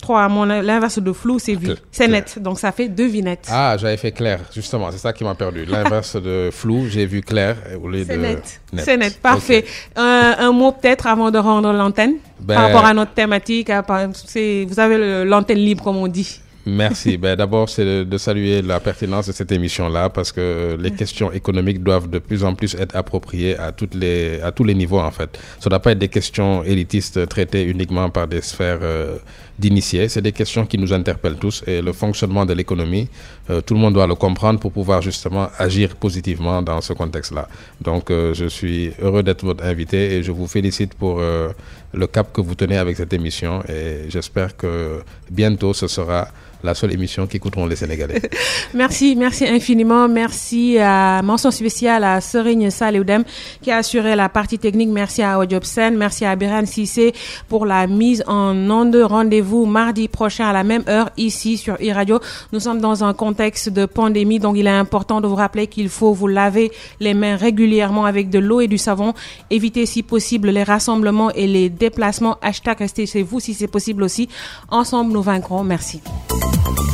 3. 0.05 0.29
L'inverse 0.63 0.99
de 0.99 1.13
flou, 1.13 1.39
c'est 1.39 1.55
vie. 1.55 1.75
C'est 1.91 2.09
net. 2.09 2.39
Donc 2.41 2.59
ça 2.59 2.73
fait 2.73 2.89
deux 2.89 3.07
vignettes. 3.07 3.49
Ah, 3.51 3.77
j'avais 3.79 3.97
fait 3.97 4.13
clair, 4.13 4.41
justement. 4.55 4.91
C'est 4.91 4.99
ça 4.99 5.13
qui 5.13 5.25
m'a 5.25 5.35
perdu. 5.35 5.65
L'inverse 5.65 6.17
de 6.17 6.51
flou, 6.53 6.87
j'ai 6.89 7.07
vu 7.07 7.23
clair 7.23 7.57
au 7.83 7.89
lieu 7.89 8.05
de. 8.05 8.11
C'est 8.11 8.17
net. 8.17 8.61
C'est 8.77 8.97
net. 8.97 9.21
Parfait. 9.21 9.65
un 9.97 10.53
mot 10.53 10.73
peut-être 10.73 11.07
avant 11.07 11.31
de 11.31 11.39
rendre 11.39 11.73
l'antenne 11.73 12.15
par 12.47 12.57
ben, 12.57 12.61
rapport 12.61 12.85
à 12.85 12.95
notre 12.95 13.13
thématique. 13.13 13.71
Vous 13.71 14.81
avez 14.81 15.25
l'antenne 15.25 15.59
libre, 15.59 15.83
comme 15.83 15.97
on 15.97 16.09
dit. 16.09 16.41
Merci. 16.67 17.17
ben, 17.19 17.37
D'abord, 17.37 17.69
c'est 17.69 18.05
de, 18.05 18.19
saluer 18.19 18.63
la 18.63 18.81
pertinence 18.81 19.27
de 19.27 19.33
cette 19.33 19.53
émission-là 19.53 20.09
parce 20.09 20.33
que 20.33 20.77
les 20.81 20.91
questions 20.91 21.31
économiques 21.33 21.83
doivent 21.83 22.09
de 22.09 22.19
plus 22.19 22.45
en 22.45 22.55
plus 22.55 22.75
être 22.75 22.97
appropriées 22.97 23.57
à, 23.59 23.73
toutes 23.73 23.95
les, 23.95 24.41
à 24.41 24.53
tous 24.53 24.65
les 24.65 24.75
niveaux, 24.75 25.01
en 25.01 25.11
fait. 25.11 25.39
Ça 25.59 25.67
ne 25.67 25.71
doit 25.71 25.81
pas 25.81 25.93
être 25.93 25.99
des 25.99 26.09
questions 26.09 26.63
élitistes 26.65 27.29
traitées 27.29 27.65
uniquement 27.65 28.09
par 28.11 28.27
des 28.29 28.41
sphères 28.41 28.81
euh, 28.83 29.17
d'initiés. 29.59 30.09
C'est 30.09 30.23
des 30.23 30.33
questions 30.33 30.65
qui 30.67 30.79
nous 30.79 30.93
interpellent 30.93 31.37
tous 31.37 31.63
et 31.67 31.83
le 31.83 31.93
fonctionnement 31.93 32.47
de 32.47 32.55
l'économie, 32.55 33.09
euh, 33.51 33.61
tout 33.61 33.75
le 33.75 33.81
monde 33.81 33.95
doit 33.95 34.07
le 34.07 34.15
comprendre 34.15 34.59
pour 34.59 34.73
pouvoir 34.73 35.03
justement 35.03 35.49
agir 35.59 35.97
positivement 35.97 36.63
dans 36.63 36.81
ce 36.81 36.93
contexte-là. 36.93 37.49
Donc, 37.81 38.11
euh, 38.11 38.33
je 38.35 38.47
suis 38.47 38.93
heureux 39.03 39.23
d'être 39.23 39.45
votre 39.45 39.65
invité 39.65 40.17
et 40.17 40.23
je 40.23 40.33
vous 40.33 40.47
félicite 40.47 40.95
pour 40.95 41.21
le 41.21 42.07
cap 42.07 42.33
que 42.33 42.41
vous 42.41 42.55
tenez 42.55 42.77
avec 42.77 42.97
cette 42.97 43.13
émission 43.13 43.63
et 43.69 44.09
j'espère 44.09 44.57
que 44.57 45.01
bientôt 45.31 45.73
ce 45.73 45.87
sera 45.87 46.29
la 46.65 46.75
seule 46.75 46.93
émission 46.93 47.27
qu'écouteront 47.27 47.67
les 47.67 47.77
Sénégalais. 47.77 48.23
merci, 48.75 49.15
merci 49.17 49.47
infiniment. 49.47 50.09
Merci 50.09 50.79
à 50.79 51.21
mention 51.23 51.51
spéciale 51.51 52.03
à 52.05 52.21
Serigne 52.21 52.71
Saleudem 52.71 53.23
qui 53.61 53.71
a 53.71 53.77
assuré 53.77 54.17
la 54.17 54.29
partie 54.29 54.59
technique. 54.59 54.89
Merci 54.89 55.23
à 55.23 55.39
Sen. 55.63 55.97
Merci 55.97 56.25
à 56.25 56.35
Biran 56.37 56.65
Sissé 56.67 57.13
pour 57.49 57.67
la 57.67 57.87
mise 57.87 58.25
en 58.27 58.55
onde. 58.71 58.97
Rendez-vous 58.97 59.67
mardi 59.67 60.09
prochain 60.09 60.47
à 60.47 60.53
la 60.53 60.65
même 60.65 60.85
heure 60.89 61.11
ici 61.19 61.59
sur 61.59 61.75
e-radio. 61.75 62.19
Nous 62.53 62.61
sommes 62.61 62.81
dans 62.81 63.05
un 63.05 63.13
contexte 63.13 63.69
de 63.69 63.85
pandémie, 63.85 64.39
donc 64.39 64.57
il 64.57 64.67
est 64.67 64.71
important 64.71 65.21
de 65.21 65.27
vous 65.27 65.35
rappeler 65.35 65.67
qu'il 65.67 65.89
faut 65.91 66.15
vous 66.15 66.29
laver 66.29 66.73
les 67.01 67.13
mains 67.13 67.37
régulièrement 67.37 68.07
avec 68.07 68.31
de 68.31 68.39
l'eau 68.39 68.61
et 68.61 68.69
du 68.69 68.79
savon. 68.79 69.13
Évitez 69.51 69.85
si 69.87 70.03
possible 70.03 70.49
les 70.49 70.63
rassemblements 70.63 71.31
et 71.33 71.47
les 71.47 71.69
déplacements. 71.69 72.39
Hashtag 72.41 72.79
restez 72.79 73.07
chez 73.07 73.23
vous 73.23 73.41
si 73.41 73.53
c'est 73.53 73.69
possible 73.69 74.03
aussi. 74.03 74.29
Ensemble, 74.71 75.13
nous 75.13 75.23
vaincrons. 75.23 75.63
Merci. 75.63 76.01
Thank 76.55 76.79
you. 76.79 76.94